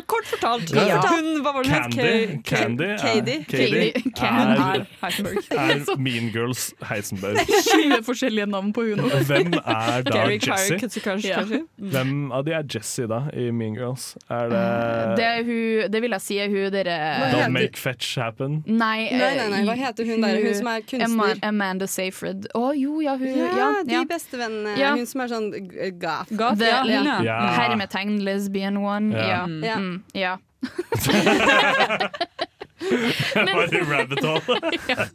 Kort 0.05 0.25
fortalt. 0.29 0.69
Ja. 0.75 0.99
Hun, 1.09 1.41
hva 1.41 1.53
var 1.55 1.63
det 1.63 1.71
hun 1.71 1.81
het? 1.81 2.43
Candy, 2.45 2.97
Candy, 3.01 3.37
er- 3.39 3.45
Katie. 3.49 3.92
Candy 4.17 4.59
er- 4.61 4.85
er 4.85 4.85
Heisenberg. 5.03 5.37
Er 5.51 5.97
Mean 5.97 6.29
Girls 6.33 6.73
Heisenberg. 6.89 7.37
20 7.47 8.03
forskjellige 8.07 8.45
navn 8.49 8.71
på 8.73 8.81
hun. 8.89 8.99
Hvem 9.27 9.53
er 9.59 10.03
da? 10.07 10.23
Katsukashi, 10.43 11.27
Ja. 11.29 11.39
kanskje? 11.41 11.59
Hvem 11.77 12.31
av 12.33 12.45
de 12.47 12.53
er 12.57 12.63
Jessie 12.73 13.07
da 13.07 13.21
i 13.33 13.49
Mean 13.51 13.75
Girls? 13.77 14.15
Er 14.29 14.49
det, 14.49 14.61
Eh, 14.63 15.15
Det, 15.17 15.25
er 15.25 15.43
hun, 15.47 15.91
det 15.91 16.01
vil 16.01 16.11
jeg 16.17 16.21
si 16.21 16.37
er 16.39 16.49
hun 16.49 16.71
dere 16.73 16.97
Don't 17.33 17.51
Make 17.53 17.77
Fetch 17.77 18.17
Happen? 18.19 18.63
Nei, 18.67 19.09
Nei, 19.11 19.35
nei, 19.37 19.47
nei, 19.49 19.63
hva 19.67 19.75
heter 19.77 20.05
hun 20.07 20.21
der? 20.23 20.39
Hun 20.43 20.55
som 20.55 20.67
er 20.73 20.81
kunstner? 20.89 21.39
Amanda 21.43 21.87
Seyfried. 21.87 22.47
Å 22.55 22.71
jo, 22.77 22.99
ja, 23.03 23.15
hun 23.17 23.27
Ja, 23.37 23.49
ja, 23.57 23.69
de 23.85 23.93
ja. 23.99 24.03
bestevennene. 24.09 24.77
Ja. 24.79 24.93
Hun 24.95 25.05
som 25.09 25.21
er 25.21 25.27
sånn 25.33 25.49
gaff. 25.99 26.29
The, 26.29 26.65
ja. 26.65 26.83
ja. 26.87 27.19
Ja. 27.23 27.37
Hermetegn 27.59 28.19
lesbian 28.23 28.77
one. 28.77 29.11
Ja. 29.13 29.45
Ja. 29.47 29.73
Ja. 29.73 29.77
Mm, 29.77 30.03
ja. 30.13 30.37
Hole. 32.84 34.73
ja. 34.89 35.05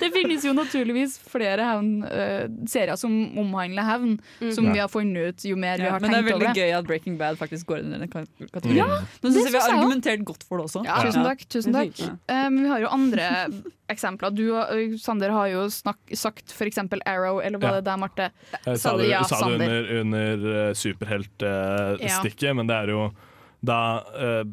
Det 0.00 0.10
finnes 0.14 0.44
jo 0.46 0.52
naturligvis 0.56 1.16
flere 1.30 1.64
hevn, 1.66 1.90
uh, 2.04 2.46
serier 2.70 2.96
som 3.00 3.12
omhandler 3.38 3.86
hevn, 3.86 4.16
som 4.54 4.66
Ja. 4.68 4.72
vi 4.72 4.78
har 4.84 4.88
funnet 4.92 5.28
ut 5.36 5.46
jo 5.50 5.56
mer 5.56 5.78
vi 5.78 5.88
har 5.88 6.00
tenkt 6.00 6.04
over. 6.04 6.10
men 6.10 6.10
det 6.12 6.18
er 6.18 6.28
veldig 6.32 6.48
over. 6.50 6.60
gøy 6.62 6.72
at 6.78 6.86
Breaking 6.90 7.16
Bad 7.20 7.38
faktisk 7.40 7.66
går 7.70 7.82
inn 7.82 7.92
i 7.92 7.98
denne 7.98 8.08
kategorien. 8.10 8.76
Ja, 8.76 8.86
Nå 8.86 9.30
det 9.30 9.32
synes 9.32 9.44
jeg 9.44 9.52
vi 9.52 9.58
har 9.58 9.68
også. 9.68 9.78
argumentert 9.80 10.24
godt 10.32 10.42
for 10.48 10.58
det 10.60 10.64
også. 10.70 10.84
Ja, 10.86 11.00
tusen 11.06 11.24
takk. 11.26 11.46
tusen 11.48 11.72
takk. 11.76 12.00
Eh, 12.28 12.48
Men 12.50 12.62
vi 12.62 12.68
har 12.70 12.80
jo 12.80 12.88
andre 12.92 13.30
eksempler. 13.94 14.34
Du 14.34 14.44
og 14.56 14.98
Sander 14.98 15.30
har 15.30 15.46
jo 15.52 15.66
snak, 15.70 15.98
sagt 16.18 16.50
f.eks. 16.54 16.78
Arrow, 17.06 17.38
eller 17.40 17.58
var 17.62 17.68
Ja. 17.68 17.80
det 17.80 17.84
der, 17.84 17.96
Marte? 17.96 18.30
Jeg 18.66 18.78
sa 18.82 18.96
det, 18.96 19.08
Ja, 19.10 19.22
sa 19.22 19.42
det 19.48 19.54
under, 19.60 20.00
under, 20.00 20.74
superheltstikket, 20.74 22.50
uh, 22.50 22.54
men 22.54 22.66
det 22.66 22.76
er 22.76 22.92
jo 22.92 23.10
da 23.66 23.78
eh, 24.14 24.44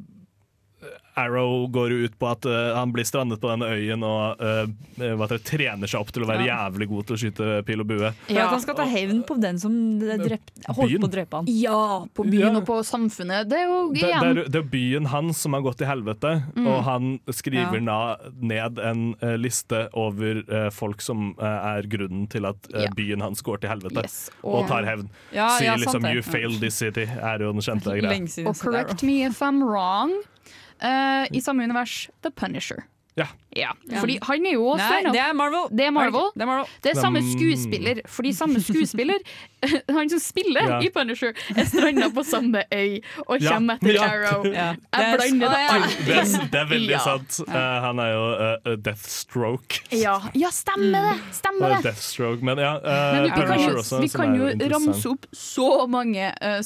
Arrow 1.16 1.68
går 1.70 1.91
ut 2.05 2.16
på 2.20 2.28
at 2.32 2.45
uh, 2.49 2.74
han 2.76 2.91
blir 2.93 3.05
strandet 3.05 3.39
på 3.41 3.49
denne 3.51 3.68
øyen 3.70 4.03
og 4.07 4.41
uh, 4.41 4.66
hva 5.18 5.28
det, 5.30 5.41
trener 5.45 5.88
seg 5.89 6.01
opp 6.01 6.11
til 6.16 6.24
å 6.26 6.30
være 6.30 6.45
Ja. 6.47 6.55
jævlig 6.70 6.88
god 6.89 7.05
til 7.09 7.16
å 7.16 7.20
skyte 7.22 7.49
pil 7.68 7.82
og 7.84 7.88
bue. 7.88 8.09
Ja, 8.30 8.45
at 8.47 8.53
han 8.55 8.61
skal 8.64 8.76
ta 8.76 8.86
hevn 8.89 9.22
på 9.28 9.38
den 9.41 9.59
som 9.61 9.76
drept, 9.99 10.51
holdt 10.68 10.89
Byen. 10.89 11.01
på 11.03 11.09
å 11.09 11.14
drepe 11.14 11.38
han. 11.41 11.45
Ja, 11.47 12.05
på 12.14 12.26
byen 12.26 12.53
Ja. 12.53 12.57
og 12.61 12.66
på 12.66 12.80
samfunnet. 12.84 13.49
Det 13.49 13.59
er 13.59 13.68
jo 13.70 13.80
Det, 13.93 14.01
det, 14.01 14.11
er, 14.14 14.34
det 14.49 14.55
er 14.64 14.68
byen 14.74 15.05
hans 15.14 15.38
som 15.38 15.53
har 15.53 15.61
gått 15.61 15.78
til 15.78 15.88
helvete, 15.88 16.34
Mm. 16.55 16.68
og 16.68 16.84
han 16.84 17.20
skriver 17.30 17.80
Ja. 17.84 18.18
ned 18.41 18.80
en 18.80 19.16
uh, 19.22 19.36
liste 19.38 19.88
over 19.93 20.43
folk 20.72 21.01
som 21.01 21.36
er 21.39 21.84
grunnen 21.89 22.28
til 22.30 22.45
at 22.45 22.57
byen 22.95 23.22
hans 23.22 23.41
går 23.41 23.61
til 23.61 23.70
helvete, 23.70 24.03
Yes, 24.03 24.30
og, 24.43 24.64
og- 24.64 24.68
tar 24.68 24.84
hevn. 24.84 25.09
Ja, 25.32 25.49
Sier 25.57 25.72
ja, 25.72 25.76
liksom 25.78 26.03
'you 26.03 26.22
failed 26.24 26.59
this 26.59 26.76
city', 26.82 27.07
er 27.07 27.39
jo 27.39 27.51
den 27.51 27.61
kjente 27.61 27.93
greia. 28.01 28.47
Og 28.47 28.55
correct 28.57 29.03
me 29.03 29.24
if 29.26 29.39
I'm 29.41 29.64
wrong. 29.64 30.11
Eh, 30.84 31.27
I 31.31 31.41
samme 31.41 31.63
univers, 31.63 32.09
The 32.21 32.29
Punisher. 32.31 32.84
Ja. 33.15 33.27
Ja, 33.56 33.72
fordi 33.99 34.18
han 34.24 34.45
er 34.49 34.54
jo 34.56 34.66
også 34.74 34.89
Nei, 35.04 35.12
det 35.14 35.20
er 35.22 35.34
Marvel. 35.38 35.68
Det 35.78 35.86
er 35.86 35.91
Marvel. 35.93 36.30
Det 36.34 36.41
er 36.41 36.49
Marvel. 36.49 36.70
Det 36.84 36.91
er 36.93 36.99
samme 37.01 37.22
skuespiller, 37.26 38.01
fordi 38.10 38.32
samme 38.34 38.62
skuespiller 38.64 39.20
Han 39.95 40.10
som 40.12 40.20
spiller 40.20 40.66
Ja. 40.68 40.80
i 40.84 40.89
Punisher, 40.91 41.32
er 41.56 41.64
stranda 41.70 42.10
på 42.12 42.24
samme 42.28 42.64
øy 42.74 42.97
og 43.28 43.39
kommer 43.45 43.78
etter 43.80 43.93
ja. 43.95 44.08
Arrow. 44.10 44.43
Ja. 44.51 44.66
Jeg 44.76 45.06
er- 45.14 45.16
blander 45.18 45.54
det 45.54 45.60
ja. 45.62 45.76
alltid. 45.78 46.06
Det, 46.08 46.18
er- 46.18 46.47
det 46.51 46.60
er 46.60 46.66
veldig 46.74 46.89
Ja. 46.91 46.99
sant. 46.99 47.38
Uh, 47.47 47.56
han 47.86 47.99
er 48.04 48.10
jo 48.12 48.26
uh, 48.34 48.76
Deathstroke. 48.86 49.80
Ja, 49.95 50.18
ja 50.36 50.49
stemmer 50.51 51.08
det! 51.08 51.14
Stemmer 51.39 51.76
det. 51.78 51.80
Deathstroke. 51.88 52.43
Men 52.43 52.58
ja, 52.60 52.74
uh, 52.76 53.22
Men 53.22 53.30
kan 53.32 53.47
Punisher 53.47 53.72
jo, 53.72 53.78
også, 53.86 54.01
vi 54.01 54.08
kan 54.12 54.36
jo 54.36 54.49
ramse 54.76 55.10
opp 55.14 55.26
så 55.32 55.70
mange 55.88 56.28
uh, 56.43 56.60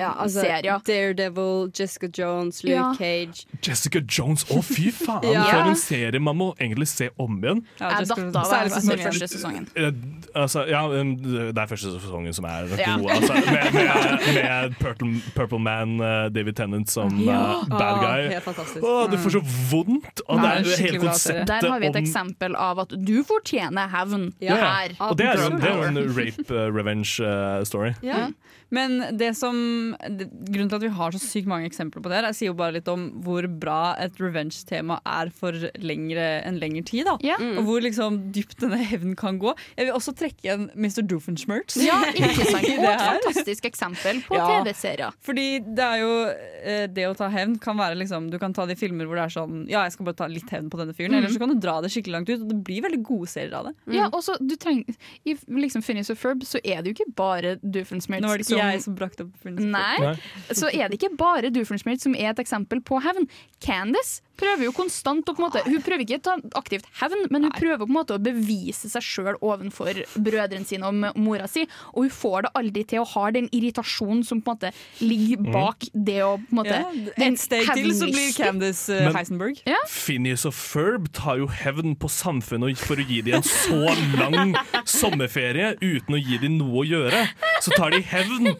Ja, 0.00 0.12
altså. 0.22 0.44
Daredevil, 0.86 1.70
Jessica 1.78 2.08
Jones, 2.18 2.62
Luke 2.64 2.74
Ja. 2.76 2.92
Cage. 2.98 3.46
Jessica 3.66 4.00
Jones, 4.18 4.44
å 4.50 4.60
fy 4.62 4.90
faen! 4.92 5.24
Ja. 5.36 5.50
For 5.52 5.70
en 5.70 5.76
serie 5.80 6.20
man 6.20 6.36
må 6.38 6.48
egentlig 6.58 6.88
se 6.88 7.08
om 7.18 7.36
igjen. 7.42 7.62
Ja, 7.80 7.90
datt 8.00 8.36
av 8.36 8.52
etter 8.66 9.02
første 9.04 9.28
sesongen. 9.28 9.66
Eh, 9.76 9.90
altså, 10.34 10.64
ja, 10.68 10.82
det 10.88 11.58
er 11.62 11.66
første 11.70 11.92
sesongen 12.00 12.34
som 12.36 12.44
er 12.48 12.68
god 12.70 12.78
Ja. 12.80 12.96
gode. 12.96 13.12
Altså, 13.16 13.34
med 13.34 13.72
med, 13.74 14.26
med 14.34 14.76
Purple, 14.80 15.20
Purple 15.34 15.58
Man, 15.60 15.96
uh, 16.00 16.28
David 16.32 16.56
Tennant 16.56 16.90
som 16.90 17.18
Ja. 17.20 17.60
uh, 17.62 17.68
bad 17.68 18.00
guy. 18.00 18.40
Åh, 18.82 19.10
du 19.10 19.16
får 19.18 19.30
så 19.38 19.42
vondt! 19.70 20.20
Og 20.28 20.40
det 20.40 20.50
er 20.52 20.82
hele 20.82 20.98
konseptet 21.02 21.46
Der 21.46 21.68
har 21.70 21.80
vi 21.80 21.86
et 21.90 21.96
om 21.96 22.02
eksempel 22.02 22.56
av 22.56 22.78
at 22.86 22.94
du 22.96 23.22
fortjener 23.24 23.88
hevn 23.92 24.32
Ja. 24.40 24.56
her. 24.56 24.96
Og 25.00 25.16
det 25.16 25.26
er 25.26 25.42
jo 25.42 25.50
det 25.56 25.70
er 25.70 25.88
en 25.88 26.02
rape 26.16 26.50
uh, 26.50 26.66
revenge 26.74 27.20
uh, 27.20 27.62
story. 27.64 27.94
Ja. 28.02 28.28
Men 28.76 28.98
det 29.18 29.32
som, 29.38 29.56
grunnen 30.00 30.70
til 30.70 30.78
at 30.78 30.84
vi 30.86 30.92
har 30.98 31.14
så 31.16 31.20
sykt 31.22 31.48
mange 31.50 31.68
eksempler 31.70 32.02
på 32.04 32.10
det, 32.12 32.18
her, 32.20 32.28
jeg 32.30 32.38
sier 32.40 32.50
jo 32.52 32.56
bare 32.58 32.76
litt 32.76 32.88
om 32.92 33.06
hvor 33.24 33.46
bra 33.62 33.94
et 34.02 34.16
revenge-tema 34.20 34.98
er 35.08 35.30
for 35.34 35.56
lengre, 35.82 36.26
en 36.46 36.58
lengre 36.60 36.84
tid. 36.86 37.06
Da. 37.08 37.16
Ja. 37.24 37.36
Og 37.56 37.62
hvor 37.68 37.84
liksom 37.84 38.18
dypt 38.36 38.58
denne 38.62 38.78
hevnen 38.84 39.16
kan 39.18 39.38
gå. 39.42 39.54
Jeg 39.78 39.88
vil 39.88 39.96
også 39.96 40.14
trekke 40.18 40.44
igjen 40.46 40.68
Mr. 40.74 41.02
Doofenshmirtz. 41.08 41.78
Ja, 41.86 41.98
interessant. 42.14 42.66
Og 42.76 42.88
et 42.90 43.04
fantastisk 43.06 43.68
eksempel 43.70 44.20
på 44.26 44.36
Ja. 44.36 44.46
TV-serier. 44.64 45.14
Fordi 45.24 45.46
det 45.64 45.84
er 45.86 46.00
jo 46.02 46.10
eh, 46.28 46.86
Det 46.92 47.06
å 47.08 47.14
ta 47.16 47.28
hevn 47.32 47.56
kan 47.62 47.78
være 47.78 47.96
liksom 47.98 48.26
Du 48.32 48.36
kan 48.42 48.52
ta 48.56 48.66
de 48.68 48.74
filmer 48.78 49.06
hvor 49.08 49.16
det 49.18 49.24
er 49.26 49.32
sånn 49.32 49.62
Ja, 49.70 49.84
jeg 49.86 49.94
skal 49.94 50.06
bare 50.08 50.18
ta 50.18 50.26
litt 50.30 50.50
hevn 50.52 50.68
på 50.72 50.78
denne 50.80 50.94
fyren. 50.96 51.14
Mm. 51.14 51.18
Eller 51.20 51.32
så 51.34 51.40
kan 51.42 51.52
du 51.52 51.56
dra 51.62 51.76
det 51.84 51.90
skikkelig 51.94 52.14
langt 52.18 52.30
ut. 52.32 52.42
Og 52.44 52.50
det 52.52 52.58
blir 52.66 52.84
veldig 52.84 53.00
gode 53.06 53.30
serier 53.32 53.54
av 53.58 53.70
det. 53.70 53.74
Ja, 53.96 54.08
og 54.10 54.22
så 54.26 54.36
du 54.42 54.54
trenger 54.60 54.96
I 55.28 55.36
liksom 55.62 55.84
Phineas 55.86 56.10
og 56.12 56.18
Ferb 56.20 56.44
så 56.46 56.60
er 56.62 56.82
det 56.84 56.92
jo 56.92 56.96
ikke 56.98 57.14
bare 57.18 57.54
Doofenshmirtz 57.62 58.50
ikke 58.50 58.60
jeg 58.74 58.84
som 58.84 58.96
brakte 58.98 59.26
opp 59.26 59.46
Nei, 59.46 59.96
Nei. 60.02 60.14
så 60.50 60.70
er 60.72 60.90
det 60.90 60.98
ikke 60.98 61.14
bare 61.18 61.52
Doofenshmirtz 61.54 62.06
som 62.08 62.16
er 62.18 62.32
et 62.32 62.42
eksempel 62.42 62.82
på 62.84 63.00
hevn. 63.04 63.28
Candice 63.62 64.22
prøver 64.38 64.66
jo 64.68 64.72
konstant 64.76 65.26
å 65.28 65.34
på 65.36 65.42
en 65.42 65.46
måte 65.48 65.62
Hun 65.66 65.82
prøver 65.84 66.04
ikke 66.04 66.18
å 66.20 66.24
ta 66.26 66.34
aktivt 66.60 66.86
hevn, 67.00 67.26
men 67.32 67.46
hun 67.48 67.54
prøver 67.56 67.82
på 67.84 67.88
en 67.90 67.96
måte 67.98 68.16
å 68.16 68.22
bevise 68.22 68.90
seg 68.92 69.04
sjøl 69.04 69.38
overfor 69.40 70.02
brødrene 70.16 70.66
sine 70.68 70.88
og 70.90 71.18
mora 71.20 71.48
si, 71.50 71.66
og 71.94 72.06
hun 72.06 72.12
får 72.14 72.46
det 72.46 72.52
aldri 72.60 72.84
til 72.92 73.02
å 73.02 73.08
ha 73.14 73.24
den 73.34 73.48
irritasjonen 73.56 74.24
som 74.26 74.40
på 74.44 74.54
en 74.54 74.56
måte 74.56 74.72
ligger 75.04 75.42
bak 75.52 75.86
det 75.92 76.18
å 76.24 76.36
på 76.40 76.52
en 76.54 76.60
måte 76.60 76.76
Ja, 76.76 76.90
den 77.16 77.36
Et 77.36 77.40
steg 77.40 77.68
til 77.72 77.90
så 77.96 78.08
blir. 78.10 78.32
Candice 78.36 78.92
uh, 78.92 79.06
Men- 79.06 79.16
Heisenberg. 79.16 79.62
Ja. 79.68 79.80
Phineas 79.90 80.44
og 80.48 80.54
Ferb 80.56 81.08
tar 81.16 81.40
jo 81.40 81.48
hevn 81.50 81.96
på 81.98 82.10
samfunnet 82.12 82.78
for 82.80 83.00
å 83.00 83.06
gi 83.06 83.22
dem 83.26 83.38
en 83.40 83.46
så 83.46 83.94
lang 84.18 84.54
sommerferie 84.88 85.74
uten 85.80 86.16
å 86.16 86.20
gi 86.20 86.38
dem 86.42 86.58
noe 86.60 86.82
å 86.82 86.86
gjøre. 86.86 87.24
Så 87.64 87.72
tar 87.76 87.94
de 87.94 88.02
hevn 88.04 88.52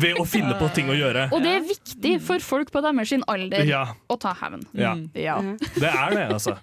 ved 0.00 0.16
å 0.16 0.24
finne 0.28 0.54
på 0.58 0.68
ting 0.74 0.88
å 0.88 0.96
gjøre. 0.96 1.28
Og 1.32 1.42
det 1.42 1.52
er 1.56 1.66
viktig 1.66 2.14
for 2.22 2.38
folk 2.38 2.70
på 2.72 2.82
deres 2.82 3.08
sin 3.08 3.22
alder 3.28 3.64
Ja. 3.68 3.84
å 4.08 4.18
ta 4.18 4.32
hevn. 4.34 4.62
Ja. 4.74 4.94
Ja. 5.14 5.40
Det 5.76 5.90
er 5.90 6.10
det, 6.16 6.28
altså. 6.32 6.56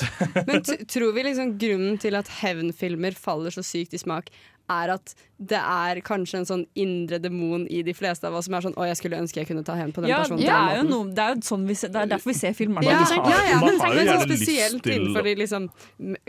Men 0.46 0.62
t 0.64 0.76
tror 0.88 1.12
vi 1.12 1.22
liksom 1.26 1.58
grunnen 1.60 1.98
til 2.00 2.14
at 2.16 2.28
hevnfilmer 2.40 3.12
faller 3.18 3.50
så 3.50 3.62
sykt 3.66 3.92
i 3.94 3.98
smak, 4.00 4.30
er 4.70 4.92
at 4.94 5.14
det 5.42 5.58
er 5.58 5.98
kanskje 6.06 6.38
en 6.38 6.46
sånn 6.46 6.60
indre 6.78 7.18
demon 7.18 7.64
i 7.68 7.82
de 7.82 7.92
fleste 7.92 8.24
av 8.28 8.36
oss 8.38 8.46
som 8.46 8.54
er 8.54 8.60
sånn 8.62 8.76
'Å, 8.78 8.86
jeg 8.86 8.96
skulle 9.00 9.18
ønske 9.18 9.40
jeg 9.42 9.48
kunne 9.48 9.64
ta 9.66 9.74
hevn 9.74 9.90
på 9.92 10.00
den 10.00 10.10
Ja, 10.10 10.20
personen'. 10.22 10.38
det 10.38 10.46
den 10.46 10.68
er 10.70 10.76
jo 10.78 10.84
noe, 10.88 11.10
det 11.10 11.18
er 11.18 11.34
jo 11.34 11.40
sånn 11.42 11.66
vi 11.66 11.74
ser, 11.74 11.88
det 11.88 11.96
er 12.02 12.06
derfor 12.06 12.30
vi 12.30 12.38
ser 12.38 12.52
filmer. 12.54 12.82
Ja, 12.84 13.00
ikke 13.02 13.18
ja, 13.18 13.40
ja, 13.50 13.58
Man 13.58 13.66
men 13.74 13.80
har 13.80 13.90
tenk 13.90 13.94
jo 13.94 13.98
sånn 13.98 14.06
gjerne 14.06 14.30
lyst 14.30 14.42
spesielt 14.46 14.82
til- 14.82 14.94
innenfor 14.94 15.22
de 15.24 15.34
liksom 15.34 15.68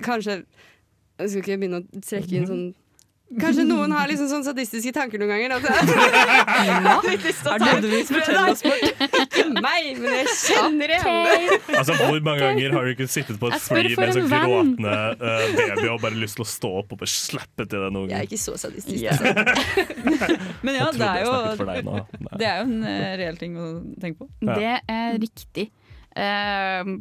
Kanskje 0.02 0.44
Jeg 1.20 1.30
skal 1.30 1.42
ikke 1.44 1.60
begynne 1.62 1.80
å 1.84 2.02
trekke 2.02 2.34
inn 2.34 2.48
sånn 2.48 2.76
Kanskje 3.40 3.64
noen 3.64 3.94
har 3.96 4.10
liksom 4.12 4.28
sånn 4.28 4.44
sadistiske 4.44 4.92
tanker 4.96 5.22
noen 5.22 5.32
ganger. 5.32 5.54
At 5.56 5.64
ja, 6.68 6.96
Er 7.56 7.84
det 7.84 8.02
fortelle 8.10 8.42
oss, 8.52 8.64
Ikke 8.66 9.46
meg, 9.56 10.02
men 10.02 10.16
jeg 10.18 10.34
kjenner 10.36 10.94
igjen 10.98 11.08
det. 11.08 11.60
Altså, 11.80 11.96
Hvor 12.02 12.18
mange 12.26 12.44
ganger 12.44 12.76
har 12.76 12.88
du 12.88 12.92
ikke 12.92 13.08
sittet 13.12 13.40
på 13.40 13.52
et 13.52 13.64
fly 13.64 13.94
med 13.94 14.10
en 14.10 14.18
sånn 14.18 14.34
gråtende 14.34 14.96
uh, 15.22 15.46
baby 15.60 15.86
og 15.94 16.02
bare 16.04 16.20
lyst 16.20 16.40
til 16.40 16.46
å 16.46 16.50
stå 16.52 16.74
opp 16.82 16.96
og 16.96 17.04
bare 17.04 17.14
slappe 17.14 17.68
til 17.68 17.86
den 17.86 18.02
ungen? 18.02 18.12
Jeg 18.12 18.20
er 18.20 18.28
ikke 18.28 18.42
så 18.42 18.58
sadistisk. 18.60 19.00
Yeah. 19.00 19.22
Men 20.66 20.82
ja, 20.82 20.90
det 20.96 21.08
er 21.08 21.24
jo. 21.24 21.38
Det 22.36 22.50
er 22.50 22.60
jo 22.60 22.68
en 22.68 22.76
uh, 22.84 23.14
reell 23.22 23.40
ting 23.40 23.56
å 23.56 23.70
tenke 24.02 24.26
på. 24.26 24.30
Det 24.52 24.76
er 24.82 25.16
riktig. 25.22 25.70
Uh, 26.12 27.00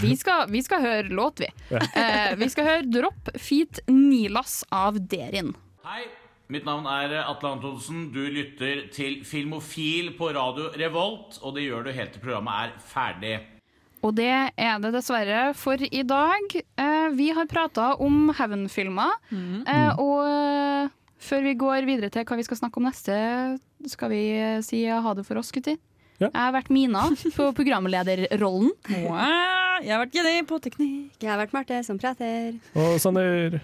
vi, 0.00 0.16
skal, 0.16 0.48
vi 0.52 0.64
skal 0.64 0.82
høre 0.84 1.12
låt, 1.12 1.44
vi. 1.44 1.52
Ja. 1.74 1.84
Uh, 1.84 2.32
vi 2.40 2.48
skal 2.52 2.68
høre 2.70 2.88
'Dropp 2.88 3.30
Feet 3.36 3.84
Nilas' 3.92 4.62
av 4.72 5.00
Derin. 5.04 5.52
Hei, 5.86 6.08
mitt 6.50 6.64
navn 6.66 6.82
er 6.90 7.12
Atle 7.20 7.52
Antonsen. 7.54 8.08
Du 8.10 8.24
lytter 8.26 8.88
til 8.90 9.20
Filmofil 9.22 10.08
på 10.18 10.32
radio 10.34 10.72
Revolt, 10.74 11.36
og 11.46 11.52
det 11.54 11.62
gjør 11.62 11.84
du 11.86 11.90
helt 11.94 12.10
til 12.10 12.24
programmet 12.24 12.56
er 12.58 12.72
ferdig. 12.82 13.36
Og 14.02 14.16
det 14.18 14.26
er 14.26 14.80
det 14.82 14.90
dessverre 14.96 15.52
for 15.54 15.78
i 15.86 16.02
dag. 16.02 16.56
Eh, 16.58 17.06
vi 17.14 17.28
har 17.36 17.46
prata 17.46 17.92
om 18.02 18.32
hevnfilmer, 18.34 19.14
eh, 19.30 20.02
og 20.02 20.26
eh, 20.26 20.90
før 21.22 21.46
vi 21.46 21.54
går 21.62 21.86
videre 21.86 22.10
til 22.10 22.26
hva 22.26 22.40
vi 22.42 22.48
skal 22.48 22.58
snakke 22.64 22.82
om 22.82 22.90
neste, 22.90 23.20
skal 23.86 24.10
vi 24.10 24.24
eh, 24.40 24.58
si 24.66 24.82
ha 24.90 25.14
det 25.14 25.22
for 25.30 25.38
oss, 25.38 25.54
gutter. 25.54 25.78
Jeg 26.18 26.34
har 26.34 26.50
vært 26.56 26.74
Mina 26.74 27.04
på 27.38 27.52
programlederrollen. 27.60 28.74
Jeg 28.90 29.94
har 29.94 30.02
vært 30.02 30.18
Jenny 30.18 30.42
på 30.50 30.58
teknikk. 30.66 31.14
Jeg 31.22 31.30
har 31.30 31.38
vært 31.44 31.54
Marte 31.54 31.78
som 31.86 32.02
prater. 32.02 32.56
Og 32.74 32.98
Sander 32.98 33.60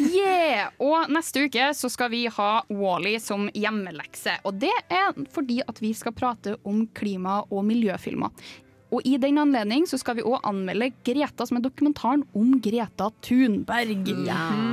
Yeah! 0.00 0.70
Og 0.82 1.10
neste 1.12 1.46
uke 1.46 1.70
så 1.76 1.90
skal 1.92 2.10
vi 2.12 2.24
ha 2.32 2.50
Wally 2.68 3.16
som 3.22 3.48
hjemmelekse. 3.56 4.38
Og 4.48 4.58
det 4.62 4.72
er 4.92 5.14
fordi 5.34 5.60
at 5.66 5.80
vi 5.82 5.92
skal 5.96 6.16
prate 6.16 6.56
om 6.64 6.86
klima- 6.96 7.42
og 7.50 7.64
miljøfilmer. 7.68 8.32
Og 8.90 9.04
i 9.06 9.14
den 9.22 9.38
anledning 9.38 9.84
så 9.86 9.98
skal 10.00 10.16
vi 10.18 10.24
òg 10.26 10.42
anmelde 10.48 10.88
Greta, 11.06 11.46
som 11.46 11.60
er 11.60 11.62
dokumentaren 11.62 12.24
om 12.34 12.56
Greta 12.62 13.06
Thunberg. 13.22 13.92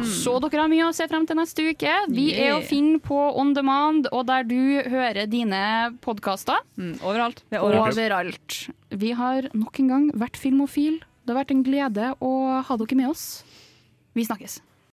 Så 0.09 0.33
dere 0.41 0.63
har 0.63 0.71
mye 0.71 0.87
å 0.87 0.95
se 0.97 1.05
frem 1.09 1.27
til 1.29 1.37
neste 1.37 1.67
uke. 1.69 1.93
Vi 2.09 2.31
er 2.33 2.55
å 2.55 2.63
finne 2.65 2.97
på 3.03 3.17
On 3.37 3.53
Demand 3.53 4.09
og 4.09 4.25
der 4.29 4.47
du 4.49 4.57
hører 4.89 5.29
dine 5.29 5.93
podkaster. 6.01 6.63
overalt. 7.05 7.43
Er 7.53 7.61
overalt. 7.61 7.93
overalt. 7.93 8.57
Vi 8.89 9.11
har 9.13 9.51
nok 9.53 9.79
en 9.83 9.87
gang 9.93 10.09
vært 10.17 10.41
filmofil. 10.41 10.97
Det 11.27 11.35
har 11.35 11.43
vært 11.43 11.53
en 11.53 11.63
glede 11.67 12.13
å 12.23 12.33
ha 12.65 12.77
dere 12.81 12.97
med 12.97 13.11
oss. 13.11 13.43
Vi 14.17 14.25
snakkes. 14.25 14.61